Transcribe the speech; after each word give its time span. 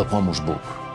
Tak 0.00 0.12
nam 0.12 0.20
dopomóż 0.20 0.40
Bóg. 0.40 0.89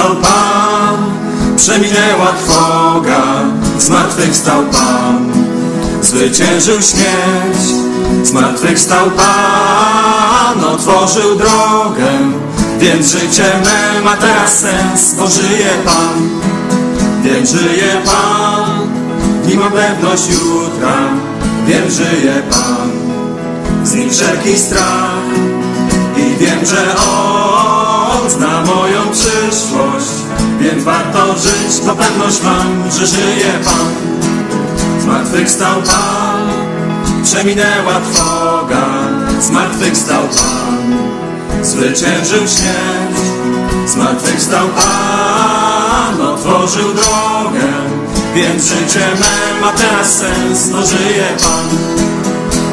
Zmartwychwstał 0.00 0.16
Pan, 0.22 1.56
przeminęła 1.56 2.32
trwoga, 2.32 3.22
zmartwychwstał 3.78 4.62
Pan, 4.62 5.32
zwyciężył 6.02 6.82
śmierć. 6.82 7.64
Zmartwychwstał 8.24 9.10
Pan, 9.10 10.64
otworzył 10.64 11.34
drogę, 11.34 12.08
więc 12.78 13.06
życie 13.06 13.52
me 13.64 14.00
ma 14.04 14.16
teraz 14.16 14.58
sens, 14.58 15.14
bo 15.14 15.28
żyje 15.28 15.70
Pan, 15.84 16.28
więc 17.22 17.50
żyje 17.50 18.02
Pan, 18.04 18.88
mam 19.58 19.72
pewność 19.72 20.28
jutra, 20.28 20.96
wiem, 21.66 21.90
żyje 21.90 22.42
Pan, 22.50 22.90
z 23.84 23.94
nim 23.94 24.10
wszelki 24.10 24.58
strach 24.58 25.34
i 26.16 26.44
wiem, 26.44 26.66
że 26.66 26.96
On 26.96 27.39
zna 28.28 28.62
moją 28.64 29.00
przyszłość, 29.12 30.12
więc 30.60 30.84
warto 30.84 31.38
żyć, 31.38 31.86
bo 31.86 31.94
pewność 31.94 32.42
mam, 32.42 32.90
że 32.90 33.06
żyje 33.06 33.52
Pan. 33.64 33.90
Zmartwychwstał 35.00 35.82
Pan, 35.82 36.48
przeminęła 37.24 38.00
trwoga, 38.12 38.86
zmartwychwstał 39.40 40.22
Pan, 40.22 40.96
zwyciężył 41.62 42.40
śmierć. 42.40 43.20
Zmartwychwstał 43.86 44.68
Pan, 44.68 46.26
otworzył 46.26 46.94
drogę, 46.94 47.66
więc 48.34 48.64
życie 48.64 49.06
me 49.20 49.60
ma 49.60 49.72
teraz 49.72 50.18
sens, 50.18 50.68
bo 50.68 50.86
żyje 50.86 51.26
Pan. 51.42 51.68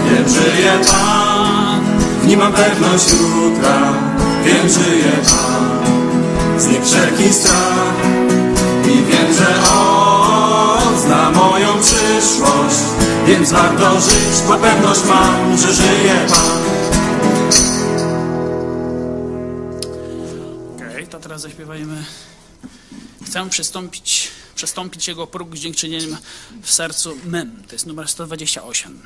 Wiem, 0.06 0.30
żyje 0.30 0.72
Pan, 0.88 1.82
w 2.22 2.28
nim 2.28 2.40
mam 2.40 2.54
pewność 2.54 3.12
jutra, 3.12 4.07
wiem, 4.48 4.70
żyje 4.70 5.12
Pan, 5.12 6.60
z 6.60 6.68
nim 6.68 6.86
wszelki 6.86 7.34
strach 7.34 7.94
i 8.84 9.04
wiem, 9.04 9.34
że 9.34 9.72
On 9.72 11.00
zna 11.00 11.32
moją 11.32 11.68
przyszłość, 11.82 12.80
więc 13.28 13.52
warto 13.52 14.02
żyć, 14.02 14.42
bo 14.48 14.58
pewność 14.58 15.02
mam, 15.06 15.58
że 15.58 15.74
żyje 15.74 16.26
Pan. 16.30 16.64
Okej, 20.76 21.08
to 21.08 21.20
teraz 21.20 21.42
zaśpiewajmy. 21.42 22.06
Chcę 23.26 23.50
przystąpić, 23.50 24.32
przestąpić 24.56 25.08
Jego 25.08 25.28
próg 25.28 25.58
z 25.58 25.60
dziękczynieniem 25.60 26.18
w 26.62 26.72
sercu 26.72 27.18
mym. 27.26 27.64
To 27.68 27.76
jest 27.76 27.86
numer 27.86 28.08
128. 28.08 29.02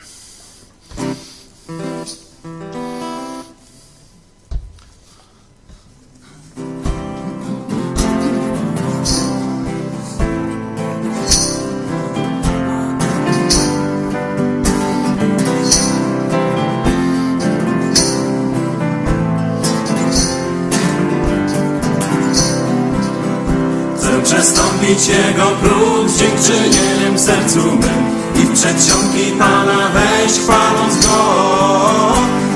przestąpić 24.95 25.07
Jego 25.07 25.45
próg 25.45 26.09
z 26.09 26.17
dziękczynieniem 26.17 27.19
sercu 27.19 27.59
mym 27.59 28.21
i 28.35 28.45
w 28.45 28.53
przedsionki 28.53 29.31
Pana 29.39 29.89
wejść 29.93 30.39
chwaląc 30.39 31.05
Go, 31.05 32.13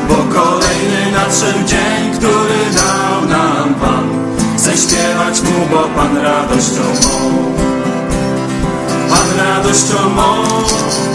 bo 0.09 0.15
kolejny 0.15 1.11
nadszedł 1.11 1.67
dzień, 1.67 2.11
który 2.17 2.59
dał 2.75 3.29
nam 3.29 3.75
Pan. 3.75 4.09
Chcę 4.57 4.77
śpiewać 4.77 5.41
Mu, 5.41 5.65
bo 5.71 5.81
Pan 5.95 6.17
radością 6.17 6.83
mą. 7.03 7.31
Pan 9.09 9.45
radością 9.47 10.09
mą, 10.15 10.43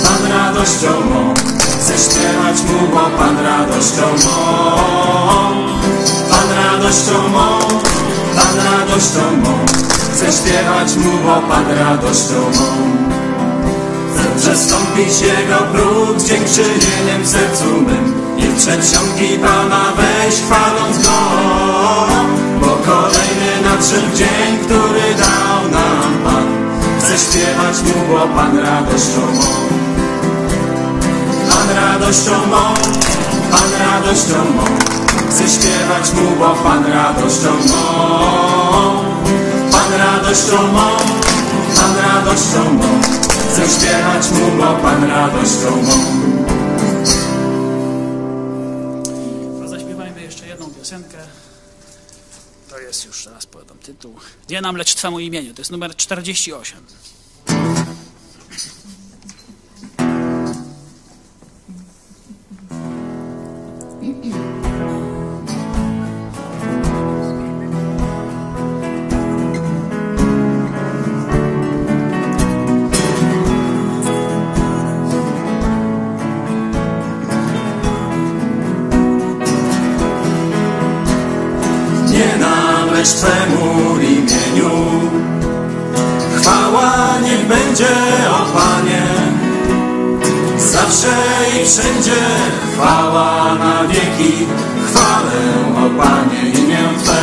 Pan 0.04 0.32
radością 0.32 0.88
mą. 0.88 1.34
Chcę 1.58 1.98
śpiewać 1.98 2.62
Mu, 2.62 2.88
bo 2.94 3.18
Pan 3.18 3.38
radością 3.38 4.02
mą. 4.02 4.70
Pan 6.30 6.48
radością 6.56 7.28
mą, 7.28 7.58
Pan 8.50 8.58
radością 8.58 9.20
mą. 9.44 9.58
Chcę 10.14 10.32
śpiewać 10.32 10.96
Mu, 10.96 11.10
bo 11.24 11.48
Pan 11.48 11.64
radością 11.78 12.34
mą. 12.34 12.70
Chcę 14.14 14.40
przestąpić 14.40 15.20
Jego 15.20 15.56
próg 15.72 16.20
z 16.20 16.28
dziękczynieniem 16.28 17.26
sercu 17.26 17.64
mym 17.64 18.14
i 18.38 18.58
przedsionki 18.58 19.38
Pana 19.38 19.84
wejść 19.96 20.38
chwaląc 20.42 20.98
Go, 22.86 23.08
nadszedł 23.64 24.16
dzień, 24.16 24.58
który 24.64 25.14
dał 25.14 25.70
nam 25.72 26.12
Pan. 26.24 26.46
Chcę 26.98 27.18
śpiewać 27.18 27.82
Mu, 27.82 28.14
bo 28.14 28.34
Pan 28.34 28.58
radością 28.58 29.20
mą. 29.34 29.42
Pan 31.48 31.76
radością 31.76 32.46
mą, 32.50 32.74
Pan 33.50 33.70
radością 33.80 34.34
mą. 34.56 35.09
Chcę 35.30 35.48
śpiewać 35.48 36.12
Mu, 36.12 36.36
bo 36.38 36.54
Pan 36.54 36.84
radością 36.84 37.52
mą. 37.54 37.80
Pan 39.72 39.92
radością 39.92 40.72
mą, 40.72 40.96
Pan 41.76 41.96
radością 41.96 42.72
mą. 42.72 43.00
Chcę 43.52 43.68
śpiewać 43.68 44.30
Mu, 44.30 44.50
bo 44.58 44.82
Pan 44.82 45.04
radością 45.04 45.82
mą. 45.82 45.94
Zaśpiewajmy 49.68 50.22
jeszcze 50.22 50.46
jedną 50.46 50.70
piosenkę. 50.70 51.18
To 52.70 52.78
jest 52.78 53.04
już, 53.04 53.24
teraz 53.24 53.46
podam 53.46 53.78
tytuł. 53.78 54.14
Nie 54.50 54.60
nam, 54.60 54.76
lecz 54.76 54.94
Twemu 54.94 55.20
imieniu. 55.20 55.54
To 55.54 55.60
jest 55.60 55.70
numer 55.70 55.96
48. 55.96 56.86
będzie, 87.80 88.30
o 88.30 88.58
Panie. 88.58 89.02
Zawsze 90.58 91.16
i 91.62 91.66
wszędzie 91.66 92.20
chwała 92.72 93.54
na 93.54 93.88
wieki. 93.88 94.46
Chwalę, 94.86 95.40
o 95.76 96.02
Panie, 96.02 96.50
imię 96.50 96.78
Twe. 97.04 97.22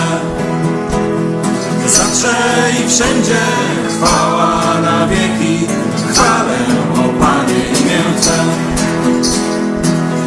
Zawsze 1.88 2.36
i 2.72 2.90
wszędzie 2.90 3.42
chwała 3.90 4.82
na 4.82 5.08
wieki. 5.08 5.68
Chwalę, 6.12 6.58
o 6.94 7.24
Panie, 7.24 7.60
imię 7.80 8.04
Twe. 8.22 8.38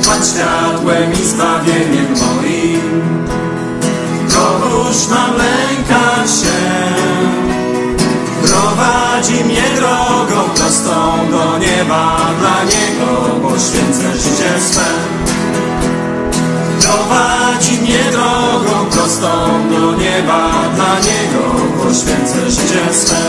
Pan 0.06 0.24
światłem 0.24 1.12
i 1.12 1.24
zbawieniem 1.24 2.06
moim. 2.20 3.00
Kogoż 4.34 5.08
mam 5.10 5.30
lękać 5.36 6.30
się? 6.30 6.60
Prowadzi 8.42 9.44
mnie 9.44 9.62
drogą 9.76 10.09
do 11.30 11.58
nieba, 11.58 12.16
dla 12.40 12.64
Niego 12.64 13.40
poświęcę 13.48 14.16
życie 14.16 14.60
swe. 14.60 14.86
Prowadzi 16.80 17.78
mnie 17.82 18.04
drogą 18.12 18.90
prostą 18.90 19.28
do 19.70 19.96
nieba, 19.96 20.50
dla 20.74 20.94
Niego 20.94 21.44
poświęcę 21.82 22.50
życie 22.50 22.84
swe. 22.92 23.22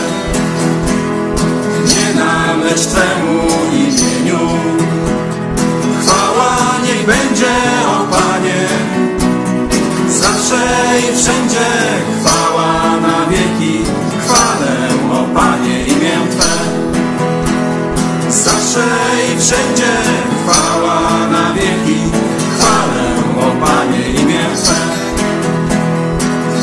Nie 1.86 2.20
nam, 2.20 2.64
lecz 2.64 2.80
Twemu 2.80 3.42
imieniu. 3.72 4.48
Chwała 6.00 6.56
niech 6.84 7.06
będzie, 7.06 7.54
o 7.86 8.16
Panie, 8.16 8.68
Zawsze 10.08 10.64
i 10.98 11.16
wszędzie 11.16 11.68
chwała 12.20 12.72
na 13.00 13.31
Zawsze 18.72 18.88
i 19.34 19.40
wszędzie 19.40 19.92
chwała 20.42 21.00
na 21.28 21.52
wieki, 21.52 22.00
chwalę, 22.58 23.14
o 23.40 23.66
Panie, 23.66 24.22
imię 24.22 24.44
Twe. 24.64 24.74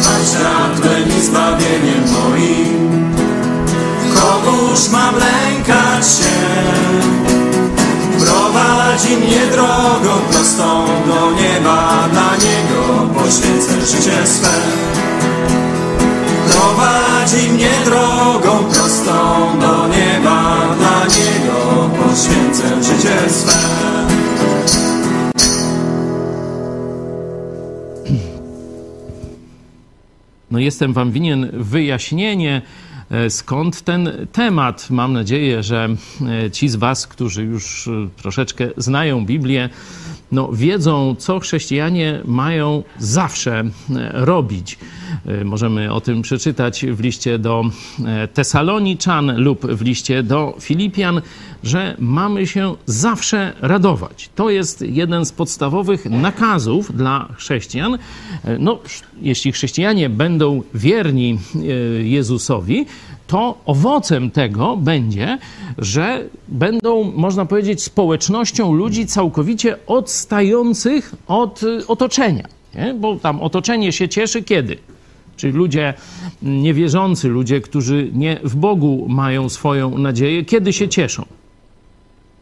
Pan 0.04 0.26
światłem 0.26 1.18
i 1.18 1.22
zbawieniem 1.22 2.04
moim, 2.14 3.14
kogóż 4.16 4.90
mam 4.90 5.16
lękać 5.16 6.08
się? 6.08 6.40
Prowadzi 8.26 9.18
mnie 9.18 9.48
drogą 9.52 10.20
prostą 10.32 10.86
do 11.08 11.32
nieba, 11.32 12.08
dla 12.12 12.36
Niego 12.36 13.14
poświęcę 13.14 13.86
życie 13.86 14.28
swe. 14.28 14.50
Poświęcę 22.10 22.84
życie 22.84 23.30
swe. 23.30 23.80
No 30.52 30.60
jestem 30.60 30.94
wam 30.94 31.12
winien 31.12 31.50
wyjaśnienie, 31.54 32.62
e, 33.12 33.30
skąd 33.30 33.82
ten 33.82 34.28
temat. 34.32 34.90
Mam 34.90 35.14
nadzieję, 35.14 35.64
że 35.64 35.90
e, 36.46 36.52
ci 36.52 36.70
z 36.70 36.76
was, 36.76 37.08
którzy 37.08 37.44
już 37.44 37.88
e, 37.88 37.92
troszeczkę 38.22 38.68
znają 38.78 39.26
Biblię, 39.26 39.70
no, 40.32 40.50
wiedzą, 40.52 41.16
co 41.18 41.40
chrześcijanie 41.40 42.22
mają 42.26 42.84
zawsze 43.00 43.64
robić. 44.14 44.78
Możemy 45.46 45.94
o 45.94 46.02
tym 46.02 46.22
przeczytać 46.22 46.86
w 46.86 47.00
liście 47.00 47.40
do 47.40 47.64
Tesaloniczan 48.34 49.38
lub 49.38 49.66
w 49.66 49.82
liście 49.82 50.24
do 50.24 50.56
Filipian, 50.60 51.22
że 51.64 51.96
mamy 52.00 52.48
się 52.48 52.76
zawsze 52.86 53.54
radować. 53.62 54.30
To 54.36 54.50
jest 54.50 54.82
jeden 54.82 55.26
z 55.26 55.32
podstawowych 55.32 56.06
nakazów 56.06 56.96
dla 56.98 57.28
chrześcijan. 57.38 57.98
No, 58.60 58.80
jeśli 59.22 59.52
chrześcijanie 59.52 60.10
będą 60.10 60.64
wierni 60.74 61.40
Jezusowi, 62.04 62.86
to 63.30 63.58
owocem 63.66 64.32
tego 64.32 64.78
będzie, 64.78 65.38
że 65.78 66.26
będą, 66.48 67.12
można 67.16 67.46
powiedzieć, 67.46 67.84
społecznością 67.84 68.74
ludzi 68.74 69.06
całkowicie 69.06 69.78
odstających 69.88 71.16
od 71.28 71.62
otoczenia. 71.88 72.48
Nie? 72.76 72.94
Bo 72.94 73.16
tam 73.16 73.42
otoczenie 73.42 73.92
się 73.92 74.10
cieszy 74.10 74.44
kiedy? 74.44 74.78
Czyli 75.38 75.54
ludzie 75.54 75.94
niewierzący, 76.42 77.28
ludzie, 77.28 77.62
którzy 77.62 78.10
nie 78.14 78.40
w 78.44 78.56
Bogu 78.56 79.06
mają 79.10 79.50
swoją 79.50 79.98
nadzieję, 79.98 80.46
kiedy 80.46 80.74
się 80.74 80.90
cieszą? 80.90 81.26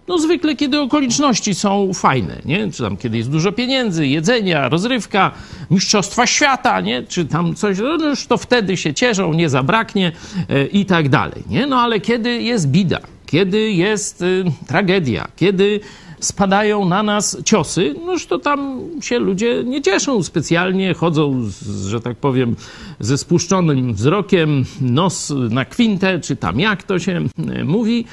No 0.07 0.19
zwykle, 0.19 0.55
kiedy 0.55 0.79
okoliczności 0.79 1.55
są 1.55 1.93
fajne, 1.93 2.41
nie? 2.45 2.71
Czy 2.71 2.83
tam 2.83 2.97
kiedy 2.97 3.17
jest 3.17 3.29
dużo 3.29 3.51
pieniędzy, 3.51 4.07
jedzenia, 4.07 4.69
rozrywka, 4.69 5.31
mistrzostwa 5.71 6.27
świata, 6.27 6.81
nie? 6.81 7.03
Czy 7.03 7.25
tam 7.25 7.55
coś, 7.55 7.77
no 7.77 8.09
już 8.09 8.27
to 8.27 8.37
wtedy 8.37 8.77
się 8.77 8.93
cieszą, 8.93 9.33
nie 9.33 9.49
zabraknie 9.49 10.11
e, 10.49 10.65
i 10.65 10.85
tak 10.85 11.09
dalej, 11.09 11.43
nie? 11.49 11.67
No 11.67 11.81
ale 11.81 11.99
kiedy 11.99 12.41
jest 12.41 12.67
bida, 12.67 12.99
kiedy 13.25 13.71
jest 13.71 14.21
y, 14.21 14.43
tragedia, 14.67 15.27
kiedy 15.35 15.79
spadają 16.19 16.85
na 16.85 17.03
nas 17.03 17.37
ciosy, 17.45 17.95
noż 18.05 18.25
to 18.25 18.39
tam 18.39 18.79
się 19.01 19.19
ludzie 19.19 19.63
nie 19.63 19.81
cieszą 19.81 20.23
specjalnie, 20.23 20.93
chodzą, 20.93 21.43
z, 21.43 21.85
że 21.85 22.01
tak 22.01 22.17
powiem, 22.17 22.55
ze 22.99 23.17
spuszczonym 23.17 23.93
wzrokiem, 23.93 24.65
nos 24.81 25.33
na 25.49 25.65
kwintę, 25.65 26.19
czy 26.19 26.35
tam 26.35 26.59
jak 26.59 26.83
to 26.83 26.99
się 26.99 27.25
y, 27.59 27.63
mówi. 27.65 28.05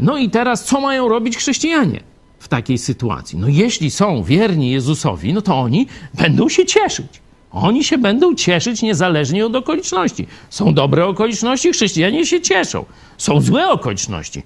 No 0.00 0.16
i 0.16 0.30
teraz 0.30 0.64
co 0.64 0.80
mają 0.80 1.08
robić 1.08 1.36
chrześcijanie 1.36 2.00
w 2.38 2.48
takiej 2.48 2.78
sytuacji? 2.78 3.38
No 3.38 3.48
jeśli 3.48 3.90
są 3.90 4.22
wierni 4.22 4.70
Jezusowi, 4.70 5.32
no 5.32 5.42
to 5.42 5.58
oni 5.58 5.86
będą 6.14 6.48
się 6.48 6.66
cieszyć. 6.66 7.20
Oni 7.52 7.84
się 7.84 7.98
będą 7.98 8.34
cieszyć 8.34 8.82
niezależnie 8.82 9.46
od 9.46 9.56
okoliczności. 9.56 10.26
Są 10.50 10.74
dobre 10.74 11.06
okoliczności, 11.06 11.72
chrześcijanie 11.72 12.26
się 12.26 12.40
cieszą. 12.40 12.84
Są 13.18 13.40
złe 13.40 13.68
okoliczności. 13.68 14.42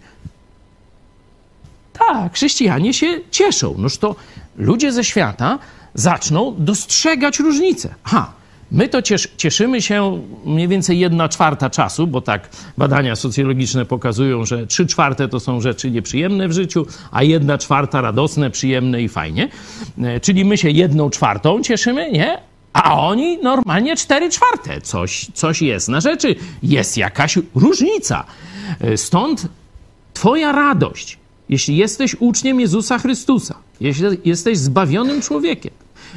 Tak, 1.93 2.35
chrześcijanie 2.35 2.95
się 2.95 3.21
cieszą. 3.31 3.75
Noż 3.79 3.99
to 3.99 4.17
ludzie 4.57 4.93
ze 4.93 5.05
świata 5.05 5.59
zaczną 5.95 6.55
dostrzegać 6.59 7.39
różnice. 7.39 7.95
Ha, 8.05 8.33
My 8.73 8.89
to 8.89 9.03
ciesz, 9.03 9.29
cieszymy 9.37 9.83
się 9.83 10.23
mniej 10.45 10.69
więcej 10.69 10.99
jedna 10.99 11.29
czwarta 11.29 11.71
czasu, 11.71 12.07
bo 12.07 12.21
tak 12.21 12.49
badania 12.79 13.17
socjologiczne 13.17 13.85
pokazują, 13.85 14.45
że 14.45 14.67
trzy 14.67 14.87
czwarte 14.87 15.29
to 15.29 15.41
są 15.41 15.61
rzeczy 15.61 15.91
nieprzyjemne 15.91 16.49
w 16.49 16.53
życiu, 16.53 16.87
a 17.11 17.23
jedna 17.23 17.59
czwarta 17.59 18.01
radosne, 18.01 18.51
przyjemne 18.51 19.03
i 19.03 19.09
fajnie. 19.09 19.49
E, 20.03 20.21
czyli 20.21 20.45
my 20.45 20.59
się 20.59 20.71
jedną 20.71 21.11
czwartą 21.11 21.63
cieszymy, 21.63 22.13
nie? 22.13 22.39
A 22.73 23.01
oni 23.01 23.39
normalnie 23.39 23.97
cztery 23.97 24.31
czwarte. 24.31 24.81
Coś, 24.81 25.27
coś 25.35 25.63
jest 25.63 25.89
na 25.89 26.01
rzeczy. 26.01 26.35
Jest 26.63 26.97
jakaś 26.97 27.39
różnica. 27.55 28.25
E, 28.81 28.97
Stąd 28.97 29.49
Twoja 30.15 30.53
radość, 30.53 31.19
jeśli 31.49 31.77
jesteś 31.77 32.17
uczniem 32.21 32.61
Jezusa 32.61 32.99
Chrystusa, 32.99 33.55
jeśli 33.81 34.07
jesteś 34.25 34.59
zbawionym 34.59 35.23
człowiekiem, 35.23 35.73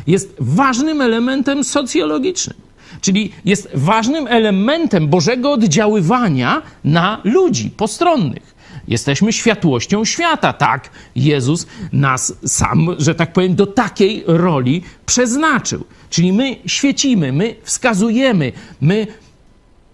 jest 0.08 0.36
ważnym 0.40 1.02
elementem 1.02 1.64
socjologicznym. 1.64 2.58
Czyli 3.02 3.32
jest 3.46 3.70
ważnym 3.74 4.28
elementem 4.28 5.08
Bożego 5.08 5.52
oddziaływania 5.52 6.62
na 6.84 7.22
ludzi 7.24 7.70
postronnych. 7.70 8.56
Jesteśmy 8.88 9.34
światłością 9.34 10.06
świata. 10.06 10.54
Tak, 10.54 10.90
Jezus 11.16 11.68
nas 11.94 12.34
sam, 12.46 12.96
że 12.98 13.16
tak 13.16 13.34
powiem, 13.34 13.56
do 13.56 13.68
takiej 13.68 14.24
roli 14.28 14.84
przeznaczył. 15.06 15.84
Czyli 16.10 16.34
my 16.34 16.56
świecimy, 16.66 17.32
my 17.32 17.56
wskazujemy, 17.64 18.52
my 18.82 19.08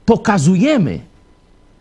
pokazujemy, 0.06 1.00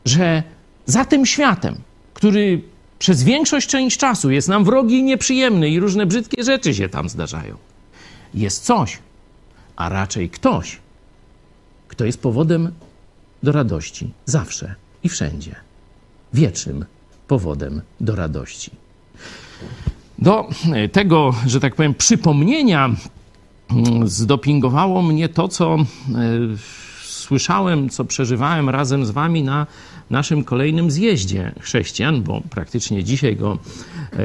że 0.04 0.42
za 0.86 1.04
tym 1.04 1.26
światem, 1.26 1.76
który 2.14 2.62
przez 2.98 3.22
większość 3.22 3.68
część 3.68 3.98
czasu 3.98 4.30
jest 4.30 4.48
nam 4.48 4.64
wrogi 4.64 4.98
i 4.98 5.02
nieprzyjemny 5.02 5.68
i 5.68 5.80
różne 5.80 6.06
brzydkie 6.06 6.44
rzeczy 6.44 6.74
się 6.74 6.88
tam 6.88 7.08
zdarzają, 7.08 7.56
jest 8.34 8.64
coś, 8.64 8.98
a 9.76 9.88
raczej 9.88 10.30
ktoś, 10.30 10.78
kto 11.88 12.04
jest 12.04 12.22
powodem 12.22 12.72
do 13.42 13.52
radości 13.52 14.10
zawsze 14.26 14.74
i 15.04 15.08
wszędzie. 15.08 15.54
Wiecznym 16.34 16.84
powodem 17.28 17.82
do 18.00 18.16
radości. 18.16 18.70
Do 20.18 20.48
tego, 20.92 21.34
że 21.46 21.60
tak 21.60 21.74
powiem, 21.74 21.94
przypomnienia 21.94 22.90
mm, 23.70 24.08
zdopingowało 24.08 25.02
mnie 25.02 25.28
to, 25.28 25.48
co 25.48 25.74
e, 25.74 25.84
słyszałem, 27.04 27.88
co 27.88 28.04
przeżywałem 28.04 28.68
razem 28.68 29.06
z 29.06 29.10
wami 29.10 29.42
na 29.42 29.66
naszym 30.10 30.44
kolejnym 30.44 30.90
zjeździe 30.90 31.52
chrześcijan, 31.60 32.22
bo 32.22 32.40
praktycznie 32.50 33.04
dzisiaj 33.04 33.36
go 33.36 33.58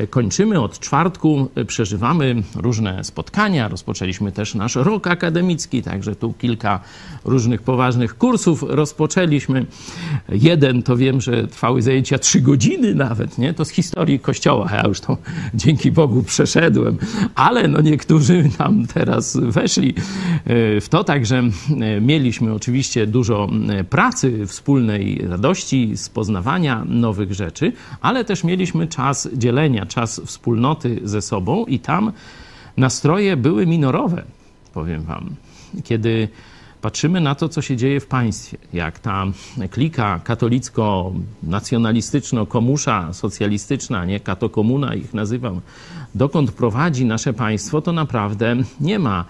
kończymy. 0.10 0.62
Od 0.62 0.80
czwartku 0.80 1.50
e, 1.56 1.66
przeżywamy 1.66 2.44
różne 2.56 3.04
spotkania. 3.04 3.68
Rozpoczęliśmy 3.68 4.32
też 4.32 4.56
nasz 4.56 4.76
rok 4.76 5.08
akademicki, 5.08 5.84
także 5.84 6.16
tu 6.16 6.34
kilka 6.34 6.80
różnych 7.26 7.62
poważnych 7.62 8.18
kursów 8.18 8.64
rozpoczęliśmy. 8.68 9.66
Jeden 10.30 10.84
to 10.84 10.98
wiem, 10.98 11.22
że 11.22 11.48
trwały 11.48 11.82
zajęcia 11.82 12.20
trzy 12.20 12.42
godziny 12.42 12.96
nawet, 12.96 13.38
nie? 13.38 13.54
To 13.54 13.66
z 13.66 13.70
historii 13.70 14.20
Kościoła. 14.20 14.70
Ja 14.72 14.88
już 14.88 15.00
to 15.00 15.18
dzięki 15.54 15.92
Bogu 15.92 16.24
przeszedłem, 16.24 16.98
ale 17.36 17.68
no 17.68 17.82
niektórzy 17.82 18.50
tam 18.58 18.88
teraz 18.88 19.38
weszli 19.38 19.94
e, 20.46 20.82
w 20.82 20.90
to, 20.90 21.04
także 21.04 21.44
mieliśmy 22.02 22.54
oczywiście 22.54 23.08
dużo 23.08 23.50
pracy, 23.90 24.48
wspólnej 24.48 25.22
radości 25.30 25.98
z 25.98 26.10
poznawania 26.10 26.86
nowych 26.86 27.34
rzeczy, 27.34 27.72
ale 28.02 28.26
też 28.26 28.44
mieliśmy 28.44 28.88
czas 28.88 29.30
dzielenia, 29.34 29.75
czas 29.86 30.22
wspólnoty 30.26 31.02
ze 31.04 31.22
sobą 31.22 31.66
i 31.66 31.80
tam 31.80 32.12
nastroje 32.78 33.38
były 33.38 33.68
minorowe, 33.68 34.24
powiem 34.74 35.04
wam. 35.04 35.36
Kiedy 35.84 36.30
patrzymy 36.82 37.22
na 37.22 37.36
to, 37.36 37.50
co 37.50 37.62
się 37.62 37.78
dzieje 37.78 38.00
w 38.00 38.08
państwie, 38.08 38.58
jak 38.74 39.00
ta 39.00 39.26
klika 39.72 40.20
katolicko-nacjonalistyczno-komusza, 40.24 43.14
socjalistyczna, 43.14 44.06
nie 44.06 44.20
katokomuna 44.20 44.96
ich 44.96 45.14
nazywam, 45.14 45.62
dokąd 46.16 46.52
prowadzi 46.52 47.06
nasze 47.06 47.34
państwo, 47.34 47.82
to 47.82 47.92
naprawdę 47.92 48.56
nie 48.80 49.00
ma 49.00 49.26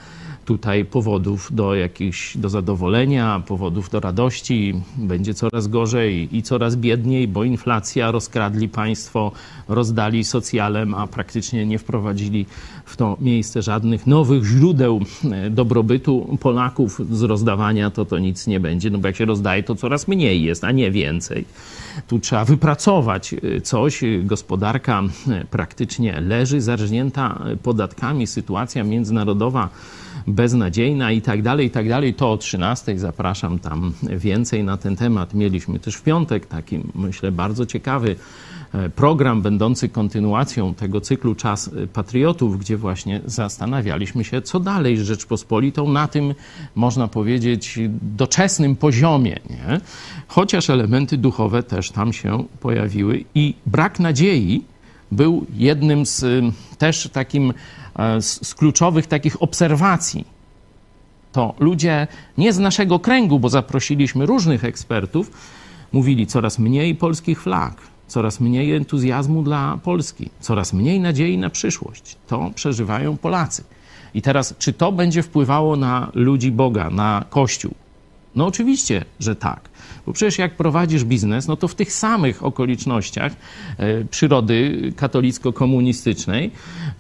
tutaj 0.46 0.86
powodów 0.86 1.56
do 1.56 1.76
jakichś, 1.76 2.38
do 2.38 2.50
zadowolenia, 2.50 3.44
powodów 3.48 3.90
do 3.90 4.00
radości. 4.00 4.82
Będzie 4.98 5.34
coraz 5.34 5.68
gorzej 5.68 6.38
i 6.38 6.44
coraz 6.44 6.76
biedniej, 6.76 7.28
bo 7.28 7.44
inflacja, 7.44 8.12
rozkradli 8.12 8.70
państwo, 8.70 9.32
rozdali 9.68 10.24
socjalem, 10.24 10.94
a 10.94 11.08
praktycznie 11.08 11.66
nie 11.66 11.80
wprowadzili 11.80 12.46
w 12.86 12.98
to 12.98 13.18
miejsce 13.22 13.62
żadnych 13.62 14.08
nowych 14.08 14.44
źródeł 14.44 15.02
e, 15.32 15.50
dobrobytu 15.50 16.38
Polaków 16.40 17.02
z 17.12 17.22
rozdawania, 17.22 17.92
to 17.92 18.06
to 18.06 18.20
nic 18.20 18.48
nie 18.48 18.60
będzie, 18.60 18.90
no 18.90 18.98
bo 18.98 19.08
jak 19.08 19.16
się 19.16 19.26
rozdaje, 19.26 19.64
to 19.64 19.76
coraz 19.76 20.08
mniej 20.08 20.44
jest, 20.44 20.64
a 20.64 20.72
nie 20.72 20.92
więcej. 20.92 21.46
Tu 22.08 22.20
trzeba 22.20 22.46
wypracować 22.46 23.34
e, 23.34 23.62
coś. 23.62 24.04
Gospodarka 24.24 25.04
e, 25.28 25.46
praktycznie 25.46 26.22
leży, 26.22 26.62
zarżnięta 26.62 27.40
podatkami, 27.64 28.28
sytuacja 28.28 28.84
międzynarodowa 28.84 29.70
beznadziejna 30.28 31.12
i 31.12 31.22
tak 31.22 31.42
dalej, 31.42 31.68
i 31.68 31.70
tak 31.70 31.90
dalej. 31.90 32.14
To 32.14 32.32
o 32.32 32.38
13 32.38 33.00
zapraszam 33.00 33.60
tam 33.60 33.94
więcej 34.04 34.64
na 34.64 34.78
ten 34.78 34.96
temat. 34.96 35.34
Mieliśmy 35.34 35.80
też 35.80 35.96
w 35.96 36.04
piątek 36.04 36.46
taki, 36.46 36.80
myślę, 36.96 37.32
bardzo 37.32 37.66
ciekawy 37.66 38.16
e, 38.74 38.90
program 38.90 39.42
będący 39.42 39.90
kontynuacją 39.90 40.74
tego 40.74 41.02
cyklu 41.02 41.36
Czas 41.36 41.72
Patriotów, 41.94 42.60
gdzie 42.60 42.78
właśnie 42.78 43.22
zastanawialiśmy 43.26 44.24
się, 44.24 44.42
co 44.42 44.60
dalej 44.60 44.98
z 44.98 45.02
Rzeczpospolitą 45.02 45.90
na 45.90 46.08
tym, 46.08 46.34
można 46.76 47.08
powiedzieć, 47.08 47.80
doczesnym 48.02 48.76
poziomie. 48.76 49.40
Nie? 49.50 49.80
Chociaż 50.28 50.70
elementy 50.70 51.18
duchowe 51.18 51.64
też 51.64 51.92
tam 51.92 52.14
się 52.14 52.44
pojawiły 52.60 53.24
i 53.36 53.54
brak 53.66 54.00
nadziei 54.00 54.64
był 55.12 55.46
jednym 55.54 56.06
z 56.06 56.26
też 56.78 57.10
takim 57.14 57.54
E, 57.54 57.85
z, 58.20 58.48
z 58.48 58.56
kluczowych 58.56 59.08
takich 59.08 59.44
obserwacji. 59.44 60.26
To 61.32 61.54
ludzie 61.60 62.08
nie 62.38 62.54
z 62.54 62.60
naszego 62.60 63.00
kręgu, 63.00 63.40
bo 63.40 63.50
zaprosiliśmy 63.50 64.26
różnych 64.26 64.64
ekspertów, 64.64 65.32
mówili 65.92 66.28
coraz 66.28 66.60
mniej 66.60 66.96
polskich 66.96 67.42
flag, 67.42 67.82
coraz 68.08 68.40
mniej 68.40 68.76
entuzjazmu 68.76 69.44
dla 69.44 69.80
Polski, 69.84 70.30
coraz 70.40 70.74
mniej 70.74 71.00
nadziei 71.00 71.38
na 71.38 71.50
przyszłość. 71.50 72.18
To 72.28 72.52
przeżywają 72.56 73.18
Polacy. 73.18 73.64
I 74.14 74.22
teraz, 74.22 74.56
czy 74.60 74.74
to 74.74 74.92
będzie 74.92 75.24
wpływało 75.24 75.76
na 75.76 76.12
ludzi 76.14 76.52
Boga, 76.52 76.90
na 76.90 77.26
Kościół? 77.30 77.74
No 78.36 78.46
oczywiście, 78.46 79.06
że 79.20 79.36
tak. 79.36 79.70
Bo 80.06 80.14
przecież 80.14 80.38
jak 80.38 80.56
prowadzisz 80.56 81.04
biznes, 81.04 81.48
no 81.48 81.58
to 81.58 81.68
w 81.68 81.76
tych 81.76 81.94
samych 81.94 82.44
okolicznościach 82.44 83.32
e, 83.78 84.06
przyrody 84.06 84.92
katolicko-komunistycznej, 84.96 86.52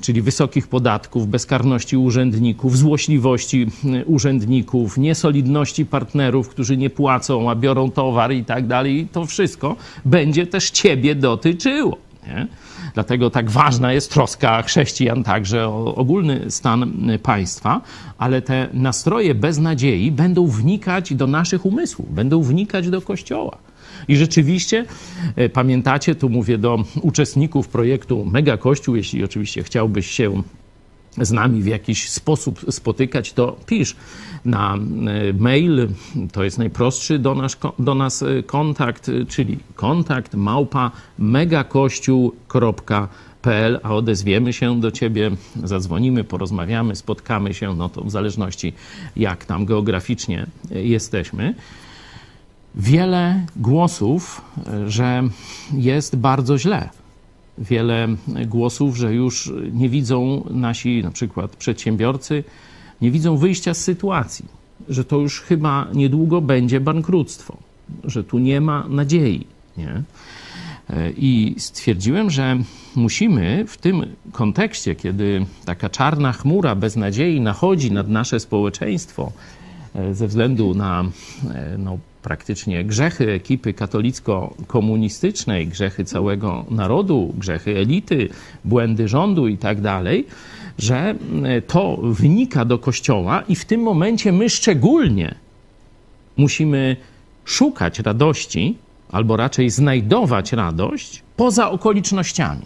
czyli 0.02 0.22
wysokich 0.22 0.68
podatków, 0.68 1.28
bezkarności 1.28 1.98
urzędników, 1.98 2.78
złośliwości 2.78 3.68
e, 3.86 4.06
urzędników, 4.06 4.98
niesolidności 4.98 5.86
partnerów, 5.86 6.50
którzy 6.50 6.78
nie 6.78 6.90
płacą, 6.90 7.50
a 7.50 7.56
biorą 7.56 7.92
towar 7.92 8.34
i 8.34 8.46
tak 8.46 8.68
dalej, 8.68 9.08
to 9.12 9.26
wszystko 9.26 9.76
będzie 10.06 10.48
też 10.48 10.70
ciebie 10.70 11.16
dotyczyło. 11.16 12.05
Nie? 12.28 12.48
Dlatego 12.94 13.30
tak 13.30 13.50
ważna 13.50 13.94
jest 13.94 14.12
troska 14.12 14.62
chrześcijan 14.62 15.24
także 15.24 15.68
o 15.68 15.96
ogólny 15.96 16.52
stan 16.52 17.10
państwa, 17.24 17.82
ale 18.18 18.42
te 18.42 18.70
nastroje 18.74 19.36
beznadziei 19.36 20.12
będą 20.12 20.48
wnikać 20.48 21.14
do 21.14 21.28
naszych 21.28 21.66
umysłów, 21.66 22.14
będą 22.14 22.42
wnikać 22.42 22.90
do 22.90 23.02
Kościoła. 23.02 23.58
I 24.08 24.16
rzeczywiście, 24.16 24.86
e, 25.36 25.50
pamiętacie, 25.50 26.16
tu 26.16 26.30
mówię 26.30 26.58
do 26.58 26.84
uczestników 27.02 27.68
projektu 27.68 28.26
Mega 28.26 28.58
Kościół, 28.58 28.96
jeśli 28.96 29.24
oczywiście 29.24 29.64
chciałbyś 29.64 30.12
się 30.12 30.44
z 31.22 31.32
nami 31.32 31.62
w 31.62 31.68
jakiś 31.68 32.10
sposób 32.10 32.66
spotykać, 32.70 33.34
to 33.34 33.58
pisz 33.66 33.96
na 34.46 34.76
e, 34.76 34.80
mail, 35.34 35.88
to 36.32 36.44
jest 36.44 36.58
najprostszy 36.58 37.20
do 37.20 37.36
nas, 37.36 37.58
do 37.80 37.96
nas 37.96 38.24
e, 38.24 38.44
kontakt, 38.44 39.12
czyli 39.28 39.58
kontakt 39.76 40.34
małpa 40.34 40.92
megakościół.pl, 41.20 43.80
a 43.84 43.96
odezwiemy 43.96 44.54
się 44.54 44.80
do 44.80 44.92
ciebie, 44.92 45.32
zadzwonimy, 45.64 46.24
porozmawiamy, 46.24 46.96
spotkamy 46.96 47.54
się, 47.54 47.76
no 47.76 47.90
to 47.90 48.04
w 48.04 48.12
zależności 48.12 48.74
jak 49.16 49.46
tam 49.46 49.66
geograficznie 49.66 50.46
jesteśmy. 50.72 51.56
Wiele 52.76 53.46
głosów, 53.56 54.42
e, 54.68 54.90
że 54.90 55.24
jest 55.74 56.16
bardzo 56.16 56.58
źle 56.58 56.90
wiele 57.58 58.08
głosów, 58.48 58.98
że 58.98 59.14
już 59.14 59.54
nie 59.74 59.90
widzą 59.90 60.44
nasi 60.50 61.04
na 61.04 61.12
przykład 61.12 61.56
przedsiębiorcy, 61.56 62.44
nie 63.02 63.12
widzą 63.12 63.38
wyjścia 63.38 63.74
z 63.74 63.82
sytuacji, 63.82 64.46
że 64.90 65.06
to 65.06 65.18
już 65.18 65.42
chyba 65.42 65.88
niedługo 65.94 66.42
będzie 66.42 66.80
bankructwo, 66.80 67.58
że 68.04 68.24
tu 68.24 68.40
nie 68.40 68.62
ma 68.62 68.88
nadziei. 68.88 69.48
Nie? 69.78 70.04
I 71.18 71.56
stwierdziłem, 71.58 72.30
że 72.30 72.58
musimy 72.96 73.66
w 73.68 73.78
tym 73.78 74.06
kontekście, 74.32 74.96
kiedy 74.96 75.46
taka 75.66 75.90
czarna 75.90 76.34
chmura 76.34 76.76
beznadziei 76.76 77.42
nachodzi 77.42 77.92
nad 77.92 78.10
nasze 78.10 78.40
społeczeństwo 78.40 79.32
e, 79.96 80.14
ze 80.14 80.28
względu 80.28 80.74
na 80.74 81.04
e, 81.54 81.78
no, 81.78 81.98
praktycznie 82.26 82.86
grzechy 82.86 83.32
ekipy 83.32 83.74
katolicko-komunistycznej, 83.74 85.68
grzechy 85.68 86.06
całego 86.06 86.66
narodu, 86.70 87.34
grzechy 87.38 87.78
elity, 87.78 88.30
błędy 88.64 89.08
rządu 89.08 89.48
i 89.48 89.58
tak 89.58 89.82
dalej, 89.82 90.26
że 90.80 91.16
e, 91.44 91.62
to 91.62 91.98
wynika 92.02 92.66
do 92.66 92.80
Kościoła 92.80 93.44
i 93.48 93.56
w 93.56 93.66
tym 93.66 93.82
momencie 93.82 94.32
my 94.32 94.50
szczególnie 94.50 95.36
musimy 96.38 96.96
szukać 97.46 98.00
radości, 98.00 98.78
albo 99.12 99.38
raczej 99.38 99.70
znajdować 99.70 100.54
radość 100.54 101.24
poza 101.38 101.72
okolicznościami. 101.72 102.66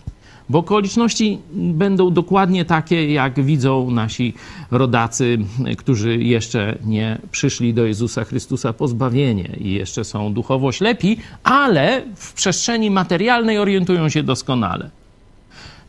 Bo 0.49 0.59
okoliczności 0.59 1.39
będą 1.53 2.11
dokładnie 2.11 2.65
takie, 2.65 3.11
jak 3.11 3.43
widzą 3.43 3.91
nasi 3.91 4.33
rodacy, 4.71 5.37
którzy 5.77 6.17
jeszcze 6.17 6.77
nie 6.85 7.17
przyszli 7.31 7.73
do 7.73 7.85
Jezusa 7.85 8.23
Chrystusa 8.23 8.73
po 8.73 8.87
zbawienie 8.87 9.49
i 9.57 9.73
jeszcze 9.73 10.03
są 10.03 10.33
duchowo 10.33 10.71
ślepi, 10.71 11.17
ale 11.43 12.01
w 12.15 12.33
przestrzeni 12.33 12.91
materialnej 12.91 13.57
orientują 13.57 14.09
się 14.09 14.23
doskonale. 14.23 14.89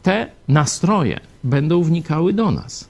Te 0.02 0.26
nastroje 0.48 1.20
będą 1.44 1.82
wnikały 1.82 2.32
do 2.32 2.50
nas. 2.50 2.88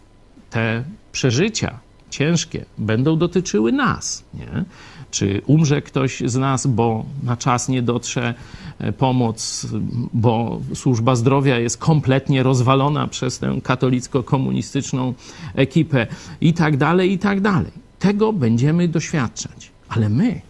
Te 0.51 0.85
przeżycia 1.13 1.79
ciężkie 2.11 2.65
będą 2.79 3.19
dotyczyły 3.19 3.73
nas. 3.73 4.25
Nie? 4.35 4.65
Czy 5.11 5.43
umrze 5.47 5.83
ktoś 5.83 6.23
z 6.27 6.37
nas, 6.37 6.67
bo 6.67 7.05
na 7.23 7.37
czas 7.37 7.69
nie 7.69 7.83
dotrze 7.83 8.35
e, 8.79 8.93
pomoc, 8.93 9.67
bo 10.13 10.61
służba 10.75 11.17
zdrowia 11.17 11.59
jest 11.59 11.79
kompletnie 11.79 12.43
rozwalona 12.43 13.09
przez 13.09 13.39
tę 13.39 13.61
katolicko-komunistyczną 13.63 15.15
ekipę 15.55 16.07
i 16.41 16.55
tak 16.55 16.77
dalej, 16.77 17.13
i 17.13 17.19
tak 17.19 17.41
dalej. 17.41 17.73
Tego 17.99 18.33
będziemy 18.33 18.89
doświadczać. 18.89 19.71
Ale 19.89 20.09
my, 20.09 20.41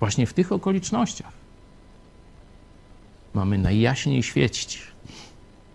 właśnie 0.00 0.26
w 0.26 0.32
tych 0.32 0.52
okolicznościach, 0.52 1.32
mamy 3.34 3.58
najjaśniej 3.58 4.22
świecić. 4.22 4.82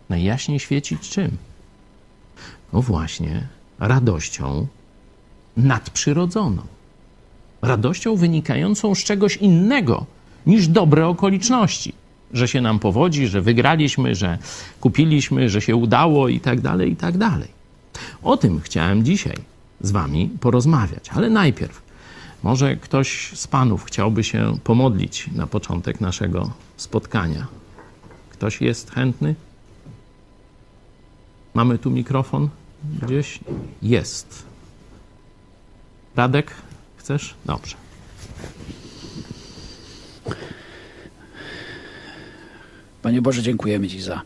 Najjaśniej 0.09 0.59
świecić 0.59 1.09
czym? 1.09 1.37
No 2.73 2.81
właśnie, 2.81 3.47
radością 3.79 4.67
nadprzyrodzoną 5.57 6.61
radością 7.61 8.15
wynikającą 8.15 8.95
z 8.95 9.03
czegoś 9.03 9.37
innego 9.37 10.05
niż 10.45 10.67
dobre 10.67 11.07
okoliczności. 11.07 11.93
Że 12.33 12.47
się 12.47 12.61
nam 12.61 12.79
powodzi, 12.79 13.27
że 13.27 13.41
wygraliśmy, 13.41 14.15
że 14.15 14.37
kupiliśmy, 14.81 15.49
że 15.49 15.61
się 15.61 15.75
udało 15.75 16.27
i 16.27 16.39
tak 16.39 16.61
dalej, 16.61 16.91
i 16.91 16.95
tak 16.95 17.17
dalej. 17.17 17.47
O 18.23 18.37
tym 18.37 18.61
chciałem 18.61 19.05
dzisiaj 19.05 19.37
z 19.81 19.91
Wami 19.91 20.29
porozmawiać, 20.39 21.09
ale 21.09 21.29
najpierw 21.29 21.81
może 22.43 22.75
ktoś 22.75 23.31
z 23.33 23.47
Panów 23.47 23.83
chciałby 23.83 24.23
się 24.23 24.57
pomodlić 24.63 25.29
na 25.35 25.47
początek 25.47 26.01
naszego 26.01 26.51
spotkania. 26.77 27.47
Ktoś 28.29 28.61
jest 28.61 28.91
chętny? 28.91 29.35
Mamy 31.53 31.77
tu 31.77 31.91
mikrofon 31.91 32.49
gdzieś? 33.01 33.39
Jest. 33.81 34.43
Radek? 36.15 36.51
Chcesz? 37.09 37.33
Dobrze. 37.45 37.75
Panie 43.01 43.21
Boże, 43.21 43.41
dziękujemy 43.41 43.87
Ci 43.87 44.01
za, 44.01 44.21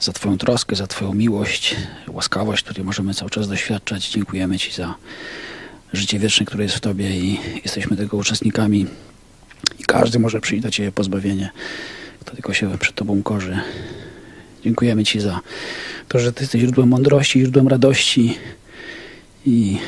za 0.00 0.12
Twoją 0.12 0.38
troskę, 0.38 0.76
za 0.76 0.86
Twoją 0.86 1.14
miłość, 1.14 1.76
łaskawość, 2.08 2.62
której 2.62 2.84
możemy 2.84 3.14
cały 3.14 3.30
czas 3.30 3.48
doświadczać. 3.48 4.10
Dziękujemy 4.10 4.58
Ci 4.58 4.72
za 4.72 4.94
życie 5.92 6.18
wieczne, 6.18 6.46
które 6.46 6.64
jest 6.64 6.76
w 6.76 6.80
Tobie 6.80 7.10
i 7.10 7.40
jesteśmy 7.64 7.96
tego 7.96 8.16
uczestnikami. 8.16 8.86
I 9.78 9.84
każdy 9.84 10.18
może 10.18 10.40
przyjść 10.40 10.62
do 10.62 10.70
Ciebie 10.70 10.92
pozbawienie, 10.92 11.50
kto 12.20 12.34
tylko 12.34 12.54
się 12.54 12.78
przed 12.78 12.94
Tobą 12.94 13.22
korzy. 13.22 13.60
Dziękujemy 14.64 15.04
Ci 15.04 15.20
za 15.20 15.40
to, 16.08 16.18
że 16.18 16.32
Ty 16.32 16.42
jesteś 16.42 16.60
źródłem 16.60 16.88
mądrości, 16.88 17.40
źródłem 17.40 17.68
radości 17.68 18.38
i 19.46 19.78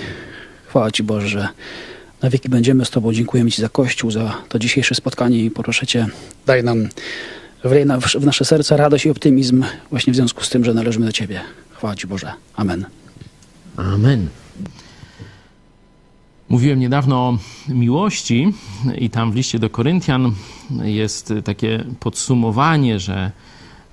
chwała 0.71 0.91
Ci 0.91 1.03
Boże, 1.03 1.29
że 1.29 1.49
na 2.23 2.31
wieki 2.31 2.49
będziemy 2.49 2.85
z 2.85 2.91
Tobą. 2.91 3.13
Dziękujemy 3.13 3.51
Ci 3.51 3.63
za 3.63 3.69
Kościół, 3.69 4.11
za 4.11 4.37
to 4.49 4.59
dzisiejsze 4.59 4.95
spotkanie 4.95 5.45
i 5.45 5.51
proszę 5.51 5.87
Cię, 5.87 6.07
daj 6.47 6.65
nam 6.65 6.89
wlej 7.65 7.85
w 8.21 8.25
nasze 8.25 8.45
serca 8.45 8.77
radość 8.77 9.07
i 9.07 9.11
optymizm 9.11 9.65
właśnie 9.91 10.13
w 10.13 10.17
związku 10.17 10.45
z 10.45 10.51
tym, 10.51 10.65
że 10.65 10.75
należymy 10.75 11.07
do 11.07 11.13
Ciebie. 11.13 11.41
Chwała 11.71 11.97
Ci 11.97 12.07
Boże. 12.07 12.33
Amen. 12.57 12.87
Amen. 13.77 14.29
Mówiłem 16.49 16.81
niedawno 16.81 17.17
o 17.17 17.39
miłości 17.69 18.53
i 18.99 19.11
tam 19.11 19.33
w 19.33 19.35
liście 19.35 19.59
do 19.59 19.71
Koryntian 19.71 20.35
jest 20.83 21.35
takie 21.45 21.85
podsumowanie, 22.01 22.99
że, 22.99 23.31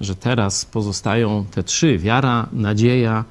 że 0.02 0.16
teraz 0.16 0.66
pozostają 0.66 1.46
te 1.52 1.64
trzy: 1.64 1.98
wiara, 1.98 2.50
nadzieja 2.54 3.26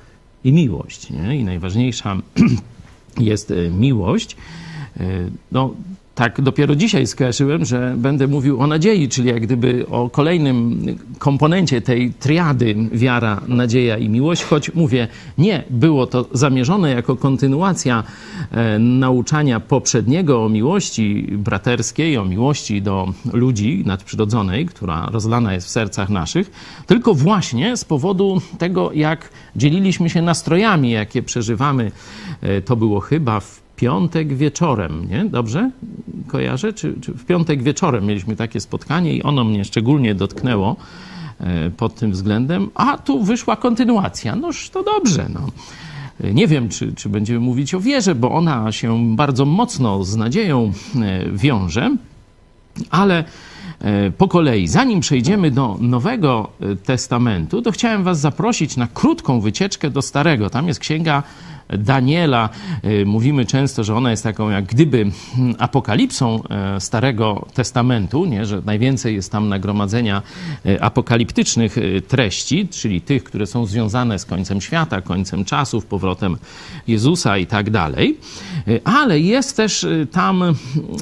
i 0.44 0.52
miłość. 0.52 1.10
Nie? 1.10 1.36
I 1.36 1.44
najważniejsza 1.44 2.16
jest 3.18 3.52
miłość. 3.70 4.36
E, 5.00 5.30
no, 5.52 5.74
tak 6.16 6.40
dopiero 6.40 6.76
dzisiaj 6.76 7.06
skojarzyłem, 7.06 7.64
że 7.64 7.94
będę 7.96 8.26
mówił 8.26 8.60
o 8.60 8.66
nadziei, 8.66 9.08
czyli 9.08 9.28
jak 9.28 9.42
gdyby 9.42 9.86
o 9.90 10.10
kolejnym 10.10 10.86
komponencie 11.18 11.80
tej 11.80 12.12
triady 12.12 12.76
wiara, 12.92 13.40
nadzieja 13.48 13.98
i 13.98 14.08
miłość, 14.08 14.42
choć 14.42 14.74
mówię, 14.74 15.08
nie 15.38 15.64
było 15.70 16.06
to 16.06 16.28
zamierzone 16.32 16.90
jako 16.90 17.16
kontynuacja 17.16 18.04
e, 18.50 18.78
nauczania 18.78 19.60
poprzedniego 19.60 20.44
o 20.44 20.48
miłości 20.48 21.28
braterskiej, 21.32 22.18
o 22.18 22.24
miłości 22.24 22.82
do 22.82 23.12
ludzi 23.32 23.82
nadprzyrodzonej, 23.86 24.66
która 24.66 25.08
rozlana 25.12 25.54
jest 25.54 25.66
w 25.66 25.70
sercach 25.70 26.08
naszych, 26.08 26.50
tylko 26.86 27.14
właśnie 27.14 27.76
z 27.76 27.84
powodu 27.84 28.40
tego, 28.58 28.92
jak 28.92 29.30
dzieliliśmy 29.56 30.10
się 30.10 30.22
nastrojami, 30.22 30.90
jakie 30.90 31.22
przeżywamy. 31.22 31.92
E, 32.42 32.62
to 32.62 32.76
było 32.76 33.00
chyba 33.00 33.40
w 33.40 33.65
piątek 33.76 34.34
wieczorem, 34.34 35.08
nie? 35.10 35.24
Dobrze 35.24 35.70
kojarzę? 36.26 36.72
Czy, 36.72 36.94
czy, 37.00 37.12
w 37.12 37.24
piątek 37.24 37.62
wieczorem 37.62 38.06
mieliśmy 38.06 38.36
takie 38.36 38.60
spotkanie 38.60 39.14
i 39.14 39.22
ono 39.22 39.44
mnie 39.44 39.64
szczególnie 39.64 40.14
dotknęło 40.14 40.76
e, 41.40 41.70
pod 41.70 41.94
tym 41.94 42.12
względem, 42.12 42.70
a 42.74 42.98
tu 42.98 43.24
wyszła 43.24 43.56
kontynuacja. 43.56 44.36
Noż 44.36 44.70
to 44.70 44.82
dobrze, 44.82 45.26
no. 45.34 45.40
Nie 46.34 46.46
wiem, 46.46 46.68
czy, 46.68 46.92
czy 46.92 47.08
będziemy 47.08 47.40
mówić 47.40 47.74
o 47.74 47.80
wierze, 47.80 48.14
bo 48.14 48.32
ona 48.32 48.72
się 48.72 49.16
bardzo 49.16 49.44
mocno 49.44 50.04
z 50.04 50.16
nadzieją 50.16 50.72
e, 51.02 51.30
wiąże, 51.32 51.96
ale 52.90 53.24
e, 53.80 54.10
po 54.10 54.28
kolei, 54.28 54.68
zanim 54.68 55.00
przejdziemy 55.00 55.50
do 55.50 55.76
Nowego 55.80 56.48
Testamentu, 56.84 57.62
to 57.62 57.72
chciałem 57.72 58.04
Was 58.04 58.20
zaprosić 58.20 58.76
na 58.76 58.86
krótką 58.86 59.40
wycieczkę 59.40 59.90
do 59.90 60.02
Starego. 60.02 60.50
Tam 60.50 60.68
jest 60.68 60.80
księga 60.80 61.22
Daniela. 61.68 62.48
Y, 62.84 63.06
mówimy 63.06 63.46
często, 63.46 63.84
że 63.84 63.94
ona 63.94 64.10
jest 64.10 64.22
taką 64.22 64.50
jak 64.50 64.64
gdyby 64.64 65.10
hmm, 65.36 65.54
apokalipsą 65.58 66.42
e, 66.50 66.80
Starego 66.80 67.46
Testamentu, 67.54 68.24
nie? 68.24 68.46
że 68.46 68.62
najwięcej 68.66 69.14
jest 69.14 69.32
tam 69.32 69.48
nagromadzenia 69.48 70.22
e, 70.66 70.82
apokaliptycznych 70.82 71.78
e, 71.78 72.00
treści, 72.00 72.68
czyli 72.68 73.00
tych, 73.00 73.24
które 73.24 73.46
są 73.46 73.66
związane 73.66 74.18
z 74.18 74.24
końcem 74.24 74.60
świata, 74.60 75.00
końcem 75.00 75.44
czasów, 75.44 75.86
powrotem 75.86 76.36
Jezusa 76.88 77.38
i 77.38 77.46
tak 77.46 77.70
dalej. 77.70 78.18
Ale 78.84 79.20
jest 79.20 79.56
też 79.56 79.86
tam, 80.12 80.54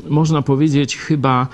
można 0.09 0.43
powiedzieć, 0.43 0.97
chyba 0.97 1.47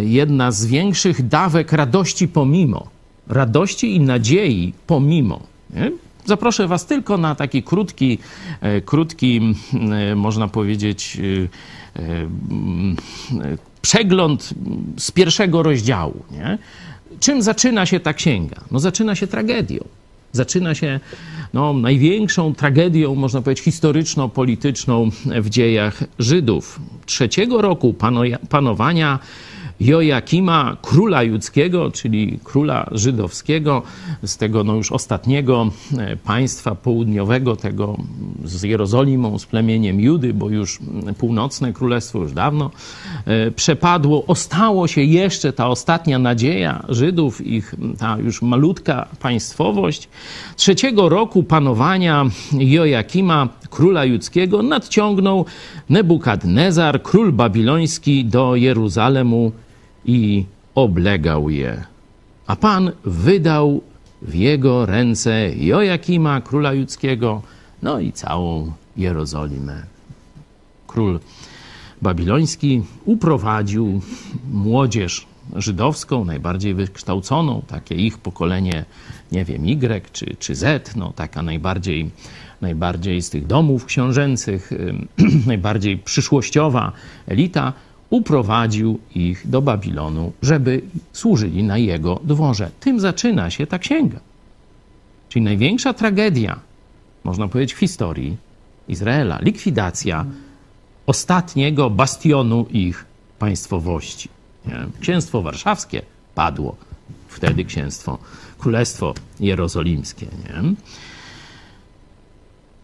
jedna 0.00 0.52
z 0.52 0.66
większych 0.66 1.28
dawek 1.28 1.72
radości 1.72 2.28
pomimo. 2.28 2.86
Radości 3.28 3.96
i 3.96 4.00
nadziei 4.00 4.72
pomimo. 4.86 5.40
Nie? 5.74 5.90
Zaproszę 6.24 6.68
Was 6.68 6.86
tylko 6.86 7.18
na 7.18 7.34
taki 7.34 7.62
krótki, 7.62 8.18
e, 8.60 8.80
krótki, 8.80 9.54
e, 10.10 10.14
można 10.14 10.48
powiedzieć, 10.48 11.18
e, 11.96 12.00
przegląd 13.82 14.54
z 14.98 15.10
pierwszego 15.10 15.62
rozdziału. 15.62 16.22
Nie? 16.30 16.58
Czym 17.20 17.42
zaczyna 17.42 17.86
się 17.86 18.00
ta 18.00 18.14
księga? 18.14 18.56
No 18.70 18.78
zaczyna 18.78 19.14
się 19.14 19.26
tragedią. 19.26 19.84
Zaczyna 20.32 20.74
się 20.74 21.00
no, 21.54 21.72
największą 21.72 22.54
tragedią, 22.54 23.14
można 23.14 23.42
powiedzieć, 23.42 23.64
historyczno-polityczną 23.64 25.10
w 25.26 25.48
dziejach 25.48 26.04
Żydów. 26.18 26.80
Trzeciego 27.06 27.62
roku 27.62 27.94
panowania 28.48 29.18
Joakima, 29.80 30.76
króla 30.82 31.22
judzkiego, 31.22 31.90
czyli 31.90 32.38
króla 32.44 32.88
żydowskiego, 32.92 33.82
z 34.22 34.36
tego 34.36 34.64
no 34.64 34.74
już 34.74 34.92
ostatniego 34.92 35.70
e, 35.98 36.16
państwa 36.16 36.74
południowego, 36.74 37.56
tego 37.56 37.96
z 38.44 38.62
Jerozolimą, 38.62 39.38
z 39.38 39.46
plemieniem 39.46 40.00
Judy, 40.00 40.34
bo 40.34 40.48
już 40.48 40.78
północne 41.18 41.72
królestwo 41.72 42.18
już 42.18 42.32
dawno 42.32 42.70
e, 43.24 43.50
przepadło. 43.50 44.26
Ostało 44.26 44.88
się 44.88 45.02
jeszcze 45.02 45.52
ta 45.52 45.68
ostatnia 45.68 46.18
nadzieja 46.18 46.84
Żydów, 46.88 47.46
ich 47.46 47.74
ta 47.98 48.18
już 48.18 48.42
malutka 48.42 49.08
państwowość. 49.20 50.08
Trzeciego 50.56 51.08
roku 51.08 51.42
panowania 51.42 52.24
Joakima, 52.52 53.48
króla 53.70 54.04
judzkiego, 54.04 54.62
nadciągnął 54.62 55.44
Nebukadnezar, 55.88 57.02
król 57.02 57.32
babiloński, 57.32 58.24
do 58.24 58.56
Jeruzalemu 58.56 59.52
i 60.04 60.44
oblegał 60.74 61.50
je. 61.50 61.84
A 62.46 62.56
Pan 62.56 62.90
wydał 63.04 63.82
w 64.22 64.34
jego 64.34 64.86
ręce 64.86 65.50
Joakima, 65.56 66.40
króla 66.40 66.72
judzkiego, 66.72 67.42
no 67.82 68.00
i 68.00 68.12
całą 68.12 68.72
Jerozolimę. 68.96 69.82
Król 70.86 71.20
babiloński 72.02 72.82
uprowadził 73.04 74.00
młodzież 74.52 75.26
żydowską, 75.56 76.24
najbardziej 76.24 76.74
wykształconą, 76.74 77.62
takie 77.66 77.94
ich 77.94 78.18
pokolenie, 78.18 78.84
nie 79.32 79.44
wiem, 79.44 79.66
Y 79.66 80.12
czy, 80.12 80.36
czy 80.38 80.54
Z, 80.54 80.96
no 80.96 81.12
taka 81.16 81.42
najbardziej, 81.42 82.10
najbardziej 82.60 83.22
z 83.22 83.30
tych 83.30 83.46
domów 83.46 83.84
książęcych, 83.84 84.70
najbardziej 85.46 85.98
przyszłościowa 85.98 86.92
elita, 87.26 87.72
uprowadził 88.10 88.98
ich 89.14 89.48
do 89.50 89.62
Babilonu, 89.62 90.32
żeby 90.42 90.82
służyli 91.12 91.62
na 91.62 91.78
jego 91.78 92.20
dworze. 92.24 92.70
Tym 92.80 93.00
zaczyna 93.00 93.50
się 93.50 93.66
ta 93.66 93.78
księga. 93.78 94.20
Czyli 95.28 95.44
największa 95.44 95.94
tragedia, 95.94 96.60
można 97.24 97.48
powiedzieć, 97.48 97.74
w 97.74 97.78
historii 97.78 98.36
Izraela. 98.88 99.38
Likwidacja 99.42 100.26
ostatniego 101.06 101.90
bastionu 101.90 102.66
ich 102.70 103.04
państwowości. 103.38 104.28
Nie? 104.66 104.86
Księstwo 105.00 105.42
warszawskie 105.42 106.02
padło. 106.34 106.76
Wtedy 107.28 107.64
księstwo, 107.64 108.18
królestwo 108.58 109.14
jerozolimskie. 109.40 110.26
Nie? 110.26 110.74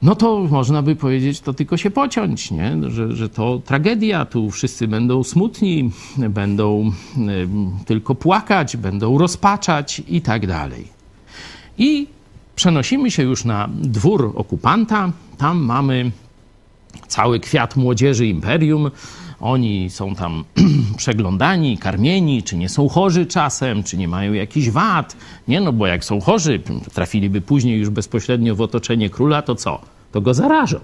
No 0.03 0.15
to 0.15 0.39
można 0.51 0.83
by 0.83 0.97
powiedzieć, 0.97 1.41
to 1.41 1.55
tylko 1.55 1.77
się 1.77 1.91
pociąć, 1.91 2.51
nie? 2.51 2.77
Że, 2.89 3.13
że 3.17 3.29
to 3.29 3.61
tragedia, 3.65 4.25
tu 4.25 4.51
wszyscy 4.51 4.89
będą 4.89 5.25
smutni, 5.25 5.91
będą 6.19 6.93
y, 7.19 7.49
tylko 7.85 8.15
płakać, 8.15 8.77
będą 8.77 9.19
rozpaczać 9.19 10.03
i 10.09 10.21
tak 10.21 10.47
dalej. 10.47 10.89
I 11.79 12.07
przenosimy 12.57 13.11
się 13.11 13.23
już 13.23 13.45
na 13.45 13.69
dwór 13.75 14.33
okupanta. 14.35 15.13
Tam 15.39 15.59
mamy 15.59 16.11
cały 17.09 17.41
kwiat 17.41 17.77
młodzieży 17.77 18.27
imperium. 18.27 18.91
Oni 19.41 19.91
są 19.91 20.15
tam 20.15 20.45
przeglądani, 20.97 21.79
karmieni, 21.79 22.43
czy 22.43 22.57
nie 22.57 22.69
są 22.69 22.89
chorzy 22.89 23.27
czasem, 23.27 23.83
czy 23.83 23.97
nie 23.97 24.09
mają 24.09 24.33
jakichś 24.33 24.69
wad. 24.69 25.17
Nie, 25.49 25.61
no 25.61 25.73
bo 25.73 25.87
jak 25.87 26.05
są 26.05 26.21
chorzy, 26.21 26.61
trafiliby 26.95 27.41
później 27.41 27.79
już 27.79 27.91
bezpośrednio 27.91 28.55
w 28.55 28.61
otoczenie 28.61 29.11
króla, 29.11 29.43
to 29.43 29.55
co? 29.55 29.81
To 30.13 30.21
go 30.21 30.35
zarażą. 30.35 30.81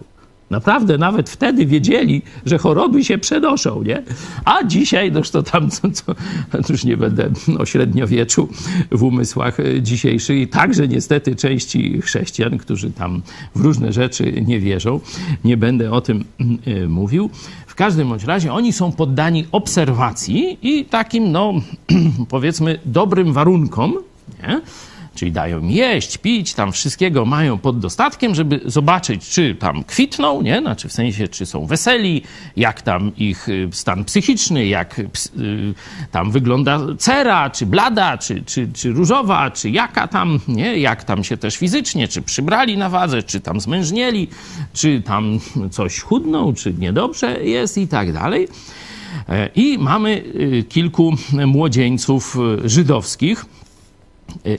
Naprawdę 0.53 0.99
nawet 0.99 1.31
wtedy 1.31 1.67
wiedzieli, 1.67 2.23
że 2.47 2.59
choroby 2.59 3.05
się 3.05 3.19
przenoszą, 3.19 3.83
nie? 3.83 4.03
A 4.45 4.65
dzisiaj, 4.65 5.13
noż 5.13 5.31
to 5.31 5.43
tam, 5.43 5.71
co, 5.71 5.91
co, 5.91 6.15
już 6.73 6.85
nie 6.85 6.97
będę 6.97 7.31
o 7.59 7.67
średniowieczu 7.67 8.49
w 8.91 9.03
umysłach 9.03 9.59
dzisiejszych 9.81 10.39
i 10.39 10.49
także 10.49 10.89
niestety 10.89 11.37
części 11.37 12.01
chrześcijan, 12.03 12.59
którzy 12.59 12.91
tam 12.91 13.23
w 13.55 13.61
różne 13.61 13.93
rzeczy 13.93 14.33
nie 14.47 14.61
wierzą, 14.61 15.01
nie 15.45 15.57
będę 15.57 15.93
o 15.93 16.01
tym 16.01 16.25
y, 16.67 16.89
mówił. 16.89 17.31
W 17.67 17.75
każdym 17.75 18.09
bądź 18.09 18.25
razie 18.25 18.53
oni 18.53 18.73
są 18.73 18.93
poddani 18.93 19.47
obserwacji 19.53 20.59
i 20.63 20.85
takim, 20.85 21.33
no 21.33 21.53
powiedzmy, 22.29 22.79
dobrym 22.85 23.33
warunkom, 23.33 23.95
nie? 24.43 24.61
Czyli 25.15 25.33
dają 25.33 25.59
im 25.61 25.71
jeść, 25.71 26.19
pić, 26.19 26.55
tam 26.55 26.73
wszystkiego 26.73 27.25
mają 27.25 27.59
pod 27.59 27.79
dostatkiem, 27.79 28.35
żeby 28.35 28.61
zobaczyć, 28.65 29.29
czy 29.29 29.55
tam 29.55 29.85
kwitną, 29.85 30.43
nie? 30.43 30.61
Znaczy 30.61 30.89
w 30.89 30.93
sensie, 30.93 31.29
czy 31.29 31.47
są 31.47 31.67
weseli, 31.67 32.23
jak 32.57 32.83
tam 32.83 33.17
ich 33.17 33.49
y, 33.49 33.69
stan 33.73 34.05
psychiczny, 34.05 34.67
jak 34.67 34.99
y, 34.99 35.05
tam 36.11 36.31
wygląda 36.31 36.81
cera, 36.99 37.51
czy 37.51 37.67
blada, 37.67 38.19
czy, 38.19 38.43
czy, 38.47 38.69
czy 38.73 38.93
różowa, 38.93 39.51
czy 39.51 39.71
jaka 39.71 40.09
tam, 40.09 40.41
nie? 40.49 40.79
Jak 40.79 41.05
tam 41.05 41.25
się 41.25 41.37
też 41.37 41.57
fizycznie, 41.57 42.09
czy 42.09 42.23
przybrali 42.23 42.77
na 42.77 42.89
wadze, 42.89 43.23
czy 43.23 43.41
tam 43.41 43.61
zmężnieli, 43.61 44.29
czy 44.73 45.03
tam 45.03 45.39
coś 45.71 46.01
chudną, 46.01 46.55
czy 46.55 46.75
niedobrze 46.75 47.45
jest 47.45 47.79
i 47.79 47.89
tak 47.89 48.13
dalej. 48.13 48.49
E, 49.29 49.49
I 49.55 49.79
mamy 49.79 50.11
y, 50.11 50.65
kilku 50.69 51.15
młodzieńców 51.47 52.37
żydowskich, 52.65 53.45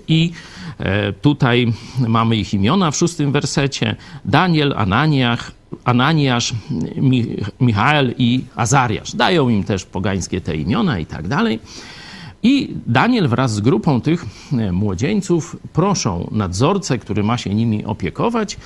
i 0.07 0.31
e, 0.79 1.13
tutaj 1.13 1.73
mamy 2.07 2.35
ich 2.35 2.53
imiona 2.53 2.91
w 2.91 2.95
szóstym 2.95 3.31
wersecie. 3.31 3.95
Daniel, 4.25 4.73
Ananiach, 4.77 5.51
Ananiasz, 5.83 6.53
Michael 7.59 8.13
i 8.17 8.43
Azariasz. 8.55 9.15
Dają 9.15 9.49
im 9.49 9.63
też 9.63 9.85
pogańskie 9.85 10.41
te 10.41 10.55
imiona 10.55 10.99
i 10.99 11.05
tak 11.05 11.27
dalej. 11.27 11.59
I 12.43 12.75
Daniel 12.87 13.27
wraz 13.27 13.53
z 13.53 13.59
grupą 13.59 14.01
tych 14.01 14.25
e, 14.51 14.71
młodzieńców 14.71 15.57
proszą 15.73 16.29
nadzorcę, 16.31 16.97
który 16.97 17.23
ma 17.23 17.37
się 17.37 17.55
nimi 17.55 17.85
opiekować, 17.85 18.57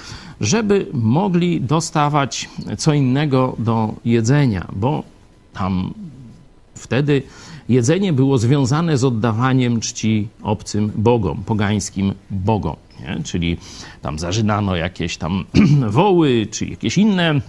żeby 0.42 0.88
mogli 0.94 1.62
dostawać 1.62 2.50
co 2.78 2.94
innego 2.94 3.56
do 3.60 3.94
jedzenia, 4.06 4.68
bo 4.74 5.04
tam 5.54 5.94
wtedy 6.76 7.22
jedzenie 7.70 8.14
było 8.14 8.38
związane 8.38 8.98
z 8.98 9.04
oddawaniem 9.04 9.80
czci 9.80 10.28
obcym 10.44 10.92
bogom, 10.96 11.44
pogańskim 11.44 12.14
bogom. 12.30 12.76
Nie? 13.00 13.24
Czyli 13.24 13.58
tam 14.02 14.20
zażynano 14.20 14.76
jakieś 14.76 15.18
tam 15.18 15.46
woły, 15.90 16.48
czy 16.52 16.66
jakieś 16.66 16.98
inne 16.98 17.42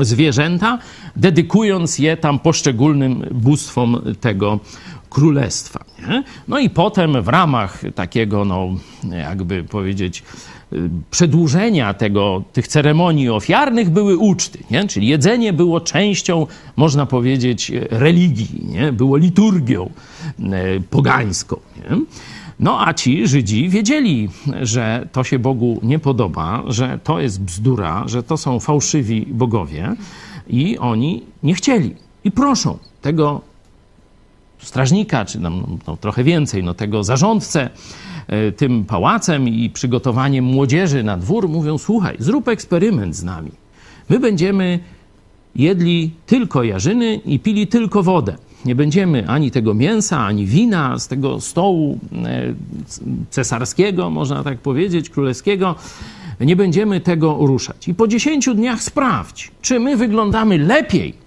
zwierzęta, 0.00 0.78
dedykując 1.16 1.98
je 1.98 2.16
tam 2.16 2.38
poszczególnym 2.38 3.24
bóstwom 3.32 4.00
tego 4.20 4.60
królestwa. 5.10 5.84
Nie? 6.08 6.24
No 6.48 6.58
i 6.58 6.70
potem 6.70 7.22
w 7.22 7.28
ramach 7.28 7.82
takiego, 7.94 8.44
no, 8.44 8.68
jakby 9.10 9.64
powiedzieć, 9.64 10.22
przedłużenia 11.10 11.94
tego, 11.94 12.42
tych 12.52 12.68
ceremonii 12.68 13.30
ofiarnych 13.30 13.90
były 13.90 14.16
uczty, 14.16 14.58
nie? 14.70 14.88
czyli 14.88 15.06
jedzenie 15.06 15.52
było 15.52 15.80
częścią, 15.80 16.46
można 16.76 17.06
powiedzieć, 17.06 17.72
religii, 17.90 18.66
nie? 18.66 18.92
było 18.92 19.16
liturgią 19.16 19.90
e, 20.40 20.80
pogańską. 20.90 21.56
Nie? 21.76 21.96
No 22.60 22.86
a 22.86 22.94
ci 22.94 23.28
Żydzi 23.28 23.68
wiedzieli, 23.68 24.28
że 24.62 25.08
to 25.12 25.24
się 25.24 25.38
Bogu 25.38 25.80
nie 25.82 25.98
podoba, 25.98 26.62
że 26.66 26.98
to 27.04 27.20
jest 27.20 27.42
bzdura, 27.42 28.02
że 28.06 28.22
to 28.22 28.36
są 28.36 28.60
fałszywi 28.60 29.26
bogowie 29.30 29.94
i 30.48 30.78
oni 30.78 31.22
nie 31.42 31.54
chcieli. 31.54 31.94
I 32.24 32.30
proszą 32.30 32.78
tego 33.02 33.40
strażnika, 34.64 35.24
czy 35.24 35.40
tam, 35.40 35.78
no, 35.86 35.96
trochę 35.96 36.24
więcej, 36.24 36.64
no, 36.64 36.74
tego 36.74 37.04
zarządcę, 37.04 37.70
E, 38.26 38.52
tym 38.52 38.84
pałacem 38.84 39.48
i 39.48 39.70
przygotowaniem 39.70 40.44
młodzieży 40.44 41.02
na 41.02 41.16
dwór, 41.16 41.48
mówią: 41.48 41.78
Słuchaj, 41.78 42.16
zrób 42.18 42.48
eksperyment 42.48 43.16
z 43.16 43.24
nami. 43.24 43.50
My 44.08 44.20
będziemy 44.20 44.78
jedli 45.56 46.10
tylko 46.26 46.62
jarzyny 46.62 47.14
i 47.14 47.38
pili 47.38 47.66
tylko 47.66 48.02
wodę. 48.02 48.36
Nie 48.64 48.74
będziemy 48.74 49.28
ani 49.28 49.50
tego 49.50 49.74
mięsa, 49.74 50.26
ani 50.26 50.46
wina 50.46 50.98
z 50.98 51.08
tego 51.08 51.40
stołu 51.40 51.98
e, 52.12 52.54
cesarskiego, 53.30 54.10
można 54.10 54.44
tak 54.44 54.58
powiedzieć, 54.58 55.10
królewskiego. 55.10 55.74
Nie 56.40 56.56
będziemy 56.56 57.00
tego 57.00 57.36
ruszać. 57.40 57.88
I 57.88 57.94
po 57.94 58.08
dziesięciu 58.08 58.54
dniach 58.54 58.82
sprawdź, 58.82 59.50
czy 59.62 59.80
my 59.80 59.96
wyglądamy 59.96 60.58
lepiej 60.58 61.23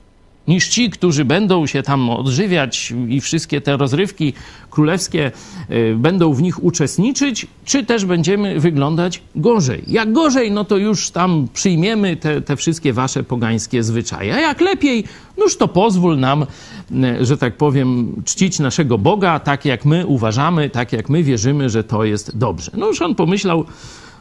niż 0.48 0.68
ci, 0.68 0.90
którzy 0.90 1.26
będą 1.26 1.68
się 1.68 1.84
tam 1.84 2.10
odżywiać 2.10 2.94
i 3.08 3.22
wszystkie 3.22 3.62
te 3.62 3.78
rozrywki 3.78 4.34
królewskie 4.70 5.32
y, 5.72 5.96
będą 5.98 6.34
w 6.34 6.42
nich 6.42 6.64
uczestniczyć, 6.64 7.48
czy 7.66 7.86
też 7.86 8.06
będziemy 8.06 8.60
wyglądać 8.60 9.22
gorzej. 9.36 9.84
Jak 9.88 10.14
gorzej, 10.14 10.52
no 10.52 10.66
to 10.66 10.78
już 10.78 11.12
tam 11.12 11.48
przyjmiemy 11.54 12.16
te, 12.16 12.42
te 12.42 12.56
wszystkie 12.56 12.94
wasze 12.94 13.24
pogańskie 13.24 13.84
zwyczaje. 13.84 14.36
A 14.36 14.40
jak 14.40 14.62
lepiej, 14.62 15.04
noż 15.38 15.58
to 15.58 15.68
pozwól 15.68 16.20
nam, 16.20 16.46
y, 16.92 17.26
że 17.26 17.38
tak 17.38 17.58
powiem, 17.58 18.22
czcić 18.26 18.60
naszego 18.60 18.98
Boga 18.98 19.40
tak, 19.40 19.66
jak 19.66 19.86
my 19.86 20.06
uważamy, 20.06 20.70
tak, 20.70 20.94
jak 20.94 21.10
my 21.10 21.24
wierzymy, 21.24 21.70
że 21.70 21.84
to 21.84 22.04
jest 22.04 22.38
dobrze. 22.38 22.72
No 22.78 22.88
już 22.88 23.02
on 23.02 23.16
pomyślał, 23.16 23.66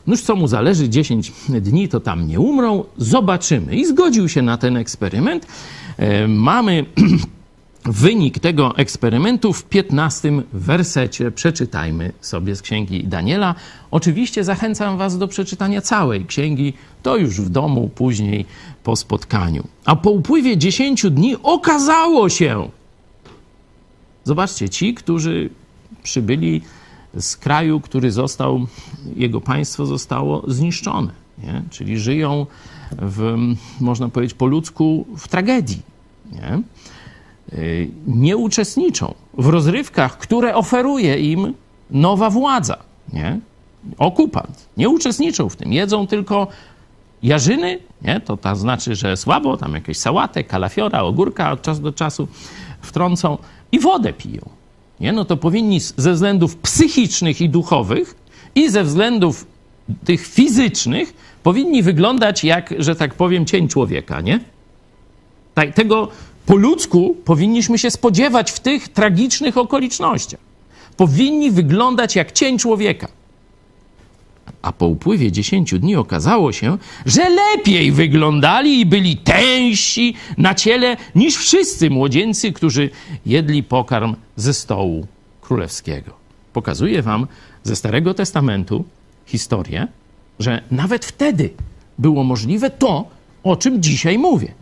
Noż 0.07 0.21
co 0.21 0.37
mu 0.37 0.49
zależy, 0.49 0.88
10 0.88 1.33
dni 1.49 1.88
to 1.88 2.01
tam 2.01 2.29
nie 2.29 2.40
umrą, 2.40 2.85
zobaczymy. 2.99 3.77
I 3.77 3.87
zgodził 3.87 4.29
się 4.29 4.42
na 4.42 4.59
ten 4.59 4.77
eksperyment. 4.77 5.47
E, 5.97 6.29
mamy 6.29 6.85
wynik 7.85 8.38
tego 8.38 8.77
eksperymentu 8.77 9.53
w 9.53 9.64
15 9.64 10.33
wersecie. 10.53 11.31
Przeczytajmy 11.31 12.12
sobie 12.21 12.57
z 12.57 12.62
księgi 12.62 13.05
Daniela. 13.05 13.55
Oczywiście 13.90 14.45
zachęcam 14.45 14.99
Was 14.99 15.19
do 15.19 15.29
przeczytania 15.29 15.81
całej 15.81 16.27
księgi, 16.27 16.73
to 17.03 17.16
już 17.16 17.40
w 17.40 17.49
domu, 17.49 17.90
później 17.95 18.47
po 18.85 18.97
spotkaniu. 18.97 19.64
A 19.85 19.97
po 19.97 20.11
upływie 20.11 20.57
10 20.57 21.11
dni 21.11 21.37
okazało 21.42 22.29
się, 22.29 22.69
zobaczcie, 24.25 24.69
ci, 24.69 24.95
którzy 24.95 25.51
przybyli 26.03 26.62
z 27.21 27.37
kraju, 27.37 27.81
który 27.81 28.11
został, 28.11 28.67
jego 29.17 29.41
państwo 29.41 29.87
zostało 29.87 30.43
zniszczone, 30.47 31.13
nie? 31.39 31.63
czyli 31.71 31.99
żyją 31.99 32.47
w, 32.93 33.37
można 33.81 34.09
powiedzieć 34.09 34.35
po 34.35 34.47
ludzku, 34.47 35.07
w 35.17 35.29
tragedii. 35.29 35.83
Nie? 36.33 36.63
Y, 37.59 37.91
nie 38.07 38.37
uczestniczą 38.37 39.15
w 39.39 39.47
rozrywkach, 39.47 40.19
które 40.19 40.55
oferuje 40.55 41.33
im 41.33 41.55
nowa 41.91 42.31
władza, 42.31 42.77
nie? 43.13 43.41
okupant. 43.99 44.69
Nie 44.77 44.89
uczestniczą 44.89 45.49
w 45.49 45.57
tym. 45.57 45.73
Jedzą 45.73 46.07
tylko 46.07 46.47
jarzyny, 47.23 47.79
nie? 48.03 48.21
to, 48.21 48.57
znaczy, 48.57 48.95
że 48.95 49.17
słabo, 49.17 49.57
tam 49.57 49.75
jakieś 49.75 49.99
sałatę, 49.99 50.45
kalafiora, 50.45 51.03
ogórka 51.03 51.53
od 51.53 51.63
czasu 51.63 51.83
do 51.83 51.93
czasu 51.93 52.29
wtrącą 52.81 53.39
i 53.73 53.81
wodę 53.81 54.13
piją. 54.13 54.56
Nie? 55.01 55.13
no 55.13 55.25
to 55.25 55.37
powinni 55.37 55.81
ze 55.97 56.13
względów 56.13 56.57
psychicznych 56.57 57.41
i 57.41 57.49
duchowych 57.49 58.15
i 58.55 58.71
ze 58.71 58.85
względów 58.85 59.47
tych 60.05 60.27
fizycznych 60.27 61.15
powinni 61.43 61.83
wyglądać 61.83 62.45
jak, 62.45 62.75
że 62.79 62.97
tak 62.97 63.15
powiem, 63.15 63.47
cień 63.47 63.69
człowieka, 63.69 64.21
nie? 64.21 64.41
Tak, 65.55 65.75
tego 65.75 66.09
po 66.47 66.57
ludzku 66.57 67.17
powinniśmy 67.25 67.79
się 67.79 67.91
spodziewać 67.91 68.51
w 68.51 68.61
tych 68.61 68.89
tragicznych 68.89 69.57
okolicznościach. 69.59 70.41
Powinni 70.97 71.51
wyglądać 71.51 72.17
jak 72.17 72.33
cień 72.33 72.59
człowieka. 72.59 73.09
A 74.67 74.73
po 74.73 74.87
upływie 74.87 75.33
10 75.33 75.75
dni 75.81 75.97
okazało 75.97 76.53
się, 76.53 76.79
że 77.07 77.29
lepiej 77.31 77.93
wyglądali 77.93 78.81
i 78.81 78.87
byli 78.87 79.17
tęsi 79.17 80.15
na 80.39 80.55
ciele 80.55 80.97
niż 81.15 81.37
wszyscy 81.37 81.91
młodzieńcy, 81.91 82.53
którzy 82.53 82.91
jedli 83.27 83.63
pokarm 83.63 84.15
ze 84.37 84.55
stołu 84.55 85.07
królewskiego. 85.41 86.13
Pokazuję 86.53 87.03
wam 87.03 87.27
ze 87.63 87.77
Starego 87.77 88.15
Testamentu 88.15 88.85
historię, 89.27 89.89
że 90.39 90.63
nawet 90.71 91.05
wtedy 91.05 91.51
było 91.99 92.25
możliwe 92.25 92.71
to, 92.71 93.09
o 93.43 93.57
czym 93.57 93.83
dzisiaj 93.83 94.19
mówię. 94.19 94.55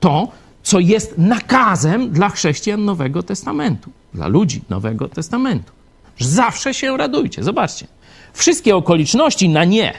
To, 0.00 0.28
co 0.62 0.80
jest 0.80 1.18
nakazem 1.18 2.10
dla 2.10 2.28
chrześcijan 2.28 2.84
Nowego 2.84 3.22
Testamentu, 3.22 3.90
dla 4.14 4.26
ludzi 4.26 4.62
Nowego 4.68 5.08
Testamentu. 5.08 5.72
Zawsze 6.18 6.74
się 6.74 6.96
radujcie. 6.96 7.42
Zobaczcie. 7.42 7.86
Wszystkie 8.34 8.76
okoliczności 8.76 9.48
na 9.48 9.64
nie. 9.64 9.94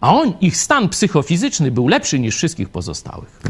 A 0.00 0.14
on, 0.14 0.32
ich 0.40 0.56
stan 0.56 0.88
psychofizyczny 0.88 1.70
był 1.70 1.88
lepszy 1.88 2.18
niż 2.18 2.36
wszystkich 2.36 2.68
pozostałych. 2.68 3.42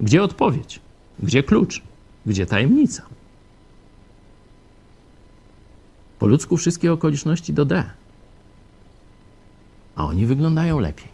Gdzie 0.00 0.22
odpowiedź? 0.22 0.80
Gdzie 1.18 1.42
klucz? 1.42 1.82
Gdzie 2.26 2.46
tajemnica? 2.46 3.02
Po 6.18 6.26
ludzku 6.26 6.56
wszystkie 6.56 6.92
okoliczności 6.92 7.52
do 7.52 7.64
D. 7.64 7.84
A 9.96 10.04
oni 10.04 10.26
wyglądają 10.26 10.78
lepiej. 10.78 11.08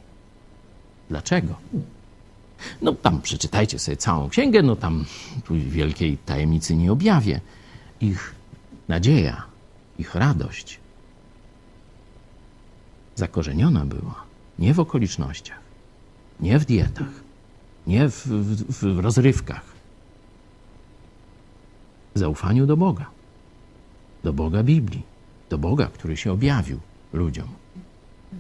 Dlaczego? 1.09 1.55
No 2.83 2.93
tam 2.93 3.23
przeczytajcie 3.23 3.79
sobie 3.79 3.97
całą 3.97 4.29
księgę, 4.29 4.63
no 4.63 4.77
tam 4.77 5.05
tu 5.45 5.55
wielkiej 5.55 6.19
tajemnicy 6.19 6.77
nie 6.77 6.93
objawię. 6.93 7.41
Ich 8.01 8.35
nadzieja, 8.89 9.52
ich 10.03 10.15
radość 10.15 10.81
zakorzeniona 13.15 13.87
była 13.87 14.25
nie 14.59 14.75
w 14.75 14.81
okolicznościach, 14.81 15.61
nie 16.41 16.59
w 16.59 16.65
dietach, 16.65 17.15
nie 17.87 18.09
w, 18.09 18.27
w, 18.27 18.73
w 18.73 18.99
rozrywkach. 18.99 19.65
W 22.15 22.19
zaufaniu 22.19 22.67
do 22.67 22.77
Boga, 22.77 23.07
do 24.25 24.33
Boga 24.33 24.63
Biblii, 24.63 25.03
do 25.51 25.59
Boga, 25.59 25.87
który 25.87 26.17
się 26.17 26.33
objawił 26.33 26.81
ludziom. 27.13 27.49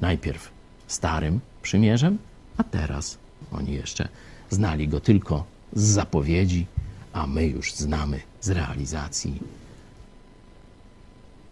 Najpierw 0.01 0.51
starym 0.87 1.41
przymierzem, 1.63 2.19
a 2.57 2.65
teraz 2.65 3.19
oni 3.53 3.73
jeszcze 3.73 4.09
znali 4.51 4.89
go 4.89 5.01
tylko 5.01 5.45
z 5.73 5.83
zapowiedzi, 5.83 6.67
a 7.13 7.27
my 7.27 7.47
już 7.47 7.75
znamy 7.75 8.21
z 8.41 8.51
realizacji 8.51 9.41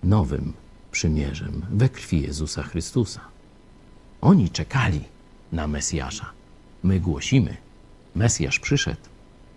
nowym 0.02 0.52
przymierzem 0.92 1.66
we 1.70 1.88
krwi 1.88 2.22
Jezusa 2.22 2.62
Chrystusa. 2.62 3.20
Oni 4.20 4.50
czekali 4.50 5.04
na 5.52 5.66
Mesjasza. 5.66 6.30
My 6.82 7.00
głosimy. 7.00 7.56
Mesjasz 8.14 8.58
przyszedł 8.58 9.00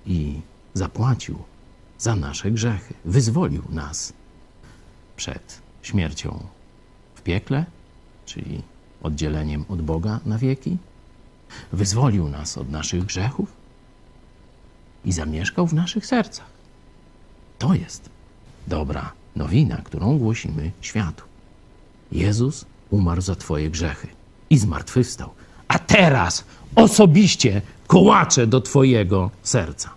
i 0.06 0.42
zapłacił 0.74 1.44
za 1.98 2.16
nasze 2.16 2.52
grzechy. 2.52 2.94
Wyzwolił 3.06 3.64
nas 3.70 4.14
przed 5.16 5.62
śmiercią 5.82 6.46
w 7.16 7.22
piekle, 7.22 7.66
czyli 8.26 8.62
oddzieleniem 9.04 9.66
od 9.70 9.82
Boga 9.82 10.20
na 10.26 10.38
wieki. 10.38 10.78
Wyzwolił 11.72 12.30
nas 12.30 12.58
od 12.58 12.70
naszych 12.70 13.06
grzechów 13.06 13.54
i 15.06 15.12
zamieszkał 15.12 15.68
w 15.68 15.74
naszych 15.74 16.06
sercach. 16.06 16.50
To 17.60 17.74
jest 17.74 18.10
dobra 18.68 19.12
nowina, 19.36 19.78
którą 19.78 20.18
głosimy 20.18 20.72
światu. 20.82 21.24
Jezus 22.12 22.66
umarł 22.90 23.22
za 23.22 23.36
Twoje 23.36 23.70
grzechy 23.70 24.08
i 24.50 24.58
zmartwychwstał, 24.58 25.30
a 25.68 25.80
teraz 25.80 26.46
osobiście 26.76 27.62
kołacze 27.88 28.48
do 28.48 28.62
Twojego 28.62 29.32
serca 29.44 29.90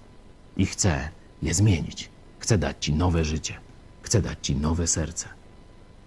i 0.56 0.66
chce 0.66 1.08
je 1.42 1.54
zmienić. 1.54 2.08
Chce 2.38 2.58
dać 2.58 2.76
Ci 2.80 2.92
nowe 2.92 3.24
życie, 3.24 3.54
chce 4.02 4.22
dać 4.22 4.38
Ci 4.42 4.56
nowe 4.56 4.86
serce, 4.86 5.28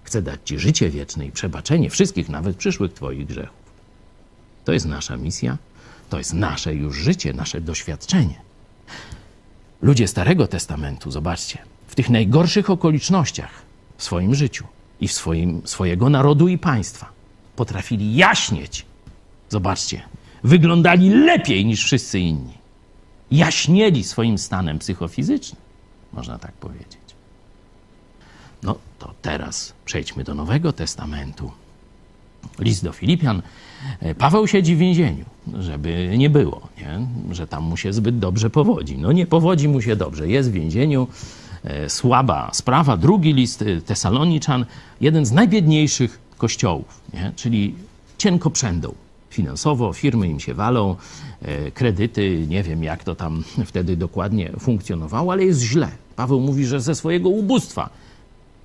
chce 0.04 0.22
dać 0.22 0.39
Ci 0.46 0.60
życie 0.60 0.89
wieczne 0.89 1.26
i 1.26 1.32
przebaczenie 1.32 1.89
wszystkich, 1.89 2.30
nawet 2.30 2.58
przyszłych 2.58 2.94
Twoich 2.94 3.26
grzechów. 3.26 3.60
To 4.65 4.74
jest 4.74 4.86
nasza 4.86 5.18
misja, 5.18 5.58
to 6.10 6.18
jest 6.18 6.34
nasze 6.34 6.76
już 6.76 6.98
życie, 6.98 7.34
nasze 7.34 7.62
doświadczenie. 7.62 8.42
Ludzie 9.82 10.08
Starego 10.08 10.48
Testamentu, 10.48 11.12
zobaczcie, 11.12 11.58
w 11.89 11.95
tych 11.95 12.10
najgorszych 12.10 12.69
okolicznościach 12.69 13.52
w 13.97 14.04
swoim 14.04 14.36
życiu 14.36 14.65
i 15.02 15.08
w 15.08 15.13
swoim, 15.13 15.62
swojego 15.65 16.10
narodu 16.10 16.47
i 16.47 16.58
państwa 16.58 17.10
potrafili 17.56 18.15
jaśnieć. 18.15 18.86
Zobaczcie, 19.49 20.02
wyglądali 20.43 21.10
lepiej 21.10 21.65
niż 21.65 21.84
wszyscy 21.84 22.19
inni. 22.19 22.54
Jaśnieli 23.32 24.04
swoim 24.04 24.38
stanem 24.38 24.80
psychofizycznym, 24.80 25.62
można 26.13 26.39
tak 26.39 26.52
powiedzieć. 26.52 26.99
No 28.63 28.75
to 28.99 29.13
teraz 29.21 29.73
przejdźmy 29.86 30.23
do 30.23 30.36
Nowego 30.36 30.73
Testamentu. 30.73 31.52
List 32.60 32.84
do 32.84 32.91
Filipian. 32.91 33.41
Paweł 34.17 34.47
siedzi 34.47 34.75
w 34.75 34.80
więzieniu, 34.80 35.25
żeby 35.60 36.15
nie 36.17 36.30
było, 36.30 36.67
nie? 36.78 37.08
że 37.32 37.47
tam 37.47 37.63
mu 37.63 37.78
się 37.78 37.93
zbyt 37.93 38.19
dobrze 38.19 38.49
powodzi. 38.49 38.97
No 38.97 39.12
nie 39.12 39.25
powodzi 39.25 39.67
mu 39.67 39.82
się 39.82 39.95
dobrze, 39.95 40.28
jest 40.28 40.49
w 40.49 40.54
więzieniu, 40.54 41.08
e, 41.08 41.49
słaba 41.88 42.50
sprawa. 42.54 42.98
Drugi 42.98 43.34
list 43.34 43.62
e, 43.62 43.82
Tesaloniczan, 43.82 44.65
jeden 45.02 45.26
z 45.26 45.32
najbiedniejszych 45.32 46.19
kościołów, 46.38 47.02
nie? 47.13 47.32
czyli 47.36 47.76
cienko 48.17 48.50
przędą 48.50 48.93
finansowo, 49.30 49.93
firmy 49.93 50.28
im 50.28 50.39
się 50.39 50.54
walą, 50.54 50.95
e, 51.41 51.72
kredyty, 51.72 52.45
nie 52.48 52.63
wiem 52.63 52.84
jak 52.84 53.04
to 53.04 53.15
tam 53.15 53.43
wtedy 53.65 53.98
dokładnie 53.98 54.52
funkcjonowało, 54.60 55.32
ale 55.32 55.45
jest 55.45 55.62
źle. 55.62 55.89
Paweł 56.15 56.39
mówi, 56.39 56.65
że 56.65 56.82
ze 56.82 56.95
swojego 56.95 57.30
ubóstwa 57.30 57.89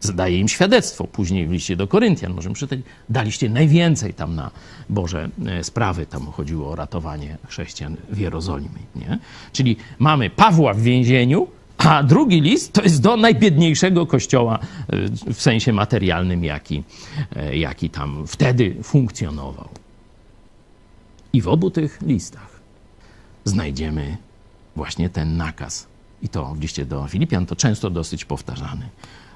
zdaje 0.00 0.40
im 0.40 0.48
świadectwo 0.48 1.04
później 1.04 1.46
w 1.46 1.50
liście 1.50 1.76
do 1.76 1.86
Koryntian, 1.88 2.34
możemy 2.34 2.54
przeczytać, 2.54 2.86
daliście 3.08 3.50
najwięcej 3.50 4.14
tam 4.14 4.34
na 4.34 4.50
Boże 4.88 5.28
e, 5.46 5.64
sprawy, 5.64 6.06
tam 6.06 6.26
chodziło 6.26 6.70
o 6.70 6.76
ratowanie 6.76 7.38
chrześcijan 7.48 7.96
w 8.10 8.18
Jerozolimie. 8.18 8.80
Nie? 8.96 9.18
Czyli 9.52 9.76
mamy 9.98 10.30
Pawła 10.30 10.74
w 10.74 10.80
więzieniu, 10.80 11.46
a 11.78 12.02
drugi 12.02 12.40
list 12.40 12.72
to 12.72 12.82
jest 12.82 13.02
do 13.02 13.16
najbiedniejszego 13.16 14.06
kościoła 14.06 14.58
e, 15.28 15.32
w 15.34 15.42
sensie 15.42 15.72
materialnym, 15.72 16.44
jaki, 16.44 16.84
e, 17.36 17.56
jaki 17.56 17.90
tam 17.90 18.26
wtedy 18.26 18.76
funkcjonował. 18.82 19.68
I 21.32 21.42
w 21.42 21.48
obu 21.48 21.70
tych 21.70 21.98
listach 22.02 22.60
znajdziemy 23.44 24.16
właśnie 24.76 25.10
ten 25.10 25.36
nakaz. 25.36 25.86
I 26.22 26.28
to 26.28 26.54
w 26.54 26.60
liście 26.60 26.86
do 26.86 27.08
Filipian 27.08 27.46
to 27.46 27.56
często 27.56 27.90
dosyć 27.90 28.24
powtarzany. 28.24 28.88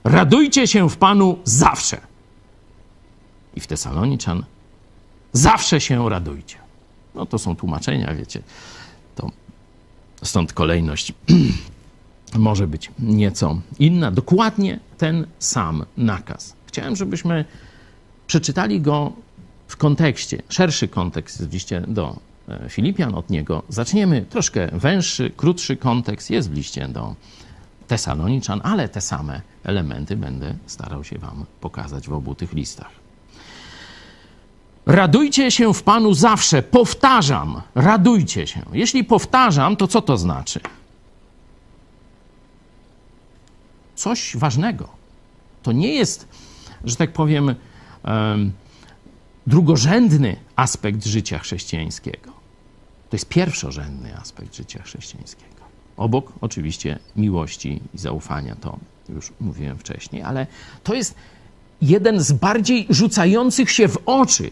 Radujcie 0.04 0.66
się 0.66 0.90
w 0.90 0.96
Panu 0.96 1.38
zawsze. 1.44 2.00
I 3.54 3.60
w 3.60 3.66
Tesaloniczan 3.66 4.44
zawsze 5.32 5.80
się 5.80 6.08
radujcie. 6.08 6.56
No 7.14 7.26
to 7.26 7.38
są 7.38 7.56
tłumaczenia, 7.56 8.14
wiecie. 8.14 8.42
To 9.16 9.30
stąd 10.22 10.52
kolejność 10.52 11.12
może 12.34 12.66
być 12.66 12.90
nieco 12.98 13.60
inna. 13.78 14.10
Dokładnie 14.10 14.80
ten 14.98 15.26
sam 15.38 15.84
nakaz. 15.96 16.56
Chciałem, 16.66 16.96
żebyśmy 16.96 17.44
przeczytali 18.26 18.80
go 18.80 19.12
w 19.68 19.76
kontekście, 19.76 20.42
szerszy 20.48 20.88
kontekst 20.88 21.48
w 21.48 21.52
liście 21.52 21.80
do 21.88 22.16
e, 22.48 22.68
Filipian, 22.68 23.14
od 23.14 23.30
niego 23.30 23.62
zaczniemy. 23.68 24.26
Troszkę 24.30 24.68
węższy, 24.72 25.30
krótszy 25.36 25.76
kontekst 25.76 26.30
jest 26.30 26.50
w 26.50 26.54
liście 26.54 26.88
do 26.88 27.14
Tesaloniczan, 27.86 28.60
ale 28.64 28.88
te 28.88 29.00
same 29.00 29.40
elementy 29.64 30.16
będę 30.16 30.54
starał 30.66 31.04
się 31.04 31.18
Wam 31.18 31.44
pokazać 31.60 32.08
w 32.08 32.12
obu 32.12 32.34
tych 32.34 32.52
listach. 32.52 32.90
Radujcie 34.86 35.50
się 35.50 35.74
w 35.74 35.82
Panu 35.82 36.14
zawsze. 36.14 36.62
Powtarzam, 36.62 37.62
radujcie 37.74 38.46
się. 38.46 38.60
Jeśli 38.72 39.04
powtarzam, 39.04 39.76
to 39.76 39.88
co 39.88 40.02
to 40.02 40.16
znaczy? 40.16 40.60
Coś 43.98 44.36
ważnego. 44.36 44.88
To 45.62 45.72
nie 45.72 45.94
jest, 45.94 46.28
że 46.84 46.96
tak 46.96 47.12
powiem, 47.12 47.54
drugorzędny 49.46 50.36
aspekt 50.56 51.06
życia 51.06 51.38
chrześcijańskiego. 51.38 52.32
To 53.10 53.16
jest 53.16 53.28
pierwszorzędny 53.28 54.16
aspekt 54.16 54.56
życia 54.56 54.82
chrześcijańskiego. 54.82 55.62
Obok 55.96 56.32
oczywiście 56.40 56.98
miłości 57.16 57.80
i 57.94 57.98
zaufania, 57.98 58.56
to 58.56 58.78
już 59.08 59.32
mówiłem 59.40 59.78
wcześniej, 59.78 60.22
ale 60.22 60.46
to 60.84 60.94
jest 60.94 61.14
jeden 61.82 62.20
z 62.20 62.32
bardziej 62.32 62.86
rzucających 62.90 63.70
się 63.70 63.88
w 63.88 63.98
oczy. 64.06 64.50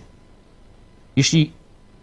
Jeśli 1.17 1.53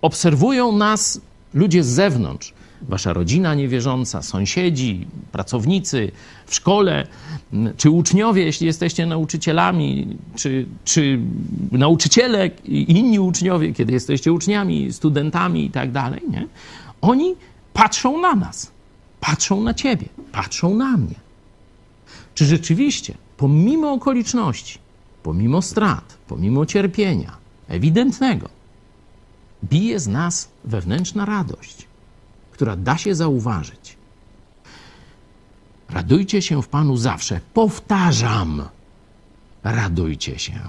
obserwują 0.02 0.72
nas 0.72 1.22
ludzie 1.54 1.84
z 1.84 1.88
zewnątrz, 1.88 2.54
wasza 2.89 3.13
rodzina 3.13 3.56
niewierząca, 3.56 4.22
sąsiedzi, 4.22 5.08
pracownicy 5.32 6.12
w 6.46 6.56
szkole, 6.56 7.08
czy 7.78 7.89
uczniowie, 7.89 8.43
jeśli 8.43 8.67
jesteście 8.67 9.06
nauczycielami, 9.06 10.17
czy, 10.36 10.65
czy 10.86 11.19
nauczyciele 11.72 12.48
i 12.65 12.91
inni 12.91 13.19
uczniowie, 13.19 13.74
kiedy 13.74 13.93
jesteście 13.93 14.34
uczniami, 14.34 14.93
studentami 14.93 15.65
i 15.65 15.69
tak 15.69 15.91
dalej, 15.91 16.22
nie? 16.30 16.48
Oni 17.02 17.36
patrzą 17.74 18.22
na 18.22 18.36
nas, 18.36 18.72
patrzą 19.19 19.63
na 19.63 19.74
ciebie, 19.74 20.06
patrzą 20.32 20.76
na 20.76 20.98
mnie. 20.98 21.15
Czy 22.36 22.46
rzeczywiście, 22.46 23.13
pomimo 23.38 23.91
okoliczności, 23.91 24.80
pomimo 25.24 25.62
strat, 25.62 26.17
pomimo 26.28 26.65
cierpienia 26.65 27.38
ewidentnego, 27.67 28.50
bije 29.63 30.00
z 30.00 30.08
nas 30.08 30.50
wewnętrzna 30.63 31.26
radość, 31.26 31.88
która 32.54 32.76
da 32.76 32.98
się 32.98 33.16
zauważyć. 33.16 33.98
Radujcie 35.89 36.42
się 36.42 36.62
w 36.62 36.68
Panu 36.68 36.98
zawsze. 36.98 37.39
Powtarzam, 37.54 38.63
radujcie 39.63 40.39
się. 40.39 40.60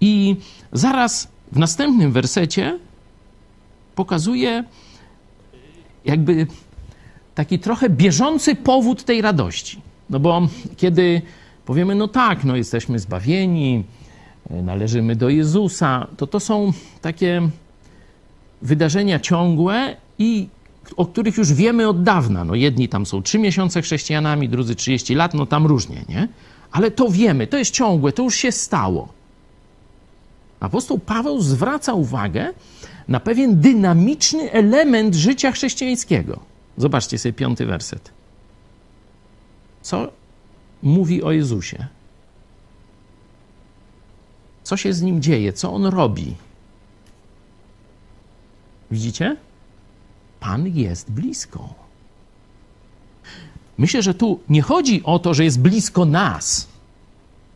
I 0.00 0.36
zaraz 0.72 1.28
w 1.52 1.58
następnym 1.58 2.12
wersecie 2.12 2.78
pokazuje 3.94 4.64
jakby 6.04 6.46
taki 7.34 7.58
trochę 7.58 7.90
bieżący 7.90 8.54
powód 8.54 9.04
tej 9.04 9.22
radości. 9.22 9.80
No 10.10 10.20
bo 10.20 10.48
kiedy 10.76 11.22
powiemy, 11.64 11.94
no 11.94 12.08
tak, 12.08 12.44
no 12.44 12.56
jesteśmy 12.56 12.98
zbawieni, 12.98 13.84
należymy 14.50 15.16
do 15.16 15.28
Jezusa, 15.28 16.06
to 16.16 16.26
to 16.26 16.40
są 16.40 16.72
takie 17.00 17.50
wydarzenia 18.62 19.20
ciągłe 19.20 19.96
i 20.18 20.48
o 20.96 21.06
których 21.06 21.36
już 21.36 21.52
wiemy 21.52 21.88
od 21.88 22.02
dawna. 22.02 22.44
No 22.44 22.54
jedni 22.54 22.88
tam 22.88 23.06
są 23.06 23.22
trzy 23.22 23.38
miesiące 23.38 23.82
chrześcijanami, 23.82 24.48
drudzy 24.48 24.74
30 24.74 25.14
lat, 25.14 25.34
no 25.34 25.46
tam 25.46 25.66
różnie, 25.66 26.04
nie? 26.08 26.28
Ale 26.72 26.90
to 26.90 27.08
wiemy, 27.08 27.46
to 27.46 27.56
jest 27.58 27.70
ciągłe, 27.70 28.12
to 28.12 28.22
już 28.22 28.34
się 28.34 28.52
stało. 28.52 29.08
Apostoł 30.60 30.98
Paweł 30.98 31.40
zwraca 31.40 31.92
uwagę 31.92 32.52
na 33.08 33.20
pewien 33.20 33.60
dynamiczny 33.60 34.52
element 34.52 35.14
życia 35.14 35.52
chrześcijańskiego. 35.52 36.40
Zobaczcie 36.76 37.18
sobie 37.18 37.32
piąty 37.32 37.66
werset. 37.66 38.10
Co 39.82 40.12
mówi 40.82 41.22
o 41.22 41.32
Jezusie? 41.32 41.86
Co 44.62 44.76
się 44.76 44.92
z 44.92 45.02
nim 45.02 45.22
dzieje? 45.22 45.52
Co 45.52 45.72
on 45.72 45.86
robi? 45.86 46.34
Widzicie? 48.90 49.36
Pan 50.40 50.66
jest 50.66 51.10
blisko. 51.10 51.74
Myślę, 53.78 54.02
że 54.02 54.14
tu 54.14 54.40
nie 54.48 54.62
chodzi 54.62 55.02
o 55.04 55.18
to, 55.18 55.34
że 55.34 55.44
jest 55.44 55.60
blisko 55.60 56.04
nas. 56.04 56.68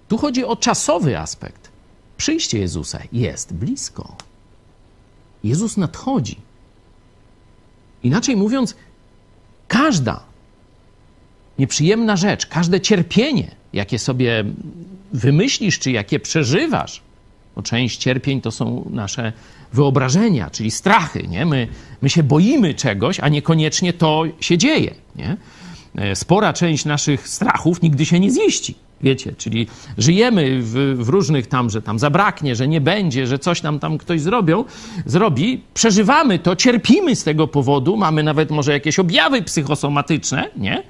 Tu 0.09 0.19
chodzi 0.19 0.45
o 0.45 0.57
czasowy 0.57 1.19
aspekt. 1.19 1.71
Przyjście 2.17 2.59
Jezusa 2.59 2.99
jest 3.13 3.55
blisko. 3.55 4.17
Jezus 5.45 5.77
nadchodzi. 5.77 6.37
Inaczej 8.03 8.37
mówiąc, 8.37 8.75
każda 9.69 10.21
nieprzyjemna 11.59 12.17
rzecz, 12.17 12.47
każde 12.47 12.81
cierpienie, 12.81 13.51
jakie 13.73 13.99
sobie 13.99 14.45
wymyślisz, 15.13 15.79
czy 15.79 15.91
jakie 15.91 16.21
przeżywasz, 16.21 17.03
bo 17.57 17.63
część 17.63 17.99
cierpień 17.99 18.41
to 18.41 18.51
są 18.51 18.91
nasze 18.91 19.33
wyobrażenia, 19.73 20.51
czyli 20.51 20.71
strachy. 20.71 21.29
Nie? 21.29 21.47
My, 21.47 21.69
my 22.03 22.11
się 22.11 22.23
boimy 22.23 22.75
czegoś, 22.75 23.21
a 23.21 23.29
niekoniecznie 23.29 23.93
to 23.93 24.25
się 24.41 24.59
dzieje. 24.59 24.95
Nie? 25.17 25.37
E, 25.95 26.17
spora 26.17 26.53
część 26.53 26.85
naszych 26.85 27.29
strachów 27.29 27.83
nigdy 27.83 28.07
się 28.07 28.21
nie 28.21 28.31
ziści. 28.31 28.75
Wiecie, 29.03 29.33
czyli 29.39 29.67
żyjemy 29.99 30.63
w, 30.63 30.97
w, 30.99 31.09
różnych 31.09 31.47
tam, 31.47 31.71
że 31.71 31.83
tam 31.83 31.99
zabraknie, 31.99 32.57
że 32.57 32.69
nie 32.69 32.81
będzie, 32.81 33.27
że 33.27 33.39
coś 33.39 33.63
nam 33.63 33.79
tam 33.79 33.99
ktoś 33.99 34.21
zrobią, 34.21 34.65
zrobi, 35.07 35.63
przeżywamy 35.75 36.39
to, 36.39 36.57
cierpimy 36.57 37.17
z 37.17 37.25
tego 37.25 37.49
powodu, 37.49 37.97
mamy 37.97 38.23
nawet 38.23 38.51
może 38.51 38.73
jakieś 38.73 38.99
objawy 38.99 39.43
psychosomatyczne, 39.43 40.49
nie? 40.57 40.83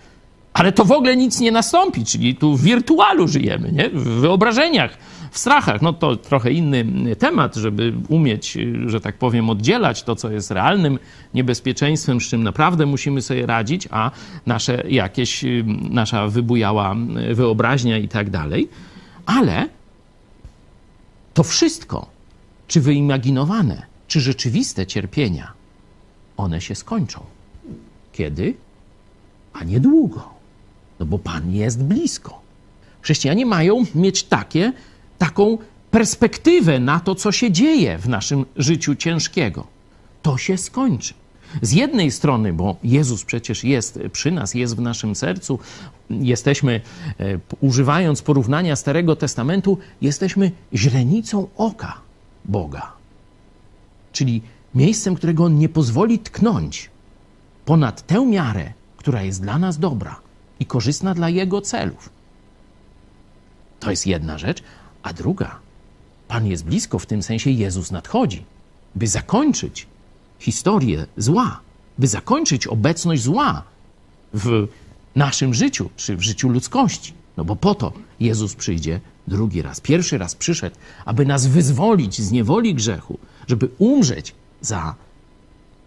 Ale 0.52 0.72
to 0.72 0.84
w 0.84 0.92
ogóle 0.92 1.16
nic 1.16 1.40
nie 1.40 1.52
nastąpi, 1.52 2.04
czyli 2.04 2.34
tu 2.34 2.56
w 2.56 2.62
wirtualu 2.62 3.28
żyjemy, 3.28 3.72
nie? 3.72 3.90
w 3.90 4.08
wyobrażeniach, 4.08 4.98
strachach. 5.38 5.82
No 5.82 5.92
to 5.92 6.16
trochę 6.16 6.52
inny 6.52 7.16
temat, 7.16 7.56
żeby 7.56 7.92
umieć, 8.08 8.58
że 8.86 9.00
tak 9.00 9.18
powiem, 9.18 9.50
oddzielać 9.50 10.02
to, 10.02 10.16
co 10.16 10.30
jest 10.30 10.50
realnym 10.50 10.98
niebezpieczeństwem, 11.34 12.20
z 12.20 12.24
czym 12.24 12.42
naprawdę 12.42 12.86
musimy 12.86 13.22
sobie 13.22 13.46
radzić, 13.46 13.88
a 13.90 14.10
nasze 14.46 14.82
jakieś, 14.88 15.44
nasza 15.90 16.28
wybujała 16.28 16.96
wyobraźnia 17.34 17.98
i 17.98 18.08
tak 18.08 18.30
dalej. 18.30 18.68
Ale 19.26 19.68
to 21.34 21.42
wszystko, 21.42 22.06
czy 22.68 22.80
wyimaginowane, 22.80 23.82
czy 24.08 24.20
rzeczywiste 24.20 24.86
cierpienia, 24.86 25.52
one 26.36 26.60
się 26.60 26.74
skończą. 26.74 27.20
Kiedy? 28.12 28.54
A 29.52 29.64
niedługo 29.64 30.42
no 31.02 31.06
bo 31.06 31.18
Pan 31.18 31.54
jest 31.54 31.84
blisko. 31.84 32.40
Chrześcijanie 33.00 33.46
mają 33.46 33.84
mieć 33.94 34.22
takie, 34.22 34.72
taką 35.22 35.58
perspektywę 35.90 36.80
na 36.80 37.00
to, 37.00 37.14
co 37.14 37.32
się 37.32 37.52
dzieje 37.52 37.98
w 37.98 38.08
naszym 38.08 38.46
życiu 38.56 38.94
ciężkiego. 38.94 39.66
To 40.22 40.38
się 40.38 40.58
skończy. 40.58 41.14
Z 41.62 41.72
jednej 41.72 42.10
strony, 42.10 42.52
bo 42.52 42.76
Jezus 42.84 43.24
przecież 43.24 43.64
jest 43.64 43.98
przy 44.12 44.30
nas, 44.30 44.54
jest 44.54 44.76
w 44.76 44.80
naszym 44.80 45.14
sercu, 45.14 45.58
jesteśmy, 46.10 46.80
e, 47.20 47.38
używając 47.60 48.22
porównania 48.22 48.76
Starego 48.76 49.16
Testamentu, 49.16 49.78
jesteśmy 50.00 50.50
źrenicą 50.74 51.48
oka 51.56 52.00
Boga. 52.44 52.92
Czyli 54.12 54.42
miejscem, 54.74 55.14
którego 55.14 55.44
On 55.44 55.58
nie 55.58 55.68
pozwoli 55.68 56.18
tknąć 56.18 56.90
ponad 57.64 58.06
tę 58.06 58.26
miarę, 58.26 58.72
która 58.96 59.22
jest 59.22 59.42
dla 59.42 59.58
nas 59.58 59.78
dobra 59.78 60.20
i 60.60 60.66
korzystna 60.66 61.14
dla 61.14 61.28
Jego 61.28 61.60
celów. 61.60 62.10
To 63.80 63.90
jest 63.90 64.06
jedna 64.06 64.38
rzecz. 64.38 64.62
A 65.02 65.12
druga, 65.12 65.58
Pan 66.28 66.46
jest 66.46 66.64
blisko, 66.64 66.98
w 66.98 67.06
tym 67.06 67.22
sensie 67.22 67.50
Jezus 67.50 67.90
nadchodzi, 67.90 68.44
by 68.94 69.06
zakończyć 69.06 69.86
historię 70.38 71.06
zła, 71.16 71.60
by 71.98 72.06
zakończyć 72.06 72.66
obecność 72.66 73.22
zła 73.22 73.62
w 74.34 74.68
naszym 75.16 75.54
życiu, 75.54 75.90
czy 75.96 76.16
w 76.16 76.22
życiu 76.22 76.48
ludzkości. 76.48 77.12
No 77.36 77.44
bo 77.44 77.56
po 77.56 77.74
to 77.74 77.92
Jezus 78.20 78.54
przyjdzie 78.54 79.00
drugi 79.26 79.62
raz. 79.62 79.80
Pierwszy 79.80 80.18
raz 80.18 80.34
przyszedł, 80.34 80.76
aby 81.04 81.26
nas 81.26 81.46
wyzwolić 81.46 82.20
z 82.20 82.30
niewoli 82.30 82.74
grzechu, 82.74 83.18
żeby 83.46 83.68
umrzeć 83.78 84.34
za 84.60 84.94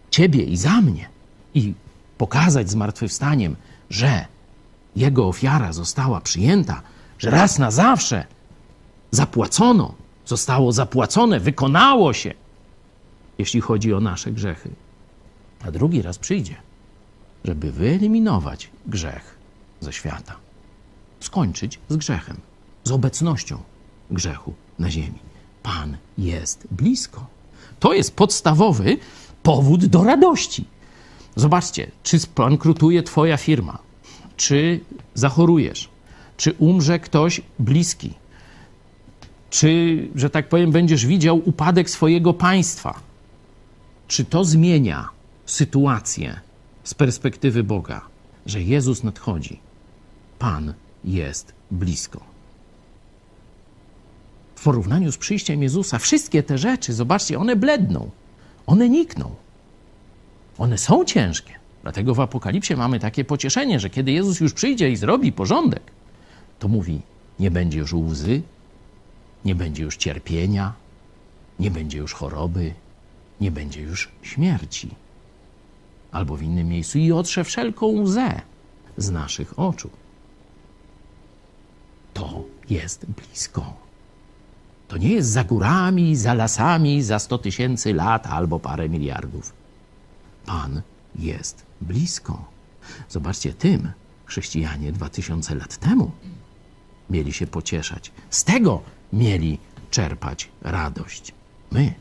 Ciebie 0.09 0.43
i 0.43 0.57
za 0.57 0.81
mnie 0.81 1.09
i 1.53 1.73
pokazać 2.17 2.69
zmartwychwstaniem, 2.69 3.55
że 3.89 4.25
jego 4.95 5.27
ofiara 5.27 5.73
została 5.73 6.21
przyjęta, 6.21 6.81
że 7.19 7.29
raz 7.29 7.59
na 7.59 7.71
zawsze 7.71 8.25
zapłacono, 9.11 9.95
zostało 10.25 10.71
zapłacone, 10.71 11.39
wykonało 11.39 12.13
się, 12.13 12.33
jeśli 13.37 13.61
chodzi 13.61 13.93
o 13.93 13.99
nasze 13.99 14.31
grzechy. 14.31 14.69
A 15.65 15.71
drugi 15.71 16.01
raz 16.01 16.17
przyjdzie, 16.17 16.55
żeby 17.45 17.71
wyeliminować 17.71 18.69
grzech 18.87 19.37
ze 19.79 19.93
świata, 19.93 20.35
skończyć 21.19 21.79
z 21.89 21.97
grzechem, 21.97 22.37
z 22.83 22.91
obecnością 22.91 23.57
grzechu 24.11 24.53
na 24.79 24.91
ziemi. 24.91 25.19
Pan 25.63 25.97
jest 26.17 26.67
blisko. 26.71 27.27
To 27.79 27.93
jest 27.93 28.15
podstawowy 28.15 28.97
powód 29.43 29.85
do 29.85 30.03
radości. 30.03 30.65
Zobaczcie, 31.35 31.91
czy 32.03 32.19
spankrutuje 32.19 33.03
Twoja 33.03 33.37
firma, 33.37 33.77
czy 34.37 34.79
zachorujesz, 35.13 35.89
czy 36.37 36.53
umrze 36.53 36.99
ktoś 36.99 37.41
bliski, 37.59 38.13
czy, 39.49 40.07
że 40.15 40.29
tak 40.29 40.49
powiem, 40.49 40.71
będziesz 40.71 41.05
widział 41.05 41.41
upadek 41.45 41.89
swojego 41.89 42.33
państwa. 42.33 42.99
Czy 44.07 44.25
to 44.25 44.45
zmienia 44.45 45.09
sytuację 45.45 46.39
z 46.83 46.93
perspektywy 46.93 47.63
Boga, 47.63 48.01
że 48.45 48.61
Jezus 48.61 49.03
nadchodzi? 49.03 49.59
Pan 50.39 50.73
jest 51.03 51.53
blisko. 51.71 52.19
W 54.55 54.63
porównaniu 54.63 55.11
z 55.11 55.17
przyjściem 55.17 55.63
Jezusa, 55.63 55.99
wszystkie 55.99 56.43
te 56.43 56.57
rzeczy, 56.57 56.93
zobaczcie, 56.93 57.39
one 57.39 57.55
bledną, 57.55 58.09
one 58.67 58.89
nikną. 58.89 59.35
One 60.57 60.77
są 60.77 61.05
ciężkie, 61.05 61.53
Dlatego 61.85 62.15
w 62.15 62.19
Apokalipsie 62.19 62.75
mamy 62.75 62.99
takie 62.99 63.25
pocieszenie, 63.25 63.79
że 63.79 63.89
kiedy 63.89 64.11
Jezus 64.11 64.39
już 64.39 64.53
przyjdzie 64.53 64.91
i 64.91 64.95
zrobi 64.95 65.31
porządek, 65.31 65.81
to 66.59 66.67
mówi: 66.67 67.01
nie 67.39 67.51
będzie 67.51 67.79
już 67.79 67.93
łzy, 67.93 68.41
nie 69.45 69.55
będzie 69.55 69.83
już 69.83 69.97
cierpienia, 69.97 70.73
nie 71.59 71.71
będzie 71.71 71.97
już 71.97 72.13
choroby, 72.13 72.73
nie 73.41 73.51
będzie 73.51 73.81
już 73.81 74.11
śmierci. 74.21 74.89
Albo 76.11 76.35
w 76.35 76.43
innym 76.43 76.67
miejscu 76.67 76.97
i 76.97 77.11
otrze 77.11 77.43
wszelką 77.43 77.85
łzę 77.87 78.41
z 78.97 79.11
naszych 79.11 79.59
oczu. 79.59 79.89
To 82.13 82.43
jest 82.69 83.05
blisko. 83.05 83.73
To 84.87 84.97
nie 84.97 85.09
jest 85.09 85.29
za 85.29 85.43
górami, 85.43 86.15
za 86.15 86.33
lasami, 86.33 87.03
za 87.03 87.19
sto 87.19 87.37
tysięcy 87.37 87.93
lat 87.93 88.27
albo 88.27 88.59
parę 88.59 88.89
miliardów. 88.89 89.53
Pan 90.45 90.81
jest 91.15 91.65
blisko. 91.81 92.45
Zobaczcie, 93.09 93.53
tym 93.53 93.91
chrześcijanie 94.25 94.91
dwa 94.91 95.09
tysiące 95.09 95.55
lat 95.55 95.77
temu 95.77 96.11
mieli 97.09 97.33
się 97.33 97.47
pocieszać. 97.47 98.11
Z 98.29 98.43
tego 98.43 98.81
mieli 99.13 99.59
czerpać 99.91 100.49
radość. 100.61 101.33
My 101.71 101.93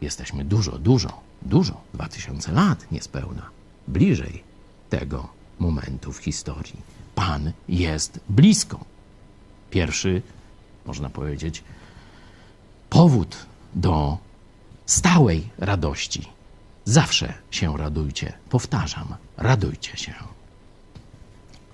jesteśmy 0.00 0.44
dużo, 0.44 0.78
dużo, 0.78 1.20
dużo, 1.42 1.80
dwa 1.94 2.08
tysiące 2.08 2.52
lat 2.52 2.92
niespełna, 2.92 3.50
bliżej 3.88 4.42
tego 4.90 5.28
momentu 5.58 6.12
w 6.12 6.18
historii. 6.18 6.76
Pan 7.14 7.52
jest 7.68 8.20
blisko. 8.28 8.84
Pierwszy, 9.70 10.22
można 10.86 11.10
powiedzieć, 11.10 11.64
powód 12.90 13.46
do 13.74 14.18
stałej 14.86 15.48
radości. 15.58 16.28
Zawsze 16.84 17.34
się 17.50 17.76
radujcie. 17.76 18.32
Powtarzam, 18.50 19.14
radujcie 19.36 19.96
się. 19.96 20.14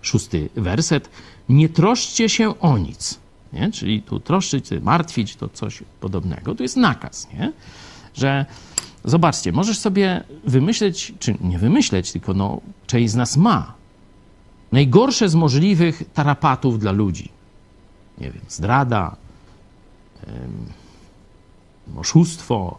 Szósty 0.02 0.48
werset. 0.56 1.10
Nie 1.50 1.68
troszcie 1.68 2.28
się 2.28 2.60
o 2.60 2.78
nic. 2.78 3.18
Nie? 3.52 3.70
Czyli 3.70 4.02
tu 4.02 4.20
troszczyć, 4.20 4.64
martwić 4.82 5.36
to 5.36 5.48
coś 5.48 5.82
podobnego. 6.00 6.54
Tu 6.54 6.62
jest 6.62 6.76
nakaz, 6.76 7.28
nie? 7.34 7.52
że 8.14 8.46
zobaczcie, 9.04 9.52
możesz 9.52 9.78
sobie 9.78 10.24
wymyśleć, 10.44 11.14
czy 11.18 11.34
nie 11.40 11.58
wymyśleć, 11.58 12.12
tylko 12.12 12.34
no, 12.34 12.60
część 12.86 13.12
z 13.12 13.14
nas 13.14 13.36
ma 13.36 13.74
najgorsze 14.72 15.28
z 15.28 15.34
możliwych 15.34 16.02
tarapatów 16.14 16.78
dla 16.78 16.92
ludzi. 16.92 17.28
Nie 18.18 18.30
wiem, 18.30 18.42
zdrada, 18.48 19.16
oszustwo, 21.96 22.78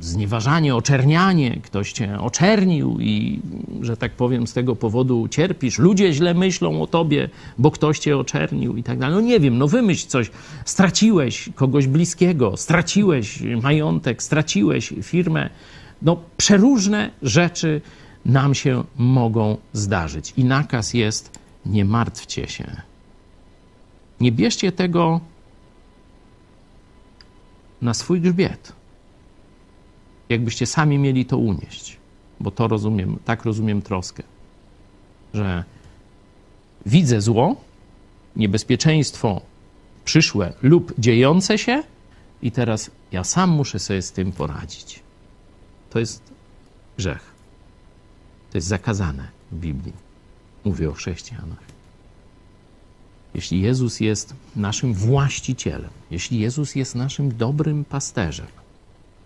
znieważanie, 0.00 0.74
oczernianie, 0.74 1.60
ktoś 1.62 1.92
cię 1.92 2.20
oczernił 2.20 3.00
i, 3.00 3.40
że 3.80 3.96
tak 3.96 4.12
powiem, 4.12 4.46
z 4.46 4.52
tego 4.52 4.76
powodu 4.76 5.28
cierpisz. 5.28 5.78
Ludzie 5.78 6.12
źle 6.12 6.34
myślą 6.34 6.82
o 6.82 6.86
tobie, 6.86 7.28
bo 7.58 7.70
ktoś 7.70 7.98
cię 7.98 8.16
oczernił 8.16 8.76
i 8.76 8.82
tak 8.82 8.98
dalej. 8.98 9.14
No 9.14 9.20
nie 9.20 9.40
wiem, 9.40 9.58
no 9.58 9.68
wymyśl 9.68 10.08
coś. 10.08 10.30
Straciłeś 10.64 11.48
kogoś 11.54 11.86
bliskiego, 11.86 12.56
straciłeś 12.56 13.42
majątek, 13.62 14.22
straciłeś 14.22 14.94
firmę. 15.02 15.50
No 16.02 16.16
przeróżne 16.36 17.10
rzeczy 17.22 17.80
nam 18.24 18.54
się 18.54 18.84
mogą 18.96 19.56
zdarzyć. 19.72 20.32
I 20.36 20.44
nakaz 20.44 20.94
jest, 20.94 21.38
nie 21.66 21.84
martwcie 21.84 22.48
się. 22.48 22.82
Nie 24.20 24.32
bierzcie 24.32 24.72
tego 24.72 25.20
na 27.82 27.94
swój 27.94 28.20
grzbiet 28.20 28.75
jakbyście 30.28 30.66
sami 30.66 30.98
mieli 30.98 31.24
to 31.26 31.38
unieść. 31.38 31.96
Bo 32.40 32.50
to 32.50 32.68
rozumiem, 32.68 33.18
tak 33.24 33.44
rozumiem 33.44 33.82
troskę, 33.82 34.22
że 35.34 35.64
widzę 36.86 37.20
zło, 37.20 37.56
niebezpieczeństwo 38.36 39.40
przyszłe 40.04 40.52
lub 40.62 40.92
dziejące 40.98 41.58
się 41.58 41.82
i 42.42 42.52
teraz 42.52 42.90
ja 43.12 43.24
sam 43.24 43.50
muszę 43.50 43.78
sobie 43.78 44.02
z 44.02 44.12
tym 44.12 44.32
poradzić. 44.32 45.00
To 45.90 45.98
jest 45.98 46.22
grzech. 46.98 47.32
To 48.50 48.58
jest 48.58 48.68
zakazane 48.68 49.28
w 49.52 49.56
Biblii. 49.56 49.92
Mówię 50.64 50.90
o 50.90 50.92
chrześcijanach. 50.92 51.66
Jeśli 53.34 53.60
Jezus 53.60 54.00
jest 54.00 54.34
naszym 54.56 54.94
właścicielem, 54.94 55.90
jeśli 56.10 56.40
Jezus 56.40 56.74
jest 56.74 56.94
naszym 56.94 57.36
dobrym 57.36 57.84
pasterzem, 57.84 58.46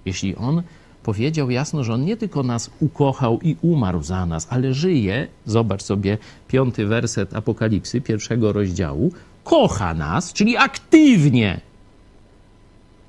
jeśli 0.05 0.37
On 0.37 0.63
powiedział 1.03 1.51
jasno, 1.51 1.85
że 1.85 1.95
On 1.95 2.05
nie 2.05 2.17
tylko 2.17 2.43
nas 2.43 2.71
ukochał 2.81 3.41
i 3.43 3.57
umarł 3.63 4.03
za 4.03 4.27
nas, 4.27 4.47
ale 4.51 4.75
żyje, 4.75 5.29
zobacz 5.47 5.83
sobie 5.83 6.19
piąty 6.49 6.87
werset 6.87 7.35
Apokalipsy, 7.37 8.01
pierwszego 8.01 8.53
rozdziału, 8.53 9.13
kocha 9.45 9.95
nas, 9.95 10.33
czyli 10.33 10.57
aktywnie. 10.57 11.61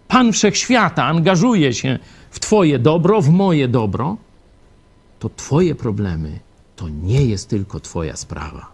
Pan 0.08 0.32
Wszechświata 0.34 1.06
angażuje 1.06 1.74
się 1.74 2.00
w 2.32 2.40
Twoje 2.40 2.80
dobro, 2.80 3.22
w 3.22 3.30
moje 3.30 3.68
dobro, 3.68 4.18
to 5.20 5.30
Twoje 5.30 5.76
problemy 5.76 6.40
to 6.76 6.90
nie 6.90 7.26
jest 7.26 7.50
tylko 7.50 7.80
Twoja 7.80 8.16
sprawa. 8.16 8.68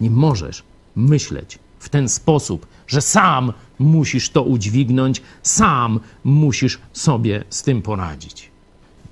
Nie 0.00 0.10
możesz 0.10 0.62
myśleć 0.96 1.58
w 1.78 1.88
ten 1.88 2.08
sposób, 2.08 2.66
że 2.86 3.00
sam 3.00 3.52
musisz 3.78 4.30
to 4.30 4.42
udźwignąć, 4.42 5.22
sam 5.42 6.00
musisz 6.24 6.78
sobie 6.92 7.44
z 7.50 7.62
tym 7.62 7.82
poradzić. 7.82 8.50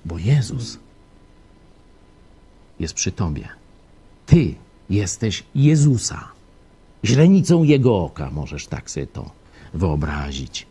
Bo 0.05 0.19
Jezus 0.19 0.79
jest 2.81 2.95
przy 2.95 3.13
tobie. 3.13 3.49
Ty 4.27 4.55
jesteś 4.91 5.45
Jezusa. 5.55 6.29
Źrenicą 7.05 7.63
Jego 7.63 8.05
oka 8.05 8.31
możesz 8.31 8.67
tak 8.67 8.91
sobie 8.91 9.07
to 9.07 9.31
wyobrazić. 9.75 10.67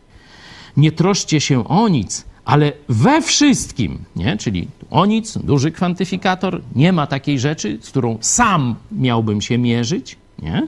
Nie 0.77 0.91
troszcie 0.91 1.41
się 1.41 1.67
o 1.67 1.87
nic, 1.87 2.25
ale 2.45 2.73
we 2.89 3.21
wszystkim, 3.21 3.99
nie? 4.15 4.37
czyli 4.37 4.67
o 4.89 5.05
nic, 5.05 5.37
duży 5.37 5.71
kwantyfikator, 5.71 6.61
nie 6.75 6.93
ma 6.93 7.07
takiej 7.07 7.39
rzeczy, 7.39 7.77
z 7.81 7.89
którą 7.89 8.17
sam 8.21 8.75
miałbym 8.91 9.41
się 9.41 9.57
mierzyć. 9.57 10.17
Nie? 10.41 10.67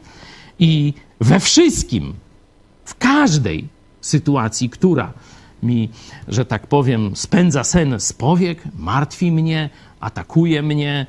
I 0.59 0.93
we 1.19 1.39
wszystkim, 1.39 2.13
w 2.85 2.95
każdej 2.97 3.67
sytuacji, 4.01 4.69
która 4.69 5.13
mi, 5.63 5.89
że 6.27 6.45
tak 6.45 6.67
powiem, 6.67 7.15
spędza 7.15 7.63
sen 7.63 7.99
z 7.99 8.13
powiek, 8.13 8.63
martwi 8.77 9.31
mnie, 9.31 9.69
atakuje 9.99 10.61
mnie, 10.61 11.05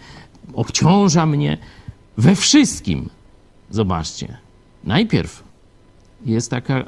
obciąża 0.55 1.27
mnie, 1.27 1.59
we 2.17 2.35
wszystkim, 2.35 3.09
zobaczcie, 3.71 4.37
najpierw 4.85 5.45
jest 6.27 6.51
taka 6.51 6.85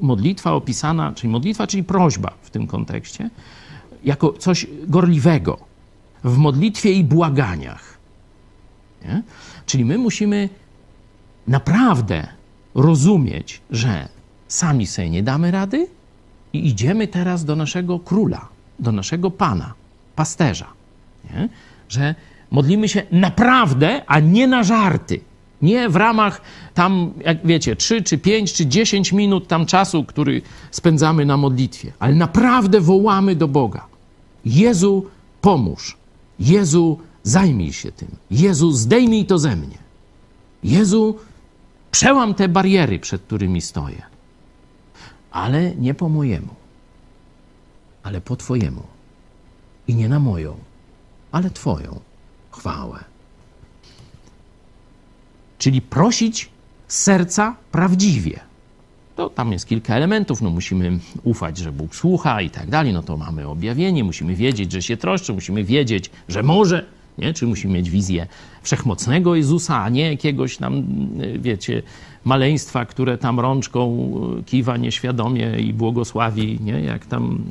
modlitwa 0.00 0.52
opisana, 0.52 1.12
czyli 1.12 1.30
modlitwa, 1.30 1.66
czyli 1.66 1.84
prośba 1.84 2.32
w 2.42 2.50
tym 2.50 2.66
kontekście, 2.66 3.30
jako 4.04 4.32
coś 4.32 4.66
gorliwego 4.86 5.58
w 6.24 6.36
modlitwie 6.36 6.92
i 6.92 7.04
błaganiach. 7.04 7.98
Nie? 9.04 9.22
Czyli 9.66 9.84
my 9.84 9.98
musimy 9.98 10.48
naprawdę 11.48 12.28
rozumieć, 12.74 13.60
że 13.70 14.08
sami 14.54 14.86
sobie 14.86 15.10
nie 15.10 15.22
damy 15.22 15.50
rady 15.50 15.86
i 16.52 16.66
idziemy 16.66 17.08
teraz 17.08 17.44
do 17.44 17.56
naszego 17.56 17.98
króla, 17.98 18.48
do 18.78 18.92
naszego 18.92 19.30
pana, 19.30 19.74
pasterza. 20.16 20.66
Nie? 21.24 21.48
Że 21.88 22.14
modlimy 22.50 22.88
się 22.88 23.02
naprawdę, 23.12 24.02
a 24.06 24.20
nie 24.20 24.46
na 24.46 24.62
żarty. 24.62 25.20
Nie 25.62 25.88
w 25.88 25.96
ramach 25.96 26.40
tam, 26.74 27.12
jak 27.24 27.46
wiecie, 27.46 27.76
3 27.76 28.02
czy 28.02 28.18
5 28.18 28.52
czy 28.52 28.66
10 28.66 29.12
minut 29.12 29.48
tam 29.48 29.66
czasu, 29.66 30.04
który 30.04 30.42
spędzamy 30.70 31.26
na 31.26 31.36
modlitwie, 31.36 31.92
ale 31.98 32.14
naprawdę 32.14 32.80
wołamy 32.80 33.36
do 33.36 33.48
Boga. 33.48 33.86
Jezu, 34.44 35.06
pomóż. 35.40 35.96
Jezu, 36.40 36.98
zajmij 37.22 37.72
się 37.72 37.92
tym. 37.92 38.08
Jezu, 38.30 38.72
zdejmij 38.72 39.24
to 39.24 39.38
ze 39.38 39.56
mnie. 39.56 39.78
Jezu, 40.64 41.18
Przełam 41.94 42.34
te 42.34 42.48
bariery, 42.48 42.98
przed 42.98 43.22
którymi 43.22 43.60
stoję. 43.60 44.02
Ale 45.34 45.74
nie 45.74 45.94
po 45.94 46.08
mojemu, 46.08 46.54
ale 48.02 48.20
po 48.20 48.36
Twojemu. 48.36 48.82
I 49.88 49.94
nie 49.94 50.08
na 50.08 50.20
moją, 50.20 50.56
ale 51.32 51.50
Twoją 51.50 52.00
chwałę. 52.50 53.04
Czyli 55.58 55.82
prosić 55.82 56.48
serca 56.88 57.56
prawdziwie. 57.72 58.40
To 59.16 59.30
tam 59.30 59.52
jest 59.52 59.66
kilka 59.66 59.96
elementów, 59.96 60.42
no 60.42 60.50
musimy 60.50 60.98
ufać, 61.22 61.58
że 61.58 61.72
Bóg 61.72 61.96
słucha 61.96 62.40
i 62.40 62.50
tak 62.50 62.70
dalej, 62.70 62.92
no 62.92 63.02
to 63.02 63.16
mamy 63.16 63.48
objawienie, 63.48 64.04
musimy 64.04 64.34
wiedzieć, 64.34 64.72
że 64.72 64.82
się 64.82 64.96
troszczy, 64.96 65.32
musimy 65.32 65.64
wiedzieć, 65.64 66.10
że 66.28 66.42
może, 66.42 66.86
nie? 67.18 67.34
Czy 67.34 67.46
musimy 67.46 67.74
mieć 67.74 67.90
wizję 67.90 68.26
wszechmocnego 68.62 69.34
Jezusa, 69.34 69.82
a 69.82 69.88
nie 69.88 70.10
jakiegoś 70.10 70.56
tam, 70.56 70.84
wiecie, 71.38 71.82
maleństwa, 72.24 72.86
które 72.86 73.18
tam 73.18 73.40
rączką 73.40 74.10
kiwa 74.46 74.76
nieświadomie 74.76 75.58
i 75.58 75.72
błogosławi, 75.72 76.58
nie? 76.60 76.80
Jak 76.80 77.06
tam 77.06 77.44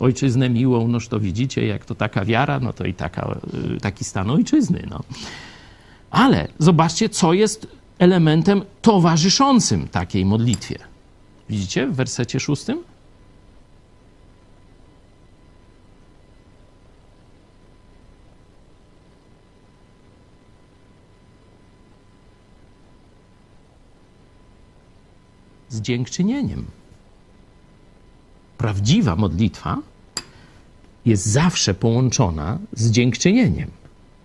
ojczyznę 0.00 0.50
miłą, 0.50 0.88
noż 0.88 1.08
to 1.08 1.20
widzicie, 1.20 1.66
jak 1.66 1.84
to 1.84 1.94
taka 1.94 2.24
wiara, 2.24 2.60
no 2.60 2.72
to 2.72 2.84
i 2.84 2.94
taka, 2.94 3.38
y, 3.76 3.80
taki 3.80 4.04
stan 4.04 4.30
ojczyzny. 4.30 4.86
No. 4.90 5.00
Ale 6.10 6.48
zobaczcie, 6.58 7.08
co 7.08 7.32
jest 7.32 7.66
elementem 7.98 8.62
towarzyszącym 8.82 9.88
takiej 9.88 10.24
modlitwie. 10.24 10.78
Widzicie 11.48 11.86
w 11.86 11.94
wersecie 11.94 12.40
szóstym? 12.40 12.78
Z 25.68 25.80
dziękczynieniem. 25.80 26.64
Prawdziwa 28.58 29.16
modlitwa 29.16 29.78
jest 31.04 31.26
zawsze 31.26 31.74
połączona 31.74 32.58
z 32.72 32.90
dziękczynieniem. 32.90 33.70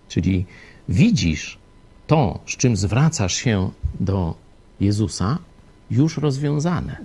Czyli 0.08 0.46
widzisz 0.88 1.58
to, 2.06 2.40
z 2.46 2.56
czym 2.56 2.76
zwracasz 2.76 3.34
się 3.34 3.70
do 4.00 4.34
Jezusa, 4.80 5.38
już 5.90 6.16
rozwiązane. 6.16 6.96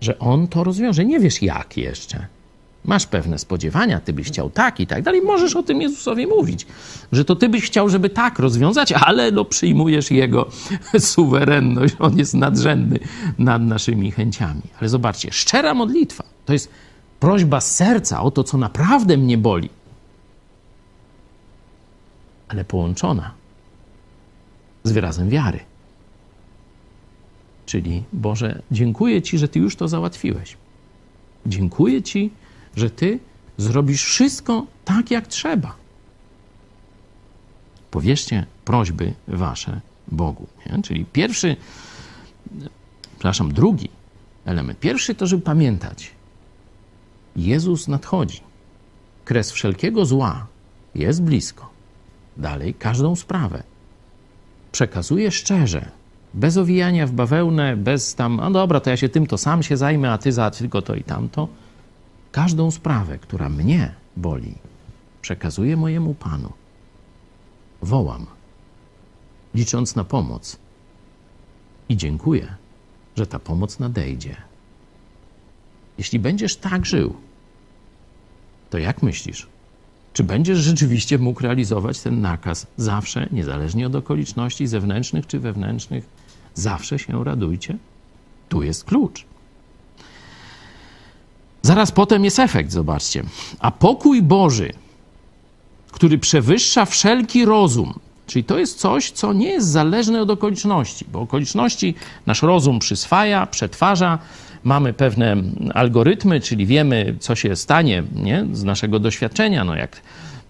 Że 0.00 0.18
On 0.18 0.48
to 0.48 0.64
rozwiąże. 0.64 1.04
Nie 1.04 1.20
wiesz 1.20 1.42
jak 1.42 1.76
jeszcze. 1.76 2.26
Masz 2.84 3.06
pewne 3.06 3.38
spodziewania, 3.38 4.00
ty 4.00 4.12
byś 4.12 4.26
chciał 4.26 4.50
tak 4.50 4.80
i 4.80 4.86
tak 4.86 5.02
dalej. 5.02 5.22
Możesz 5.22 5.56
o 5.56 5.62
tym 5.62 5.82
Jezusowi 5.82 6.26
mówić, 6.26 6.66
że 7.12 7.24
to 7.24 7.36
ty 7.36 7.48
byś 7.48 7.64
chciał, 7.64 7.88
żeby 7.88 8.10
tak 8.10 8.38
rozwiązać, 8.38 8.92
ale 8.92 9.30
no 9.32 9.44
przyjmujesz 9.44 10.10
Jego 10.10 10.48
suwerenność. 10.98 11.94
On 11.98 12.18
jest 12.18 12.34
nadrzędny 12.34 12.98
nad 13.38 13.62
naszymi 13.62 14.10
chęciami. 14.10 14.62
Ale 14.80 14.88
zobaczcie, 14.88 15.32
szczera 15.32 15.74
modlitwa 15.74 16.24
to 16.46 16.52
jest 16.52 16.70
prośba 17.20 17.60
z 17.60 17.74
serca 17.76 18.22
o 18.22 18.30
to, 18.30 18.44
co 18.44 18.58
naprawdę 18.58 19.16
mnie 19.16 19.38
boli, 19.38 19.68
ale 22.48 22.64
połączona 22.64 23.30
z 24.84 24.92
wyrazem 24.92 25.28
wiary. 25.28 25.58
Czyli 27.66 28.02
Boże, 28.12 28.62
dziękuję 28.70 29.22
Ci, 29.22 29.38
że 29.38 29.48
Ty 29.48 29.58
już 29.58 29.76
to 29.76 29.88
załatwiłeś. 29.88 30.56
Dziękuję 31.46 32.02
Ci, 32.02 32.30
że 32.76 32.90
Ty 32.90 33.18
zrobisz 33.56 34.04
wszystko 34.04 34.66
tak, 34.84 35.10
jak 35.10 35.26
trzeba. 35.26 35.74
Powierzcie 37.90 38.46
prośby 38.64 39.14
Wasze 39.28 39.80
Bogu. 40.08 40.46
Nie? 40.66 40.82
Czyli 40.82 41.04
pierwszy, 41.04 41.56
przepraszam, 43.12 43.52
drugi 43.52 43.88
element. 44.44 44.78
Pierwszy 44.80 45.14
to, 45.14 45.26
żeby 45.26 45.42
pamiętać, 45.42 46.10
Jezus 47.36 47.88
nadchodzi. 47.88 48.40
Kres 49.24 49.52
wszelkiego 49.52 50.06
zła 50.06 50.46
jest 50.94 51.22
blisko. 51.22 51.70
Dalej, 52.36 52.74
każdą 52.74 53.16
sprawę 53.16 53.62
przekazuje 54.72 55.30
szczerze, 55.30 55.90
bez 56.34 56.56
owijania 56.56 57.06
w 57.06 57.12
bawełnę, 57.12 57.76
bez 57.76 58.14
tam, 58.14 58.36
no 58.36 58.50
dobra, 58.50 58.80
to 58.80 58.90
ja 58.90 58.96
się 58.96 59.08
tym 59.08 59.26
to 59.26 59.38
sam 59.38 59.62
się 59.62 59.76
zajmę, 59.76 60.12
a 60.12 60.18
ty 60.18 60.32
za 60.32 60.50
tylko 60.50 60.82
to 60.82 60.94
i 60.94 61.02
tamto. 61.02 61.48
Każdą 62.32 62.70
sprawę, 62.70 63.18
która 63.18 63.48
mnie 63.48 63.94
boli, 64.16 64.54
przekazuję 65.22 65.76
mojemu 65.76 66.14
Panu. 66.14 66.52
Wołam, 67.82 68.26
licząc 69.54 69.96
na 69.96 70.04
pomoc 70.04 70.58
i 71.88 71.96
dziękuję, 71.96 72.54
że 73.16 73.26
ta 73.26 73.38
pomoc 73.38 73.78
nadejdzie. 73.78 74.36
Jeśli 75.98 76.18
będziesz 76.18 76.56
tak 76.56 76.86
żył, 76.86 77.14
to 78.70 78.78
jak 78.78 79.02
myślisz? 79.02 79.46
Czy 80.12 80.24
będziesz 80.24 80.58
rzeczywiście 80.58 81.18
mógł 81.18 81.42
realizować 81.42 82.00
ten 82.00 82.20
nakaz 82.20 82.66
zawsze, 82.76 83.28
niezależnie 83.32 83.86
od 83.86 83.94
okoliczności 83.94 84.66
zewnętrznych 84.66 85.26
czy 85.26 85.38
wewnętrznych? 85.40 86.08
Zawsze 86.54 86.98
się 86.98 87.24
radujcie? 87.24 87.78
Tu 88.48 88.62
jest 88.62 88.84
klucz. 88.84 89.24
Zaraz 91.62 91.92
potem 91.92 92.24
jest 92.24 92.38
efekt, 92.38 92.72
zobaczcie. 92.72 93.22
A 93.58 93.70
pokój 93.70 94.22
Boży, 94.22 94.72
który 95.92 96.18
przewyższa 96.18 96.84
wszelki 96.84 97.44
rozum, 97.44 97.98
czyli 98.26 98.44
to 98.44 98.58
jest 98.58 98.78
coś, 98.78 99.10
co 99.10 99.32
nie 99.32 99.48
jest 99.48 99.68
zależne 99.68 100.22
od 100.22 100.30
okoliczności, 100.30 101.04
bo 101.12 101.20
okoliczności 101.20 101.94
nasz 102.26 102.42
rozum 102.42 102.78
przyswaja, 102.78 103.46
przetwarza, 103.46 104.18
mamy 104.64 104.92
pewne 104.92 105.36
algorytmy, 105.74 106.40
czyli 106.40 106.66
wiemy, 106.66 107.16
co 107.20 107.34
się 107.34 107.56
stanie 107.56 108.02
nie? 108.14 108.46
z 108.52 108.64
naszego 108.64 108.98
doświadczenia. 108.98 109.64
No 109.64 109.74
jak, 109.74 110.02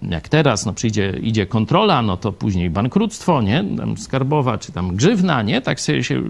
jak 0.03 0.29
teraz 0.29 0.67
no 0.67 0.73
przyjdzie, 0.73 1.19
idzie 1.23 1.47
kontrola, 1.47 2.03
no 2.03 2.17
to 2.17 2.33
później 2.33 2.71
bankructwo, 2.71 3.43
nie? 3.43 3.65
Tam 3.77 3.99
skarbowa 3.99 4.59
czy 4.59 4.73
tam 4.73 4.97
grzywna, 4.97 5.43
nie? 5.43 5.61
Tak 5.61 5.81
sobie 5.81 6.05
się, 6.05 6.23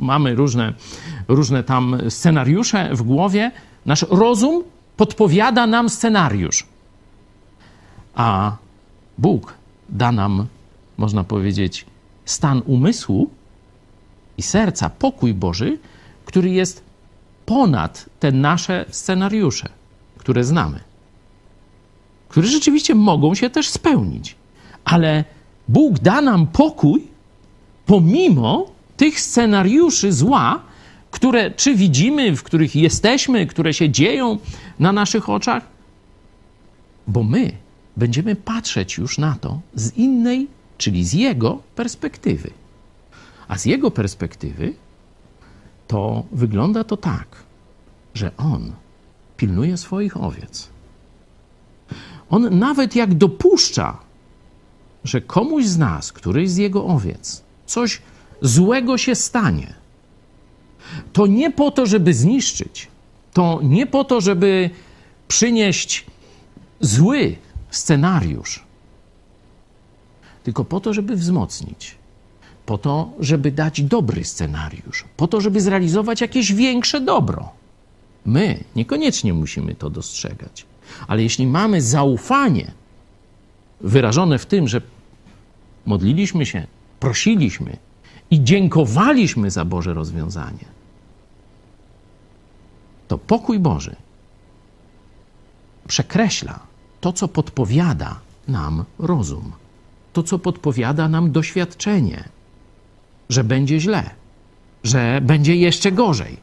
mamy 0.00 0.34
różne, 0.34 0.72
różne 1.28 1.64
tam 1.64 1.98
scenariusze 2.08 2.90
w 2.92 3.02
głowie. 3.02 3.50
Nasz 3.86 4.02
rozum 4.10 4.64
podpowiada 4.96 5.66
nam 5.66 5.88
scenariusz. 5.88 6.66
A 8.14 8.56
Bóg 9.18 9.54
da 9.88 10.12
nam, 10.12 10.46
można 10.98 11.24
powiedzieć, 11.24 11.86
stan 12.24 12.62
umysłu 12.66 13.30
i 14.38 14.42
serca, 14.42 14.90
pokój 14.90 15.34
Boży, 15.34 15.78
który 16.24 16.50
jest 16.50 16.82
ponad 17.46 18.06
te 18.20 18.32
nasze 18.32 18.84
scenariusze, 18.90 19.68
które 20.18 20.44
znamy, 20.44 20.80
które 22.28 22.46
rzeczywiście 22.46 22.94
mogą 22.94 23.34
się 23.34 23.50
też 23.50 23.68
spełnić. 23.68 24.36
Ale 24.84 25.24
Bóg 25.68 25.98
da 25.98 26.20
nam 26.20 26.46
pokój 26.46 27.06
pomimo 27.86 28.70
tych 28.96 29.20
scenariuszy 29.20 30.12
zła, 30.12 30.62
które 31.10 31.50
czy 31.50 31.74
widzimy, 31.74 32.36
w 32.36 32.42
których 32.42 32.76
jesteśmy, 32.76 33.46
które 33.46 33.74
się 33.74 33.90
dzieją 33.90 34.38
na 34.78 34.92
naszych 34.92 35.28
oczach, 35.28 35.66
bo 37.06 37.22
my 37.22 37.52
będziemy 37.96 38.36
patrzeć 38.36 38.98
już 38.98 39.18
na 39.18 39.36
to 39.40 39.60
z 39.74 39.96
innej, 39.96 40.48
czyli 40.78 41.04
z 41.04 41.12
Jego 41.12 41.62
perspektywy. 41.74 42.50
A 43.48 43.58
z 43.58 43.64
Jego 43.64 43.90
perspektywy 43.90 44.74
to 45.88 46.24
wygląda 46.32 46.84
to 46.84 46.96
tak, 46.96 47.26
że 48.14 48.36
On 48.36 48.72
pilnuje 49.36 49.76
swoich 49.76 50.16
owiec. 50.16 50.68
On 52.30 52.58
nawet 52.58 52.96
jak 52.96 53.14
dopuszcza, 53.14 53.98
że 55.04 55.20
komuś 55.20 55.64
z 55.64 55.78
nas, 55.78 56.12
któryś 56.12 56.50
z 56.50 56.56
Jego 56.56 56.86
owiec, 56.86 57.42
coś 57.66 58.02
złego 58.42 58.98
się 58.98 59.14
stanie, 59.14 59.79
to 61.12 61.26
nie 61.26 61.50
po 61.50 61.70
to, 61.70 61.86
żeby 61.86 62.14
zniszczyć, 62.14 62.88
to 63.32 63.60
nie 63.62 63.86
po 63.86 64.04
to, 64.04 64.20
żeby 64.20 64.70
przynieść 65.28 66.06
zły 66.80 67.36
scenariusz, 67.70 68.64
tylko 70.42 70.64
po 70.64 70.80
to, 70.80 70.94
żeby 70.94 71.16
wzmocnić. 71.16 72.00
Po 72.66 72.78
to, 72.78 73.12
żeby 73.20 73.52
dać 73.52 73.82
dobry 73.82 74.24
scenariusz, 74.24 75.04
po 75.16 75.28
to, 75.28 75.40
żeby 75.40 75.60
zrealizować 75.60 76.20
jakieś 76.20 76.52
większe 76.52 77.00
dobro. 77.00 77.48
My 78.26 78.64
niekoniecznie 78.76 79.34
musimy 79.34 79.74
to 79.74 79.90
dostrzegać, 79.90 80.66
ale 81.08 81.22
jeśli 81.22 81.46
mamy 81.46 81.82
zaufanie 81.82 82.72
wyrażone 83.80 84.38
w 84.38 84.46
tym, 84.46 84.68
że 84.68 84.80
modliliśmy 85.86 86.46
się, 86.46 86.66
prosiliśmy 87.00 87.76
i 88.30 88.44
dziękowaliśmy 88.44 89.50
za 89.50 89.64
Boże 89.64 89.94
rozwiązanie, 89.94 90.64
to 93.10 93.18
pokój 93.18 93.58
Boży 93.58 93.96
przekreśla 95.88 96.60
to, 97.00 97.12
co 97.12 97.28
podpowiada 97.28 98.20
nam 98.48 98.84
rozum, 98.98 99.52
to, 100.12 100.22
co 100.22 100.38
podpowiada 100.38 101.08
nam 101.08 101.32
doświadczenie 101.32 102.28
że 103.30 103.44
będzie 103.44 103.80
źle, 103.80 104.10
że 104.84 105.20
będzie 105.22 105.56
jeszcze 105.56 105.92
gorzej. 105.92 106.36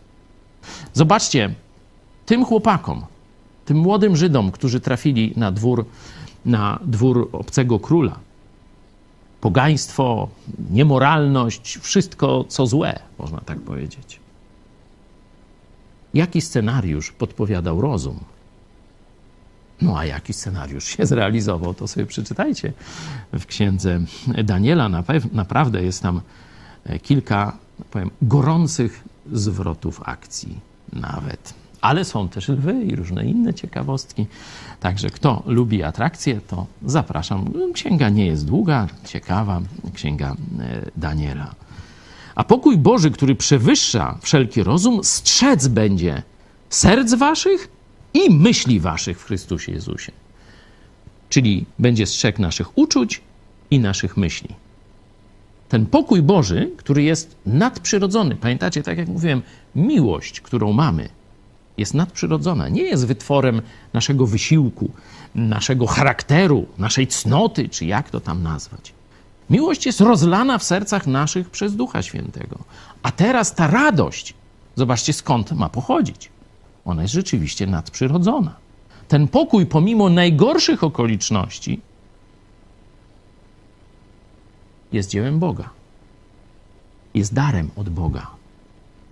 Zobaczcie, 0.93 1.55
tym 2.25 2.45
chłopakom, 2.45 3.05
tym 3.65 3.77
młodym 3.77 4.15
Żydom, 4.15 4.51
którzy 4.51 4.79
trafili 4.79 5.33
na 5.35 5.51
dwór, 5.51 5.85
na 6.45 6.79
dwór 6.83 7.29
obcego 7.31 7.79
króla, 7.79 8.19
pogaństwo, 9.41 10.29
niemoralność, 10.71 11.77
wszystko 11.77 12.45
co 12.47 12.67
złe, 12.67 12.99
można 13.19 13.41
tak 13.41 13.59
powiedzieć. 13.59 14.16
Jaki 16.17 16.41
scenariusz 16.41 17.11
podpowiadał 17.11 17.81
rozum? 17.81 18.19
No 19.81 19.97
a 19.97 20.05
jaki 20.05 20.33
scenariusz 20.33 20.83
się 20.83 21.05
zrealizował, 21.11 21.73
to 21.73 21.87
sobie 21.87 22.05
przeczytajcie 22.05 22.73
w 23.33 23.45
księdze 23.45 23.99
Daniela. 24.43 24.89
Naprawdę 25.31 25.83
jest 25.83 26.03
tam 26.03 26.21
kilka, 27.01 27.57
powiem, 27.91 28.11
gorących 28.21 29.03
zwrotów 29.31 30.01
akcji 30.05 30.59
nawet. 30.93 31.53
Ale 31.81 32.05
są 32.05 32.29
też 32.29 32.47
lwy 32.47 32.83
i 32.83 32.95
różne 32.95 33.25
inne 33.25 33.53
ciekawostki. 33.53 34.25
Także 34.79 35.09
kto 35.09 35.43
lubi 35.45 35.83
atrakcje, 35.83 36.41
to 36.41 36.65
zapraszam. 36.85 37.53
Księga 37.73 38.09
nie 38.09 38.25
jest 38.25 38.45
długa, 38.45 38.87
ciekawa, 39.05 39.61
księga 39.93 40.35
e, 40.59 40.91
Daniela. 40.95 41.55
A 42.37 42.43
pokój 42.43 42.77
Boży, 42.77 43.11
który 43.11 43.35
przewyższa 43.35 44.17
wszelki 44.21 44.63
rozum, 44.63 45.03
strzec 45.03 45.67
będzie 45.67 46.23
serc 46.69 47.13
waszych 47.13 47.67
i 48.13 48.29
myśli 48.29 48.79
waszych 48.79 49.19
w 49.19 49.23
Chrystusie 49.23 49.71
Jezusie. 49.71 50.11
Czyli 51.29 51.65
będzie 51.79 52.05
strzeg 52.05 52.39
naszych 52.39 52.77
uczuć 52.77 53.21
i 53.71 53.79
naszych 53.79 54.17
myśli. 54.17 54.49
Ten 55.69 55.85
pokój 55.85 56.21
Boży, 56.21 56.71
który 56.77 57.03
jest 57.03 57.35
nadprzyrodzony, 57.45 58.35
pamiętacie, 58.35 58.83
tak 58.83 58.97
jak 58.97 59.07
mówiłem, 59.07 59.41
miłość, 59.75 60.41
którą 60.41 60.73
mamy, 60.73 61.09
jest 61.77 61.93
nadprzyrodzona. 61.93 62.69
Nie 62.69 62.83
jest 62.83 63.07
wytworem 63.07 63.61
naszego 63.93 64.27
wysiłku, 64.27 64.91
naszego 65.35 65.87
charakteru, 65.87 66.65
naszej 66.77 67.07
cnoty, 67.07 67.69
czy 67.69 67.85
jak 67.85 68.09
to 68.09 68.19
tam 68.19 68.43
nazwać. 68.43 68.96
Miłość 69.49 69.85
jest 69.85 70.01
rozlana 70.01 70.57
w 70.57 70.63
sercach 70.63 71.07
naszych 71.07 71.49
przez 71.49 71.75
Ducha 71.75 72.01
Świętego. 72.01 72.57
A 73.03 73.11
teraz 73.11 73.55
ta 73.55 73.67
radość, 73.67 74.33
zobaczcie 74.75 75.13
skąd 75.13 75.51
ma 75.51 75.69
pochodzić. 75.69 76.29
Ona 76.85 77.01
jest 77.01 77.13
rzeczywiście 77.13 77.67
nadprzyrodzona. 77.67 78.55
Ten 79.07 79.27
pokój, 79.27 79.65
pomimo 79.65 80.09
najgorszych 80.09 80.83
okoliczności, 80.83 81.81
jest 84.91 85.09
dziełem 85.09 85.39
Boga. 85.39 85.69
Jest 87.13 87.33
darem 87.33 87.71
od 87.75 87.89
Boga. 87.89 88.27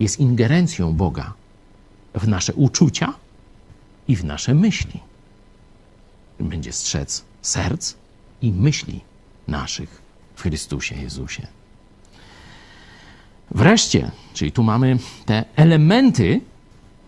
Jest 0.00 0.20
ingerencją 0.20 0.92
Boga 0.92 1.32
w 2.14 2.28
nasze 2.28 2.54
uczucia 2.54 3.12
i 4.08 4.16
w 4.16 4.24
nasze 4.24 4.54
myśli. 4.54 5.00
Będzie 6.40 6.72
strzec 6.72 7.24
serc 7.42 7.94
i 8.42 8.52
myśli 8.52 9.00
naszych 9.48 10.05
w 10.36 10.42
Chrystusie 10.42 10.94
Jezusie. 10.94 11.46
Wreszcie, 13.50 14.10
czyli 14.34 14.52
tu 14.52 14.62
mamy 14.62 14.98
te 15.26 15.44
elementy 15.56 16.40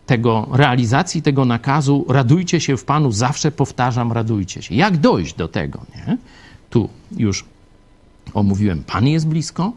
tego 0.07 0.49
realizacji 0.53 1.22
tego 1.22 1.45
nakazu, 1.45 2.07
radujcie 2.09 2.61
się 2.61 2.76
w 2.76 2.85
Panu, 2.85 3.12
zawsze 3.12 3.51
powtarzam, 3.51 4.12
radujcie 4.12 4.62
się. 4.62 4.74
Jak 4.74 4.97
dojść 4.97 5.35
do 5.35 5.49
tego? 5.49 5.81
Nie? 5.97 6.16
Tu 6.70 6.89
już 7.16 7.45
omówiłem, 8.35 8.85
Pan 8.85 9.07
jest 9.07 9.29
blisko, 9.29 9.72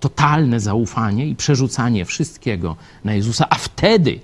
totalne 0.00 0.60
zaufanie 0.60 1.26
i 1.26 1.36
przerzucanie 1.36 2.04
wszystkiego 2.04 2.76
na 3.04 3.14
Jezusa, 3.14 3.46
a 3.50 3.54
wtedy 3.54 4.20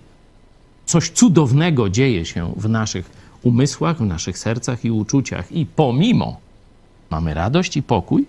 coś 0.86 1.10
cudownego 1.10 1.90
dzieje 1.90 2.24
się 2.24 2.52
w 2.56 2.68
naszych 2.68 3.10
umysłach, 3.42 3.98
w 3.98 4.04
naszych 4.06 4.38
sercach 4.38 4.84
i 4.84 4.90
uczuciach. 4.90 5.52
I 5.52 5.66
pomimo 5.66 6.40
mamy 7.10 7.34
radość 7.34 7.76
i 7.76 7.82
pokój, 7.82 8.26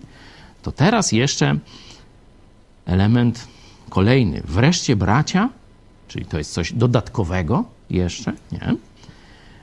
to 0.62 0.72
teraz 0.72 1.12
jeszcze 1.12 1.58
element 2.86 3.48
kolejny. 3.90 4.42
Wreszcie, 4.44 4.96
bracia, 4.96 5.48
czyli 6.08 6.24
to 6.24 6.38
jest 6.38 6.52
coś 6.52 6.72
dodatkowego 6.72 7.64
jeszcze, 7.90 8.32
nie? 8.52 8.74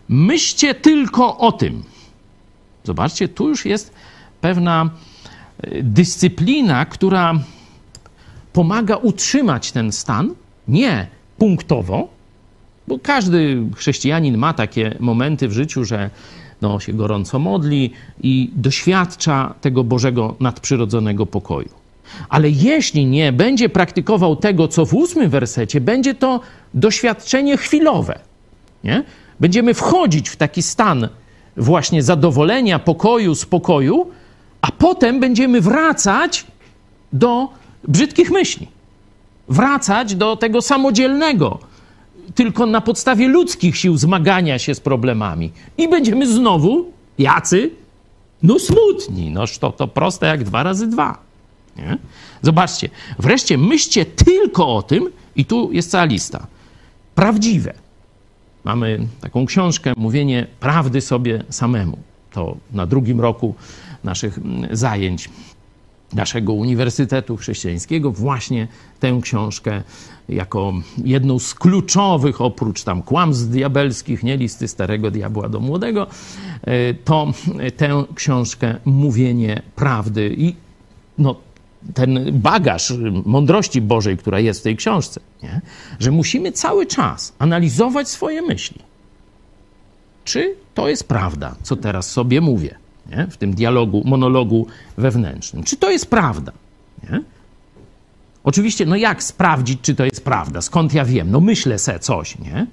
Myślcie 0.10 0.76
tylko 0.76 1.38
o 1.38 1.52
tym. 1.52 1.84
Zobaczcie, 2.84 3.28
tu 3.28 3.50
już 3.50 3.66
jest 3.66 3.94
pewna 4.42 4.90
e, 5.62 5.84
dyscyplina, 5.84 6.86
która 6.86 7.34
pomaga 8.54 8.96
utrzymać 8.96 9.72
ten 9.72 9.92
stan, 9.92 10.34
nie 10.68 11.08
punktowo, 11.38 12.10
bo 12.88 13.00
każdy 13.00 13.64
chrześcijanin 13.76 14.38
ma 14.38 14.54
takie 14.54 14.96
momenty 15.00 15.48
w 15.48 15.52
życiu, 15.52 15.86
że 15.86 16.10
no, 16.62 16.80
się 16.80 16.94
gorąco 16.94 17.40
modli 17.40 17.92
i 18.24 18.52
doświadcza 18.56 19.54
tego 19.62 19.84
Bożego 19.84 20.36
nadprzyrodzonego 20.40 21.26
pokoju. 21.26 21.70
Ale 22.30 22.50
jeśli 22.50 23.06
nie 23.06 23.34
będzie 23.34 23.70
praktykował 23.70 24.36
tego, 24.36 24.68
co 24.68 24.86
w 24.86 24.94
ósmym 24.94 25.30
wersecie, 25.30 25.82
będzie 25.82 26.16
to 26.16 26.40
doświadczenie 26.74 27.58
chwilowe. 27.58 28.20
Nie? 28.84 29.04
Będziemy 29.40 29.74
wchodzić 29.74 30.30
w 30.30 30.36
taki 30.36 30.62
stan 30.62 31.10
właśnie 31.58 32.04
zadowolenia, 32.04 32.80
pokoju, 32.80 33.36
spokoju, 33.36 34.08
a 34.62 34.72
potem 34.72 35.20
będziemy 35.20 35.62
wracać 35.62 36.46
do 37.14 37.50
brzydkich 37.88 38.32
myśli. 38.32 38.68
Wracać 39.50 40.16
do 40.16 40.36
tego 40.36 40.62
samodzielnego, 40.62 41.60
tylko 42.36 42.66
na 42.66 42.82
podstawie 42.82 43.28
ludzkich 43.28 43.78
sił 43.78 43.98
zmagania 43.98 44.60
się 44.60 44.76
z 44.76 44.80
problemami. 44.80 45.52
I 45.78 45.88
będziemy 45.88 46.28
znowu 46.28 46.92
jacy? 47.18 47.72
No 48.44 48.60
smutni. 48.60 49.30
No 49.32 49.44
to, 49.60 49.72
to 49.72 49.88
proste 49.88 50.28
jak 50.28 50.44
dwa 50.44 50.64
razy 50.64 50.88
dwa. 50.88 51.18
Nie? 51.78 51.98
Zobaczcie, 52.42 52.90
wreszcie 53.20 53.58
myślcie 53.58 54.06
tylko 54.06 54.76
o 54.76 54.82
tym, 54.82 55.10
i 55.36 55.46
tu 55.46 55.72
jest 55.72 55.92
cała 55.92 56.06
lista. 56.06 56.48
Prawdziwe. 57.16 57.74
Mamy 58.64 59.08
taką 59.22 59.46
książkę, 59.46 59.94
Mówienie 59.98 60.48
prawdy 60.60 61.02
sobie 61.02 61.44
samemu. 61.50 61.98
To 62.32 62.58
na 62.72 62.86
drugim 62.86 63.22
roku 63.22 63.56
naszych 64.04 64.38
mm, 64.38 64.76
zajęć 64.76 65.30
naszego 66.14 66.54
Uniwersytetu 66.54 67.38
Chrześcijańskiego 67.38 68.12
właśnie 68.12 68.68
tę 69.00 69.20
książkę 69.22 69.84
jako 70.30 70.74
jedną 70.98 71.40
z 71.40 71.54
kluczowych, 71.54 72.42
oprócz 72.42 72.84
tam 72.84 73.02
kłamstw 73.02 73.48
diabelskich, 73.48 74.24
nie 74.24 74.38
listy 74.38 74.68
starego 74.68 75.12
diabła 75.12 75.50
do 75.50 75.60
młodego, 75.60 76.08
e, 76.62 76.94
to 76.94 77.34
tę 77.78 78.04
książkę 78.16 78.76
Mówienie 78.86 79.62
Prawdy 79.76 80.36
i 80.38 80.56
no, 81.18 81.36
ten 81.94 82.40
bagaż 82.40 82.94
mądrości 83.26 83.82
Bożej, 83.82 84.18
która 84.18 84.40
jest 84.40 84.60
w 84.60 84.64
tej 84.64 84.76
książce, 84.76 85.22
nie? 85.44 85.62
że 86.00 86.12
musimy 86.12 86.52
cały 86.52 86.86
czas 86.86 87.34
analizować 87.40 88.10
swoje 88.10 88.42
myśli. 88.42 88.80
Czy 90.26 90.56
to 90.74 90.90
jest 90.90 91.08
prawda, 91.08 91.56
co 91.64 91.76
teraz 91.76 92.12
sobie 92.12 92.42
mówię? 92.42 92.76
Nie? 93.10 93.28
w 93.32 93.38
tym 93.38 93.54
dialogu, 93.54 94.02
monologu 94.06 94.68
wewnętrznym. 94.98 95.64
Czy 95.64 95.78
to 95.78 95.92
jest 95.92 96.06
prawda? 96.10 96.52
Nie? 97.04 97.22
Oczywiście, 98.44 98.86
no 98.86 98.96
jak 98.96 99.24
sprawdzić, 99.24 99.80
czy 99.82 99.96
to 99.96 100.06
jest 100.06 100.24
prawda? 100.24 100.62
Skąd 100.62 100.94
ja 100.94 101.06
wiem? 101.06 101.32
No 101.32 101.40
myślę 101.40 101.80
se 101.80 102.00
coś, 102.00 102.40
nie? 102.40 102.68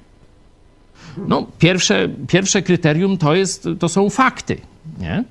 No, 1.28 1.46
pierwsze, 1.58 2.08
pierwsze 2.28 2.62
kryterium 2.62 3.18
to, 3.18 3.34
jest, 3.34 3.68
to 3.78 3.88
są 3.88 4.10
fakty, 4.10 4.60
nie? 4.98 5.24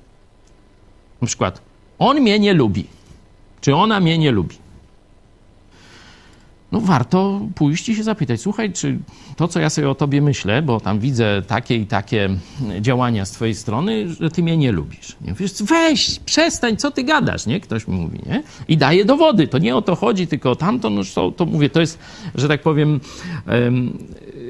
Na 1.20 1.26
przykład, 1.26 1.60
on 1.98 2.20
mnie 2.20 2.38
nie 2.38 2.54
lubi, 2.54 2.86
czy 3.60 3.74
ona 3.74 4.00
mnie 4.00 4.18
nie 4.18 4.30
lubi 4.30 4.56
no 6.72 6.80
warto 6.80 7.40
pójść 7.54 7.88
i 7.88 7.96
się 7.96 8.02
zapytać, 8.02 8.40
słuchaj, 8.40 8.72
czy 8.72 8.98
to, 9.36 9.48
co 9.48 9.60
ja 9.60 9.70
sobie 9.70 9.90
o 9.90 9.94
tobie 9.94 10.22
myślę, 10.22 10.62
bo 10.62 10.80
tam 10.80 10.98
widzę 10.98 11.42
takie 11.46 11.76
i 11.76 11.86
takie 11.86 12.28
działania 12.80 13.24
z 13.24 13.30
twojej 13.30 13.54
strony, 13.54 14.14
że 14.14 14.30
ty 14.30 14.42
mnie 14.42 14.56
nie 14.56 14.72
lubisz. 14.72 15.16
Nie? 15.20 15.34
Wiesz, 15.34 15.62
weź, 15.62 16.20
przestań, 16.20 16.76
co 16.76 16.90
ty 16.90 17.04
gadasz, 17.04 17.46
nie? 17.46 17.60
Ktoś 17.60 17.88
mi 17.88 17.96
mówi, 17.96 18.18
nie? 18.26 18.42
I 18.68 18.76
daje 18.76 19.04
dowody. 19.04 19.48
To 19.48 19.58
nie 19.58 19.76
o 19.76 19.82
to 19.82 19.96
chodzi, 19.96 20.26
tylko 20.26 20.50
o 20.50 20.56
tamto, 20.56 20.90
no 20.90 21.02
to, 21.14 21.32
to 21.32 21.46
mówię, 21.46 21.70
to 21.70 21.80
jest, 21.80 21.98
że 22.34 22.48
tak 22.48 22.62
powiem, 22.62 23.00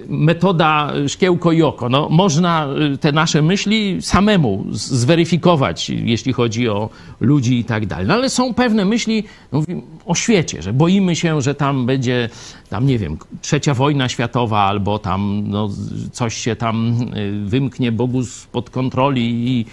metoda 0.09 0.93
szkiełko 1.09 1.53
i 1.53 1.63
oko. 1.63 1.89
No, 1.89 2.09
można 2.09 2.69
y, 2.95 2.99
te 2.99 3.13
nasze 3.13 3.43
myśli 3.43 4.03
samemu 4.03 4.65
zweryfikować, 4.71 5.91
jeśli 5.91 6.33
chodzi 6.33 6.69
o 6.69 6.91
ludzi 7.21 7.59
i 7.59 7.65
tak 7.65 7.87
dalej. 7.87 8.07
No, 8.07 8.15
ale 8.15 8.31
są 8.31 8.55
pewne 8.55 8.85
myśli 8.85 9.25
no, 9.53 9.63
o 10.07 10.15
świecie, 10.15 10.63
że 10.63 10.73
boimy 10.73 11.17
się, 11.17 11.41
że 11.41 11.55
tam 11.55 11.87
będzie, 11.87 12.29
tam 12.69 12.87
nie 12.87 12.99
wiem, 12.99 13.19
trzecia 13.43 13.75
wojna 13.75 14.09
światowa 14.09 14.61
albo 14.61 14.99
tam 14.99 15.45
no, 15.47 15.69
coś 16.13 16.35
się 16.35 16.57
tam 16.57 16.97
y, 17.17 17.49
wymknie 17.49 17.93
Bogu 17.93 18.25
spod 18.25 18.71
kontroli 18.71 19.49
i, 19.49 19.67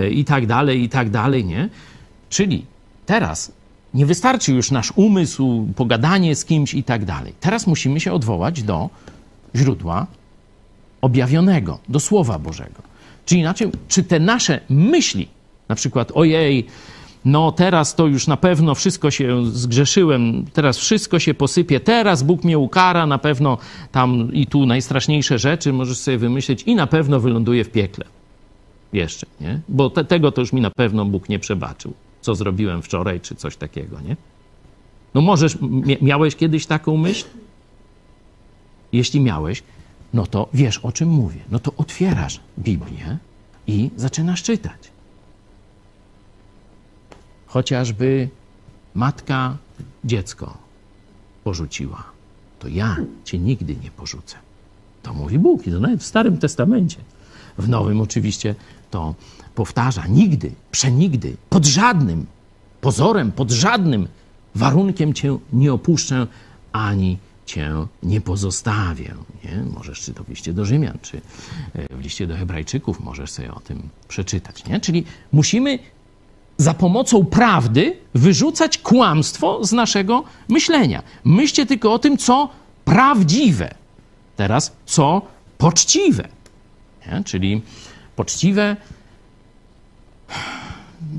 y, 0.00 0.10
i 0.10 0.24
tak 0.24 0.46
dalej, 0.46 0.82
i 0.82 0.88
tak 0.88 1.10
dalej, 1.10 1.44
nie? 1.44 1.68
Czyli 2.30 2.64
teraz 3.06 3.52
nie 3.94 4.06
wystarczy 4.06 4.52
już 4.52 4.70
nasz 4.70 4.92
umysł, 4.96 5.68
pogadanie 5.76 6.36
z 6.36 6.44
kimś 6.44 6.74
i 6.74 6.82
tak 6.82 7.04
dalej. 7.04 7.32
Teraz 7.40 7.66
musimy 7.66 8.00
się 8.00 8.12
odwołać 8.12 8.62
do 8.62 8.90
źródła 9.56 10.06
objawionego, 11.00 11.78
do 11.88 12.00
Słowa 12.00 12.38
Bożego. 12.38 12.82
Czyli 13.26 13.40
inaczej, 13.40 13.70
czy 13.88 14.02
te 14.02 14.20
nasze 14.20 14.60
myśli, 14.68 15.28
na 15.68 15.74
przykład, 15.74 16.12
ojej, 16.14 16.66
no 17.24 17.52
teraz 17.52 17.94
to 17.94 18.06
już 18.06 18.26
na 18.26 18.36
pewno 18.36 18.74
wszystko 18.74 19.10
się 19.10 19.46
zgrzeszyłem, 19.46 20.44
teraz 20.52 20.78
wszystko 20.78 21.18
się 21.18 21.34
posypie, 21.34 21.80
teraz 21.80 22.22
Bóg 22.22 22.44
mnie 22.44 22.58
ukara, 22.58 23.06
na 23.06 23.18
pewno 23.18 23.58
tam 23.92 24.32
i 24.32 24.46
tu 24.46 24.66
najstraszniejsze 24.66 25.38
rzeczy 25.38 25.72
możesz 25.72 25.98
sobie 25.98 26.18
wymyśleć 26.18 26.62
i 26.62 26.74
na 26.74 26.86
pewno 26.86 27.20
wyląduje 27.20 27.64
w 27.64 27.70
piekle. 27.70 28.04
Jeszcze, 28.92 29.26
nie? 29.40 29.60
Bo 29.68 29.90
te, 29.90 30.04
tego 30.04 30.32
to 30.32 30.40
już 30.40 30.52
mi 30.52 30.60
na 30.60 30.70
pewno 30.70 31.04
Bóg 31.04 31.28
nie 31.28 31.38
przebaczył, 31.38 31.92
co 32.20 32.34
zrobiłem 32.34 32.82
wczoraj, 32.82 33.20
czy 33.20 33.34
coś 33.34 33.56
takiego, 33.56 34.00
nie? 34.00 34.16
No 35.14 35.20
możesz, 35.20 35.58
miałeś 36.00 36.36
kiedyś 36.36 36.66
taką 36.66 36.96
myśl? 36.96 37.24
Jeśli 38.92 39.20
miałeś, 39.20 39.62
no 40.14 40.26
to 40.26 40.48
wiesz 40.54 40.78
o 40.78 40.92
czym 40.92 41.08
mówię. 41.08 41.40
No 41.50 41.58
to 41.58 41.72
otwierasz 41.76 42.40
Biblię 42.58 43.18
i 43.66 43.90
zaczynasz 43.96 44.42
czytać. 44.42 44.90
Chociażby 47.46 48.28
matka 48.94 49.56
dziecko 50.04 50.58
porzuciła, 51.44 52.04
to 52.58 52.68
ja 52.68 52.96
cię 53.24 53.38
nigdy 53.38 53.76
nie 53.76 53.90
porzucę. 53.90 54.36
To 55.02 55.14
mówi 55.14 55.38
Bóg 55.38 55.66
i 55.66 55.70
to 55.70 55.80
nawet 55.80 56.00
w 56.00 56.06
Starym 56.06 56.38
Testamencie. 56.38 56.98
W 57.58 57.68
Nowym 57.68 58.00
oczywiście 58.00 58.54
to 58.90 59.14
powtarza. 59.54 60.06
Nigdy, 60.06 60.52
przenigdy, 60.70 61.36
pod 61.50 61.66
żadnym 61.66 62.26
pozorem, 62.80 63.32
pod 63.32 63.50
żadnym 63.50 64.08
warunkiem 64.54 65.14
cię 65.14 65.38
nie 65.52 65.72
opuszczę, 65.72 66.26
ani 66.72 67.18
cię 67.50 67.86
nie 68.02 68.20
pozostawię. 68.20 69.14
Nie? 69.44 69.62
Możesz 69.76 70.00
czy 70.00 70.14
to 70.14 70.24
w 70.24 70.28
liście 70.28 70.52
do 70.52 70.64
Rzymian, 70.64 70.98
czy 71.02 71.20
e, 71.74 71.96
w 71.96 72.00
liście 72.00 72.26
do 72.26 72.36
Hebrajczyków 72.36 73.00
możesz 73.00 73.30
sobie 73.30 73.54
o 73.54 73.60
tym 73.60 73.88
przeczytać. 74.08 74.64
Nie? 74.64 74.80
Czyli 74.80 75.04
musimy 75.32 75.78
za 76.56 76.74
pomocą 76.74 77.24
prawdy 77.24 77.96
wyrzucać 78.14 78.78
kłamstwo 78.78 79.64
z 79.64 79.72
naszego 79.72 80.24
myślenia. 80.48 81.02
Myślcie 81.24 81.66
tylko 81.66 81.92
o 81.92 81.98
tym, 81.98 82.18
co 82.18 82.48
prawdziwe. 82.84 83.74
Teraz, 84.36 84.72
co 84.86 85.22
poczciwe. 85.58 86.28
Nie? 87.06 87.24
Czyli 87.24 87.62
poczciwe, 88.16 88.76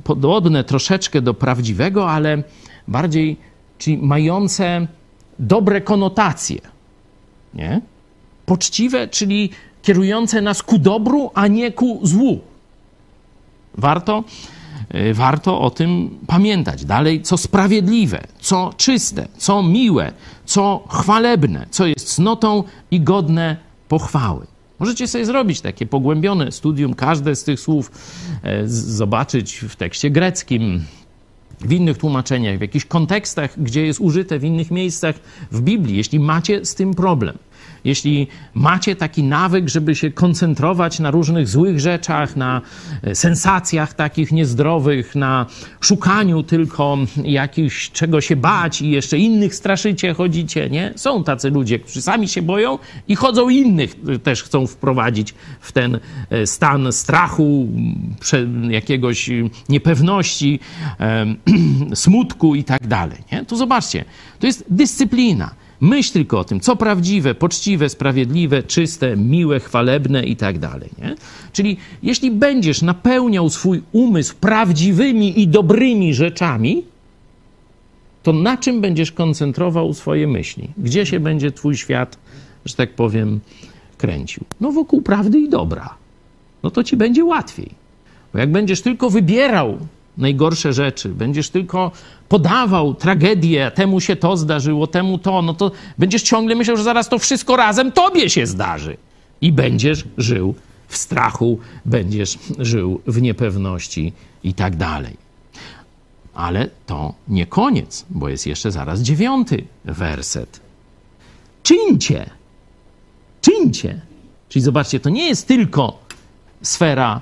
podobne 0.04 0.64
troszeczkę 0.64 1.22
do 1.22 1.34
prawdziwego, 1.34 2.12
ale 2.12 2.44
bardziej, 2.88 3.38
czyli 3.78 3.98
mające 3.98 4.88
dobre 5.42 5.82
konotacje. 5.82 6.62
Nie? 7.54 7.82
Poczciwe, 8.46 9.08
czyli 9.08 9.50
kierujące 9.82 10.42
nas 10.42 10.64
ku 10.64 10.78
dobru, 10.78 11.32
a 11.34 11.48
nie 11.48 11.72
ku 11.72 12.00
złu. 12.04 12.40
Warto, 13.78 14.24
y, 14.96 15.14
warto 15.14 15.62
o 15.62 15.70
tym 15.70 16.20
pamiętać. 16.28 16.86
Dalej, 16.86 17.22
co 17.22 17.38
sprawiedliwe, 17.38 18.24
co 18.40 18.74
czyste, 18.78 19.28
co 19.38 19.64
miłe, 19.64 20.12
co 20.46 20.84
chwalebne, 20.90 21.66
co 21.70 21.86
jest 21.86 22.14
cnotą 22.14 22.64
i 22.92 23.02
godne 23.02 23.58
pochwały. 23.88 24.48
Możecie 24.80 25.08
sobie 25.08 25.26
zrobić 25.26 25.62
takie 25.62 25.86
pogłębione 25.86 26.52
studium, 26.52 26.94
każde 26.94 27.36
z 27.36 27.44
tych 27.44 27.60
słów 27.60 27.92
e, 28.44 28.68
zobaczyć 28.68 29.56
w 29.58 29.76
tekście 29.76 30.10
greckim, 30.10 30.86
w 31.66 31.72
innych 31.72 31.98
tłumaczeniach, 31.98 32.58
w 32.58 32.62
jakichś 32.62 32.86
kontekstach, 32.86 33.64
gdzie 33.64 33.86
jest 33.86 34.00
użyte 34.00 34.40
w 34.40 34.44
innych 34.44 34.72
miejscach 34.72 35.16
w 35.52 35.62
Biblii, 35.62 35.98
jeśli 35.98 36.20
macie 36.20 36.66
z 36.66 36.76
tym 36.76 36.94
problem 36.94 37.38
jeśli 37.84 38.28
macie 38.54 38.96
taki 38.96 39.24
nawyk, 39.24 39.70
żeby 39.70 39.96
się 39.96 40.12
koncentrować 40.12 41.00
na 41.00 41.12
różnych 41.12 41.48
złych 41.48 41.80
rzeczach, 41.80 42.36
na 42.36 42.62
e, 43.04 43.16
sensacjach 43.16 43.94
takich 43.94 44.32
niezdrowych, 44.32 45.16
na 45.16 45.46
szukaniu 45.80 46.44
tylko 46.44 46.98
jakichś 47.24 47.92
czego 47.92 48.22
się 48.22 48.36
bać 48.36 48.82
i 48.82 48.92
jeszcze 48.92 49.18
innych 49.18 49.56
straszycie, 49.56 50.14
chodzicie, 50.14 50.70
nie? 50.70 50.94
Są 50.96 51.24
tacy 51.24 51.50
ludzie, 51.50 51.80
którzy 51.80 52.02
sami 52.02 52.28
się 52.28 52.42
boją 52.42 52.80
i 53.08 53.16
chodzą 53.16 53.50
innych 53.50 53.96
e, 54.08 54.20
też 54.20 54.44
chcą 54.44 54.68
wprowadzić 54.68 55.34
w 55.62 55.72
ten 55.72 56.00
e, 56.30 56.48
stan 56.48 56.92
strachu, 56.92 57.68
jakiegoś 58.70 59.30
niepewności, 59.70 60.60
smutku 61.94 62.56
i 62.56 62.64
tak 62.64 62.88
dalej, 62.88 63.18
nie? 63.32 63.46
To 63.46 63.56
zobaczcie, 63.56 64.06
to 64.40 64.48
jest 64.48 64.66
dyscyplina. 64.70 65.52
Myśl 65.82 66.14
tylko 66.14 66.40
o 66.40 66.44
tym, 66.44 66.60
co 66.60 66.76
prawdziwe, 66.76 67.36
poczciwe, 67.36 67.90
sprawiedliwe, 67.90 68.64
czyste, 68.64 69.18
miłe, 69.18 69.60
chwalebne 69.60 70.24
i 70.24 70.36
tak 70.36 70.60
dalej. 70.60 70.90
Czyli 71.54 71.78
jeśli 72.04 72.32
będziesz 72.32 72.82
napełniał 72.82 73.50
swój 73.50 73.82
umysł 73.92 74.36
prawdziwymi 74.40 75.42
i 75.42 75.48
dobrymi 75.48 76.14
rzeczami, 76.14 76.84
to 78.24 78.34
na 78.34 78.58
czym 78.58 78.82
będziesz 78.82 79.12
koncentrował 79.12 79.94
swoje 79.94 80.28
myśli? 80.28 80.70
Gdzie 80.78 81.06
się 81.06 81.20
będzie 81.20 81.52
twój 81.52 81.78
świat, 81.78 82.18
że 82.66 82.76
tak 82.76 82.94
powiem, 82.94 83.40
kręcił? 83.98 84.44
No 84.62 84.72
wokół 84.72 85.02
prawdy 85.02 85.40
i 85.40 85.50
dobra. 85.50 85.96
No 86.64 86.72
to 86.72 86.84
ci 86.84 86.98
będzie 86.98 87.26
łatwiej. 87.26 87.70
Bo 88.34 88.40
jak 88.40 88.52
będziesz 88.52 88.82
tylko 88.82 89.10
wybierał 89.10 89.78
najgorsze 90.18 90.74
rzeczy, 90.74 91.10
będziesz 91.10 91.50
tylko 91.50 91.92
podawał 92.30 92.94
tragedię, 92.94 93.72
temu 93.76 94.00
się 94.00 94.16
to 94.16 94.38
zdarzyło, 94.38 94.88
temu 94.88 95.18
to, 95.18 95.42
no 95.42 95.54
to 95.54 95.72
będziesz 95.98 96.24
ciągle 96.24 96.56
myślał, 96.56 96.78
że 96.78 96.84
zaraz 96.84 97.10
to 97.10 97.20
wszystko 97.20 97.56
razem 97.56 97.92
tobie 97.92 98.30
się 98.30 98.48
zdarzy. 98.48 98.98
I 99.42 99.52
będziesz 99.52 100.04
żył 100.18 100.56
w 100.88 100.98
strachu, 100.98 101.60
będziesz 101.86 102.40
żył 102.60 103.02
w 103.08 103.22
niepewności 103.22 104.14
i 104.44 104.54
tak 104.54 104.76
dalej. 104.76 105.18
Ale 106.34 106.70
to 106.86 107.14
nie 107.28 107.46
koniec, 107.46 108.06
bo 108.10 108.30
jest 108.30 108.48
jeszcze 108.48 108.72
zaraz 108.72 109.02
dziewiąty 109.02 109.64
werset. 109.86 110.60
Czyńcie, 111.64 112.30
czyńcie. 113.42 114.02
Czyli 114.50 114.64
zobaczcie, 114.64 115.00
to 115.00 115.10
nie 115.10 115.28
jest 115.28 115.48
tylko 115.48 116.00
sfera 116.62 117.22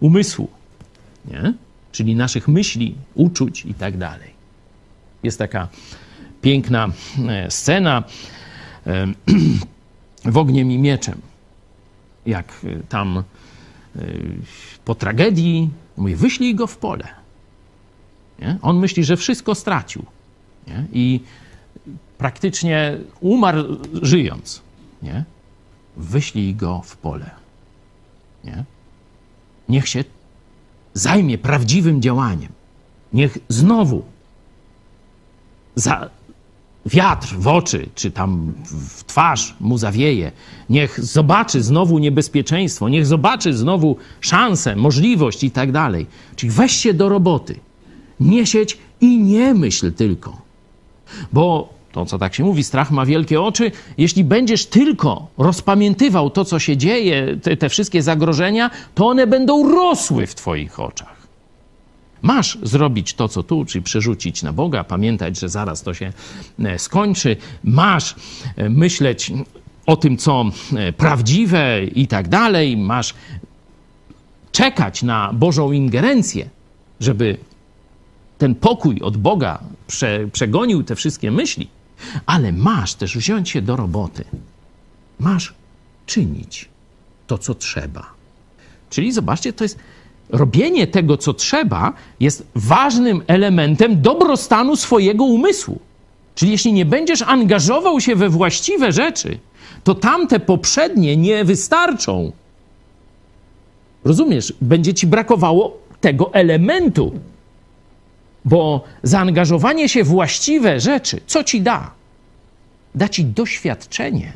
umysłu, 0.00 0.48
nie? 1.30 1.54
Czyli 1.92 2.16
naszych 2.16 2.48
myśli, 2.48 2.94
uczuć 3.14 3.64
i 3.64 3.74
tak 3.74 3.96
dalej. 3.96 4.30
Jest 5.22 5.38
taka 5.38 5.68
piękna 6.42 6.88
e, 7.28 7.50
scena 7.50 8.04
e, 8.86 9.06
w 10.32 10.36
ogniem 10.36 10.72
i 10.72 10.78
mieczem. 10.78 11.20
Jak 12.26 12.52
e, 12.64 12.82
tam 12.88 13.22
po 14.84 14.94
tragedii 14.94 15.70
mówi, 15.96 16.16
wyślij 16.16 16.54
go 16.54 16.66
w 16.66 16.76
pole. 16.76 17.08
Nie? 18.38 18.58
On 18.62 18.78
myśli, 18.78 19.04
że 19.04 19.16
wszystko 19.16 19.54
stracił. 19.54 20.04
Nie? 20.66 20.84
I 20.92 21.20
praktycznie 22.18 22.98
umarł 23.20 23.78
żyjąc. 24.02 24.62
Nie? 25.02 25.24
Wyślij 25.96 26.54
go 26.54 26.82
w 26.84 26.96
pole. 26.96 27.30
Nie? 28.44 28.64
Niech 29.68 29.88
się 29.88 30.04
zajmie 30.98 31.38
prawdziwym 31.38 32.02
działaniem. 32.02 32.52
Niech 33.12 33.38
znowu 33.48 34.02
za 35.74 36.10
wiatr 36.86 37.34
w 37.38 37.48
oczy, 37.48 37.88
czy 37.94 38.10
tam 38.10 38.52
w 38.64 39.04
twarz 39.04 39.54
mu 39.60 39.78
zawieje. 39.78 40.32
Niech 40.70 41.04
zobaczy 41.04 41.62
znowu 41.62 41.98
niebezpieczeństwo, 41.98 42.88
niech 42.88 43.06
zobaczy 43.06 43.54
znowu 43.54 43.96
szansę, 44.20 44.76
możliwość 44.76 45.44
i 45.44 45.50
tak 45.50 45.72
dalej. 45.72 46.06
Czyli 46.36 46.50
weź 46.52 46.72
się 46.72 46.94
do 46.94 47.08
roboty. 47.08 47.60
Nie 48.20 48.46
siedź 48.46 48.78
i 49.00 49.18
nie 49.18 49.54
myśl 49.54 49.92
tylko. 49.92 50.42
Bo 51.32 51.77
to, 51.98 52.06
co 52.06 52.18
tak 52.18 52.34
się 52.34 52.44
mówi, 52.44 52.64
strach 52.64 52.90
ma 52.90 53.06
wielkie 53.06 53.40
oczy. 53.40 53.70
Jeśli 53.98 54.24
będziesz 54.24 54.66
tylko 54.66 55.26
rozpamiętywał 55.38 56.30
to, 56.30 56.44
co 56.44 56.58
się 56.58 56.76
dzieje, 56.76 57.36
te, 57.42 57.56
te 57.56 57.68
wszystkie 57.68 58.02
zagrożenia, 58.02 58.70
to 58.94 59.06
one 59.06 59.26
będą 59.26 59.72
rosły 59.74 60.26
w 60.26 60.34
Twoich 60.34 60.80
oczach. 60.80 61.18
Masz 62.22 62.58
zrobić 62.62 63.14
to, 63.14 63.28
co 63.28 63.42
tu, 63.42 63.64
czyli 63.64 63.82
przerzucić 63.82 64.42
na 64.42 64.52
Boga, 64.52 64.84
pamiętać, 64.84 65.38
że 65.38 65.48
zaraz 65.48 65.82
to 65.82 65.94
się 65.94 66.12
e, 66.58 66.78
skończy. 66.78 67.36
Masz 67.64 68.14
e, 68.56 68.68
myśleć 68.68 69.32
o 69.86 69.96
tym, 69.96 70.16
co 70.16 70.44
e, 70.76 70.92
prawdziwe 70.92 71.84
i 71.84 72.06
tak 72.06 72.28
dalej. 72.28 72.76
Masz 72.76 73.14
czekać 74.52 75.02
na 75.02 75.32
Bożą 75.32 75.72
ingerencję, 75.72 76.48
żeby 77.00 77.38
ten 78.38 78.54
pokój 78.54 79.00
od 79.00 79.16
Boga 79.16 79.58
prze, 79.86 80.28
przegonił 80.32 80.82
te 80.82 80.96
wszystkie 80.96 81.30
myśli. 81.30 81.68
Ale 82.26 82.52
masz 82.52 82.94
też 82.94 83.16
wziąć 83.16 83.50
się 83.50 83.62
do 83.62 83.76
roboty. 83.76 84.24
Masz 85.20 85.54
czynić 86.06 86.68
to, 87.26 87.38
co 87.38 87.54
trzeba. 87.54 88.06
Czyli 88.90 89.12
zobaczcie, 89.12 89.52
to 89.52 89.64
jest 89.64 89.78
robienie 90.28 90.86
tego, 90.86 91.16
co 91.16 91.34
trzeba, 91.34 91.92
jest 92.20 92.46
ważnym 92.54 93.22
elementem 93.26 94.02
dobrostanu 94.02 94.76
swojego 94.76 95.24
umysłu. 95.24 95.78
Czyli 96.34 96.52
jeśli 96.52 96.72
nie 96.72 96.84
będziesz 96.84 97.22
angażował 97.22 98.00
się 98.00 98.16
we 98.16 98.28
właściwe 98.28 98.92
rzeczy, 98.92 99.38
to 99.84 99.94
tamte 99.94 100.40
poprzednie 100.40 101.16
nie 101.16 101.44
wystarczą. 101.44 102.32
Rozumiesz? 104.04 104.54
Będzie 104.60 104.94
ci 104.94 105.06
brakowało 105.06 105.78
tego 106.00 106.34
elementu. 106.34 107.12
Bo 108.44 108.84
zaangażowanie 109.02 109.88
się 109.88 110.04
w 110.04 110.08
właściwe 110.08 110.80
rzeczy, 110.80 111.20
co 111.26 111.44
ci 111.44 111.60
da? 111.60 111.90
Da 112.94 113.08
ci 113.08 113.24
doświadczenie 113.24 114.32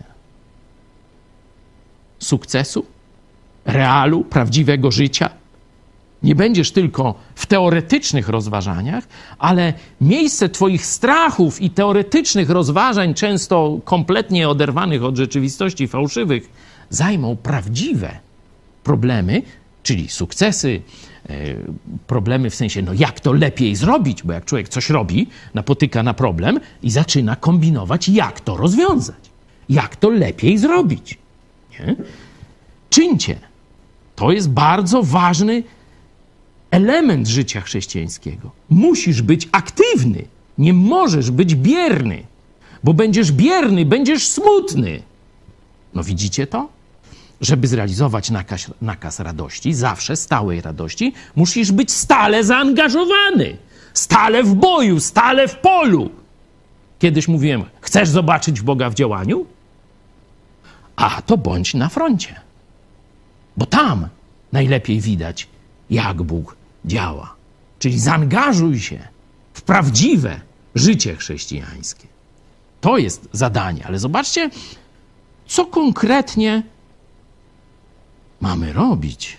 sukcesu, 2.18 2.86
realu, 3.64 4.24
prawdziwego 4.24 4.90
życia, 4.90 5.30
Nie 6.22 6.34
będziesz 6.34 6.72
tylko 6.72 7.14
w 7.34 7.46
teoretycznych 7.46 8.28
rozważaniach, 8.28 9.05
ale 9.38 9.72
miejsce 10.00 10.48
Twoich 10.48 10.86
strachów 10.86 11.61
i 11.61 11.70
teoretycznych 11.70 12.50
rozważań, 12.50 13.14
często 13.14 13.78
kompletnie 13.84 14.48
oderwanych 14.48 15.05
od 15.05 15.16
rzeczywistości, 15.16 15.88
fałszywych, 15.88 16.50
zajmą 16.90 17.36
prawdziwe 17.36 18.18
problemy, 18.84 19.42
czyli 19.82 20.09
sukcesy, 20.09 20.82
problemy 22.07 22.51
w 22.51 22.55
sensie, 22.55 22.83
no 22.83 22.93
jak 22.93 23.20
to 23.20 23.33
lepiej 23.33 23.77
zrobić, 23.77 24.23
bo 24.23 24.33
jak 24.33 24.45
człowiek 24.45 24.68
coś 24.68 24.91
robi, 24.91 25.27
napotyka 25.55 26.03
na 26.03 26.14
problem 26.14 26.61
i 26.83 26.91
zaczyna 26.91 27.37
kombinować, 27.37 28.09
jak 28.09 28.41
to 28.41 28.57
rozwiązać, 28.57 29.31
jak 29.68 29.97
to 29.97 30.11
lepiej 30.11 30.59
zrobić. 30.59 31.18
Nie? 31.70 31.97
Czyńcie. 32.91 33.37
To 34.16 34.33
jest 34.33 34.51
bardzo 34.51 35.03
ważny 35.03 35.62
element 36.70 37.29
życia 37.29 37.61
chrześcijańskiego. 37.61 38.51
Musisz 38.68 39.23
być 39.23 39.49
aktywny, 39.53 40.25
nie 40.59 40.73
możesz 40.73 41.31
być 41.31 41.55
bierny, 41.55 42.23
bo 42.85 42.95
będziesz 42.95 43.33
bierny, 43.33 43.85
będziesz 43.85 44.29
smutny. 44.29 45.03
No 45.95 46.05
widzicie 46.05 46.47
to? 46.47 46.68
Żeby 47.43 47.68
zrealizować 47.68 48.30
nakaz, 48.30 48.70
nakaz 48.80 49.20
radości, 49.20 49.74
zawsze 49.74 50.16
stałej 50.16 50.61
radości, 50.61 51.14
musisz 51.36 51.72
być 51.72 51.90
stale 51.90 52.45
zaangażowany, 52.45 53.57
stale 53.95 54.43
w 54.43 54.55
boju, 54.55 55.01
stale 55.01 55.49
w 55.49 55.59
polu. 55.59 56.11
Kiedyś 56.99 57.28
mówiłem, 57.28 57.64
chcesz 57.80 58.09
zobaczyć 58.09 58.61
Boga 58.61 58.90
w 58.90 58.95
działaniu? 58.95 59.47
A 60.97 61.22
to 61.22 61.38
bądź 61.38 61.74
na 61.74 61.88
froncie, 61.88 62.40
bo 63.57 63.66
tam 63.66 64.09
najlepiej 64.53 65.01
widać, 65.01 65.49
jak 65.90 66.22
Bóg 66.22 66.57
działa. 66.84 67.34
Czyli 67.78 67.99
zaangażuj 67.99 68.80
się 68.80 69.09
w 69.55 69.62
prawdziwe 69.62 70.40
życie 70.74 71.16
chrześcijańskie. 71.16 72.07
To 72.80 72.99
jest 72.99 73.28
zadanie, 73.32 73.86
ale 73.86 73.99
zobaczcie, 73.99 74.51
co 75.47 75.64
konkretnie 75.64 76.62
mamy 78.43 78.72
robić. 78.72 79.38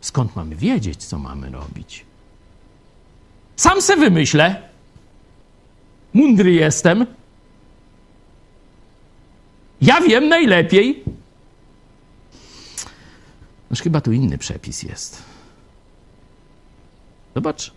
Skąd 0.00 0.36
mamy 0.36 0.56
wiedzieć, 0.56 1.04
co 1.04 1.18
mamy 1.18 1.50
robić? 1.50 2.04
Sam 3.56 3.82
se 3.82 3.96
wymyślę. 3.96 4.68
Mądry 6.14 6.52
jestem. 6.52 7.06
Ja 9.80 10.00
wiem 10.00 10.28
najlepiej. 10.28 11.04
Noż 13.70 13.80
chyba 13.82 14.00
tu 14.00 14.12
inny 14.12 14.38
przepis 14.38 14.82
jest. 14.82 15.22
Zobacz, 17.34 17.72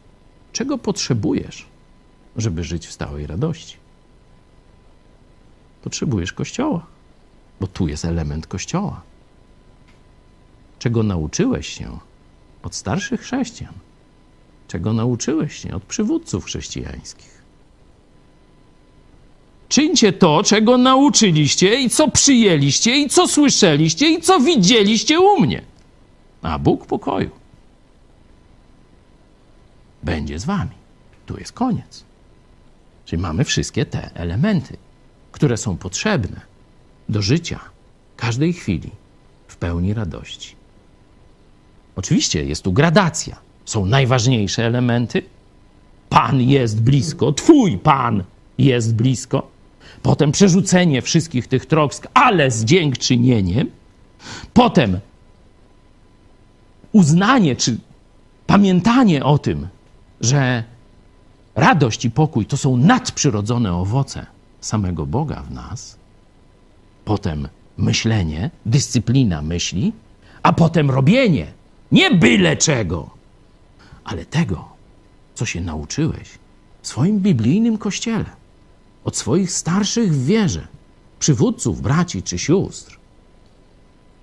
czego 0.52 0.78
potrzebujesz, 0.78 1.66
żeby 2.38 2.64
żyć 2.64 2.88
w 2.88 2.92
stałej 2.92 3.28
radości. 3.28 3.78
Potrzebujesz 5.84 6.34
kościoła, 6.34 6.86
bo 7.64 7.68
tu 7.68 7.88
jest 7.88 8.06
element 8.06 8.48
kościoła. 8.48 9.02
Czego 10.80 11.04
nauczyłeś 11.04 11.68
się 11.68 11.98
od 12.64 12.76
starszych 12.76 13.22
chrześcijan, 13.22 13.74
czego 14.68 14.94
nauczyłeś 14.94 15.58
się 15.58 15.76
od 15.76 15.84
przywódców 15.84 16.46
chrześcijańskich. 16.46 17.44
Czyńcie 19.70 20.14
to, 20.14 20.44
czego 20.44 20.78
nauczyliście 20.78 21.82
i 21.82 21.90
co 21.90 22.12
przyjęliście 22.12 22.98
i 22.98 23.10
co 23.10 23.28
słyszeliście 23.28 24.10
i 24.10 24.22
co 24.22 24.40
widzieliście 24.40 25.20
u 25.20 25.42
mnie 25.42 25.62
a 26.42 26.60
Bóg 26.60 26.86
pokoju 26.86 27.30
będzie 30.04 30.40
z 30.40 30.46
wami. 30.46 30.76
Tu 31.26 31.38
jest 31.38 31.52
koniec. 31.52 32.04
Czyli 33.06 33.22
mamy 33.22 33.44
wszystkie 33.44 33.86
te 33.86 34.16
elementy, 34.16 34.78
które 35.32 35.58
są 35.58 35.78
potrzebne 35.78 36.53
do 37.10 37.22
życia 37.22 37.60
każdej 38.18 38.54
chwili 38.54 38.90
w 39.48 39.56
pełni 39.56 39.94
radości. 39.94 40.56
Oczywiście 41.96 42.46
jest 42.46 42.64
tu 42.64 42.74
gradacja. 42.74 43.36
Są 43.66 43.86
najważniejsze 43.86 44.66
elementy. 44.66 45.22
Pan 46.10 46.42
jest 46.42 46.82
blisko, 46.82 47.34
Twój 47.34 47.78
Pan 47.78 48.24
jest 48.58 48.96
blisko. 48.96 49.48
Potem 50.02 50.32
przerzucenie 50.32 51.02
wszystkich 51.02 51.48
tych 51.48 51.66
trosk, 51.66 52.08
ale 52.14 52.52
z 52.52 52.66
dziękczynieniem. 52.66 53.70
Potem 54.54 55.00
uznanie 56.92 57.56
czy 57.56 57.78
pamiętanie 58.48 59.24
o 59.24 59.38
tym, 59.38 59.68
że 60.22 60.64
radość 61.56 62.06
i 62.06 62.12
pokój 62.12 62.46
to 62.46 62.58
są 62.58 62.78
nadprzyrodzone 62.78 63.74
owoce 63.74 64.26
samego 64.62 65.06
Boga 65.06 65.42
w 65.42 65.52
nas, 65.52 65.98
potem 67.06 67.48
myślenie, 67.78 68.52
dyscyplina 68.66 69.42
myśli, 69.42 69.94
a 70.44 70.54
potem 70.54 70.92
robienie 70.92 71.48
nie 71.92 72.12
byle 72.12 72.58
czego, 72.58 73.10
ale 74.04 74.26
tego, 74.26 74.70
co 75.36 75.46
się 75.46 75.62
nauczyłeś 75.62 76.30
w 76.82 76.88
swoim 76.88 77.20
biblijnym 77.20 77.78
kościele, 77.78 78.26
od 79.04 79.18
swoich 79.18 79.52
starszych 79.52 80.14
w 80.14 80.26
wierze, 80.26 80.68
przywódców, 81.20 81.82
braci 81.82 82.24
czy 82.24 82.40
sióstr. 82.40 83.00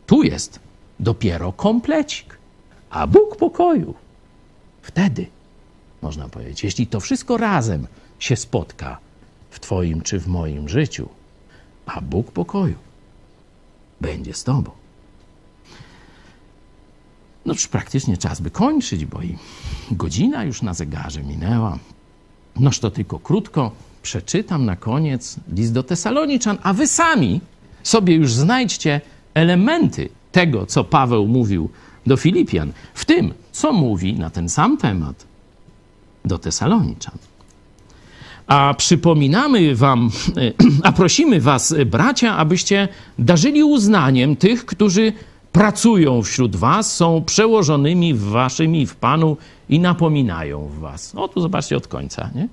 Tu 0.06 0.22
jest 0.22 0.60
dopiero 1.00 1.52
komplecik 1.52 2.40
a 2.90 3.06
Bóg 3.06 3.36
pokoju. 3.36 3.94
Wtedy, 4.82 5.26
można 6.02 6.28
powiedzieć, 6.28 6.64
jeśli 6.64 6.86
to 6.86 7.00
wszystko 7.00 7.36
razem 7.36 7.86
się 8.18 8.36
spotka 8.36 8.98
w 9.50 9.60
Twoim 9.60 10.02
czy 10.02 10.20
w 10.20 10.26
moim 10.26 10.68
życiu, 10.68 11.08
a 11.86 12.00
Bóg 12.00 12.32
pokoju 12.32 12.74
będzie 14.00 14.34
z 14.34 14.44
Tobą. 14.44 14.70
No 17.46 17.52
już 17.52 17.68
praktycznie 17.68 18.16
czas 18.16 18.40
by 18.40 18.50
kończyć, 18.50 19.04
bo 19.04 19.22
i 19.22 19.36
godzina 19.90 20.44
już 20.44 20.62
na 20.62 20.74
zegarze 20.74 21.22
minęła. 21.22 21.78
Noż 22.56 22.78
to 22.78 22.90
tylko 22.90 23.18
krótko 23.18 23.72
przeczytam 24.02 24.64
na 24.64 24.76
koniec 24.76 25.36
list 25.52 25.72
do 25.72 25.82
Tesaloniczan, 25.82 26.58
a 26.62 26.72
wy 26.72 26.86
sami 26.86 27.40
sobie 27.82 28.14
już 28.14 28.32
znajdźcie 28.32 29.00
elementy 29.34 30.08
tego, 30.32 30.66
co 30.66 30.84
Paweł 30.84 31.26
mówił 31.26 31.70
do 32.06 32.16
Filipian, 32.16 32.72
w 32.94 33.04
tym, 33.04 33.34
co 33.52 33.72
mówi 33.72 34.14
na 34.14 34.30
ten 34.30 34.48
sam 34.48 34.76
temat 34.76 35.26
do 36.24 36.38
Tesaloniczan. 36.38 37.18
A 38.46 38.74
przypominamy 38.74 39.74
wam, 39.74 40.10
a 40.82 40.92
prosimy 40.92 41.40
was, 41.40 41.74
bracia, 41.86 42.36
abyście 42.36 42.88
darzyli 43.18 43.64
uznaniem 43.64 44.36
tych, 44.36 44.66
którzy 44.66 45.12
pracują 45.52 46.22
wśród 46.22 46.56
was, 46.56 46.96
są 46.96 47.22
przełożonymi 47.26 48.14
waszymi 48.14 48.86
w 48.86 48.96
Panu 48.96 49.36
i 49.68 49.80
napominają 49.80 50.70
was. 50.80 51.14
O, 51.14 51.28
tu 51.28 51.40
zobaczcie 51.40 51.76
od 51.76 51.88
końca, 51.88 52.30
nie? 52.34 52.48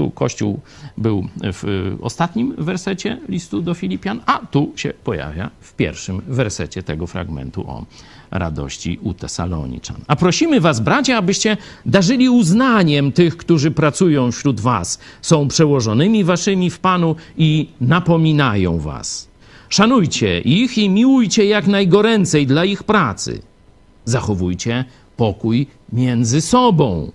Tu 0.00 0.10
Kościół 0.10 0.60
był 0.98 1.28
w 1.42 1.96
ostatnim 2.00 2.54
wersecie 2.58 3.18
listu 3.28 3.62
do 3.62 3.74
Filipian, 3.74 4.20
a 4.26 4.38
tu 4.38 4.72
się 4.76 4.92
pojawia 5.04 5.50
w 5.60 5.74
pierwszym 5.74 6.22
wersecie 6.28 6.82
tego 6.82 7.06
fragmentu 7.06 7.70
o 7.70 7.84
radości 8.30 8.98
u 9.02 9.14
Tesaloniczan. 9.14 9.96
A 10.06 10.16
prosimy 10.16 10.60
was, 10.60 10.80
bracia, 10.80 11.16
abyście 11.16 11.56
darzyli 11.86 12.28
uznaniem 12.28 13.12
tych, 13.12 13.36
którzy 13.36 13.70
pracują 13.70 14.32
wśród 14.32 14.60
was, 14.60 14.98
są 15.22 15.48
przełożonymi 15.48 16.24
waszymi 16.24 16.70
w 16.70 16.78
Panu 16.78 17.16
i 17.36 17.68
napominają 17.80 18.78
was. 18.78 19.28
Szanujcie 19.68 20.40
ich 20.40 20.78
i 20.78 20.90
miłujcie 20.90 21.44
jak 21.44 21.66
najgoręcej 21.66 22.46
dla 22.46 22.64
ich 22.64 22.82
pracy. 22.82 23.42
Zachowujcie 24.04 24.84
pokój 25.16 25.66
między 25.92 26.40
sobą. 26.40 27.12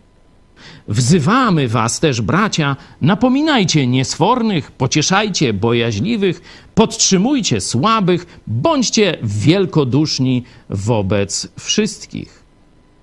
Wzywamy 0.88 1.68
was 1.68 2.00
też, 2.00 2.22
bracia, 2.22 2.76
napominajcie 3.02 3.88
niesfornych, 3.88 4.72
pocieszajcie 4.72 5.54
bojaźliwych, 5.54 6.42
podtrzymujcie 6.76 7.62
słabych, 7.62 8.40
bądźcie 8.48 9.18
wielkoduszni 9.24 10.44
wobec 10.70 11.48
wszystkich. 11.60 12.44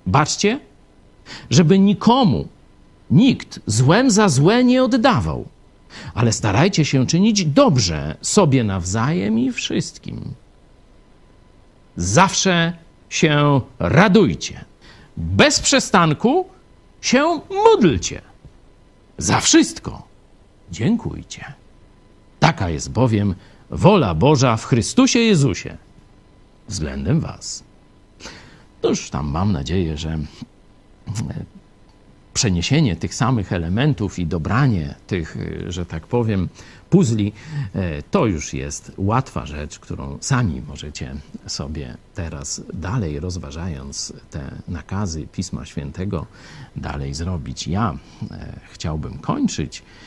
Baczcie, 0.07 0.61
żeby 1.51 1.79
nikomu 1.79 2.49
nikt 3.11 3.61
złem 3.67 4.11
za 4.11 4.29
złe 4.29 4.65
nie 4.65 4.85
oddawał, 4.85 5.49
ale 6.15 6.33
starajcie 6.33 6.85
się 6.85 7.07
czynić 7.07 7.45
dobrze 7.45 8.17
sobie 8.21 8.65
nawzajem 8.65 9.39
i 9.39 9.53
wszystkim. 9.53 10.35
Zawsze 11.97 12.73
się 13.09 13.61
radujcie. 13.79 14.65
Bez 15.17 15.61
przestanku 15.61 16.47
się 17.03 17.41
módlcie. 17.51 18.23
Za 19.19 19.41
wszystko 19.41 20.03
dziękujcie. 20.71 21.53
Taka 22.41 22.71
jest 22.71 22.91
bowiem 22.91 23.35
wola 23.71 24.15
Boża 24.15 24.57
w 24.57 24.65
Chrystusie 24.65 25.19
Jezusie 25.19 25.77
względem 26.69 27.21
Was. 27.21 27.65
to 28.81 28.89
już 28.89 29.11
tam 29.11 29.27
mam 29.27 29.53
nadzieję, 29.53 29.97
że 29.97 30.19
przeniesienie 32.35 32.97
tych 32.97 33.15
samych 33.15 33.53
elementów 33.53 34.19
i 34.19 34.27
dobranie 34.27 34.95
tych, 35.07 35.37
y, 35.37 35.73
że 35.73 35.87
tak 35.87 36.07
powiem, 36.07 36.49
puzli, 36.93 37.33
y, 37.77 38.03
to 38.11 38.27
już 38.27 38.55
jest 38.55 38.93
łatwa 38.97 39.47
rzecz, 39.47 39.79
którą 39.79 40.19
sami 40.21 40.63
możecie 40.69 41.15
sobie 41.47 41.97
teraz 42.15 42.63
dalej 42.75 43.21
rozważając 43.21 44.13
te 44.31 44.63
nakazy 44.69 45.27
Pisma 45.27 45.67
Świętego 45.67 46.27
dalej 46.77 47.15
zrobić. 47.15 47.69
Ja 47.69 47.93
y, 48.23 48.27
chciałbym 48.73 49.19
kończyć 49.19 49.83
E, 49.83 50.02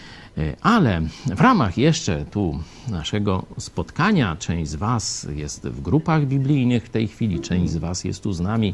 ale 0.61 1.01
w 1.25 1.41
ramach 1.41 1.77
jeszcze 1.77 2.25
tu 2.25 2.59
naszego 2.87 3.45
spotkania, 3.57 4.35
część 4.39 4.71
z 4.71 4.75
Was 4.75 5.27
jest 5.35 5.67
w 5.67 5.81
grupach 5.81 6.25
biblijnych 6.25 6.85
w 6.85 6.89
tej 6.89 7.07
chwili, 7.07 7.39
część 7.39 7.71
z 7.71 7.77
Was 7.77 8.03
jest 8.03 8.23
tu 8.23 8.33
z 8.33 8.39
nami 8.39 8.73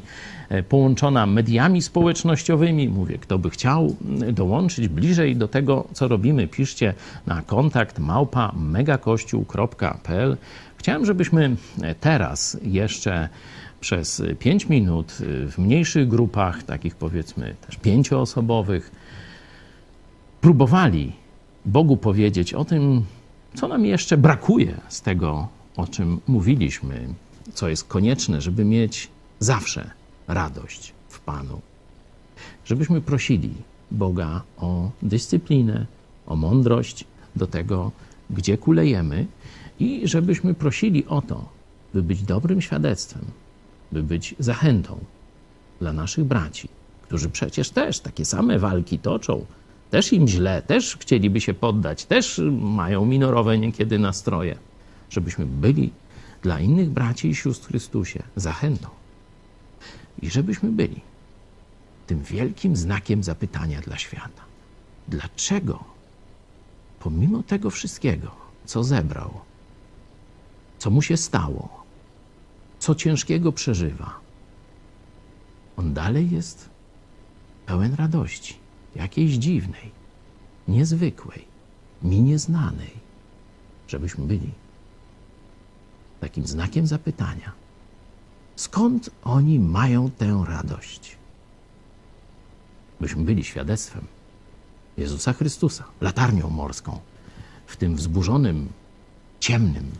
e, 0.49 0.63
połączona 0.63 1.25
mediami 1.25 1.81
społecznościowymi. 1.81 2.89
Mówię, 2.89 3.17
kto 3.17 3.39
by 3.39 3.49
chciał 3.49 3.95
dołączyć 4.33 4.87
bliżej 4.87 5.35
do 5.35 5.47
tego, 5.47 5.87
co 5.93 6.07
robimy, 6.07 6.47
piszcie 6.47 6.93
na 7.27 7.41
kontakt 7.41 7.99
małpa 7.99 8.51
megakościół.pl. 8.55 10.37
Chciałem, 10.77 11.05
żebyśmy 11.05 11.55
teraz 11.99 12.57
jeszcze 12.63 13.29
przez 13.79 14.23
5 14.39 14.69
minut 14.69 15.11
w 15.47 15.53
mniejszych 15.57 16.07
grupach, 16.07 16.63
takich 16.63 16.95
powiedzmy 16.95 17.55
też 17.67 17.77
pięcioosobowych, 17.77 18.91
próbowali 20.41 21.20
Bogu 21.65 21.97
powiedzieć 21.97 22.53
o 22.53 22.65
tym, 22.65 23.05
co 23.55 23.67
nam 23.67 23.85
jeszcze 23.85 24.17
brakuje 24.17 24.81
z 24.89 25.01
tego, 25.01 25.47
o 25.75 25.87
czym 25.87 26.19
mówiliśmy, 26.27 27.07
co 27.53 27.69
jest 27.69 27.83
konieczne, 27.83 28.41
żeby 28.41 28.65
mieć 28.65 29.09
zawsze 29.39 29.91
radość 30.27 30.93
w 31.09 31.19
Panu. 31.19 31.61
Żebyśmy 32.65 33.01
prosili 33.01 33.53
Boga 33.91 34.41
o 34.57 34.91
dyscyplinę, 35.01 35.85
o 36.27 36.35
mądrość 36.35 37.05
do 37.35 37.47
tego, 37.47 37.91
gdzie 38.29 38.57
kulejemy 38.57 39.25
i 39.79 40.07
żebyśmy 40.07 40.53
prosili 40.53 41.05
o 41.05 41.21
to, 41.21 41.49
by 41.93 42.03
być 42.03 42.23
dobrym 42.23 42.61
świadectwem, 42.61 43.25
by 43.91 44.03
być 44.03 44.35
zachętą 44.39 44.97
dla 45.79 45.93
naszych 45.93 46.25
braci, 46.25 46.69
którzy 47.01 47.29
przecież 47.29 47.69
też 47.69 47.99
takie 47.99 48.25
same 48.25 48.59
walki 48.59 48.99
toczą, 48.99 49.45
też 49.91 50.13
im 50.13 50.27
źle, 50.27 50.61
też 50.61 50.97
chcieliby 50.97 51.41
się 51.41 51.53
poddać, 51.53 52.05
też 52.05 52.41
mają 52.61 53.05
minorowe 53.05 53.57
niekiedy 53.57 53.99
nastroje, 53.99 54.55
żebyśmy 55.09 55.45
byli 55.45 55.91
dla 56.41 56.59
innych 56.59 56.89
braci 56.89 57.29
i 57.29 57.35
sióstr 57.35 57.67
Chrystusie 57.67 58.23
zachętą. 58.35 58.87
I 60.21 60.29
żebyśmy 60.29 60.71
byli 60.71 61.01
tym 62.07 62.23
wielkim 62.23 62.75
znakiem 62.75 63.23
zapytania 63.23 63.81
dla 63.81 63.97
świata. 63.97 64.43
Dlaczego, 65.07 65.83
pomimo 66.99 67.43
tego 67.43 67.69
wszystkiego, 67.69 68.31
co 68.65 68.83
zebrał, 68.83 69.31
co 70.79 70.89
mu 70.89 71.01
się 71.01 71.17
stało, 71.17 71.83
co 72.79 72.95
ciężkiego 72.95 73.51
przeżywa, 73.51 74.19
on 75.77 75.93
dalej 75.93 76.31
jest 76.31 76.69
pełen 77.65 77.93
radości 77.93 78.60
jakiejś 78.95 79.33
dziwnej, 79.33 79.91
niezwykłej, 80.67 81.45
mi 82.03 82.21
nieznanej, 82.21 82.93
żebyśmy 83.87 84.25
byli 84.25 84.51
takim 86.19 86.47
znakiem 86.47 86.87
zapytania. 86.87 87.51
Skąd 88.55 89.09
oni 89.23 89.59
mają 89.59 90.11
tę 90.11 90.43
radość? 90.47 91.17
Byśmy 92.99 93.23
byli 93.23 93.43
świadectwem 93.43 94.07
Jezusa 94.97 95.33
Chrystusa, 95.33 95.83
latarnią 96.01 96.49
morską 96.49 96.99
w 97.67 97.77
tym 97.77 97.95
wzburzonym, 97.95 98.69
ciemnym, 99.39 99.91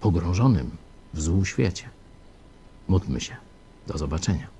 pogrążonym 0.00 0.70
w 1.14 1.20
złu 1.20 1.44
świecie. 1.44 1.90
Módlmy 2.88 3.20
się. 3.20 3.36
Do 3.86 3.98
zobaczenia. 3.98 4.53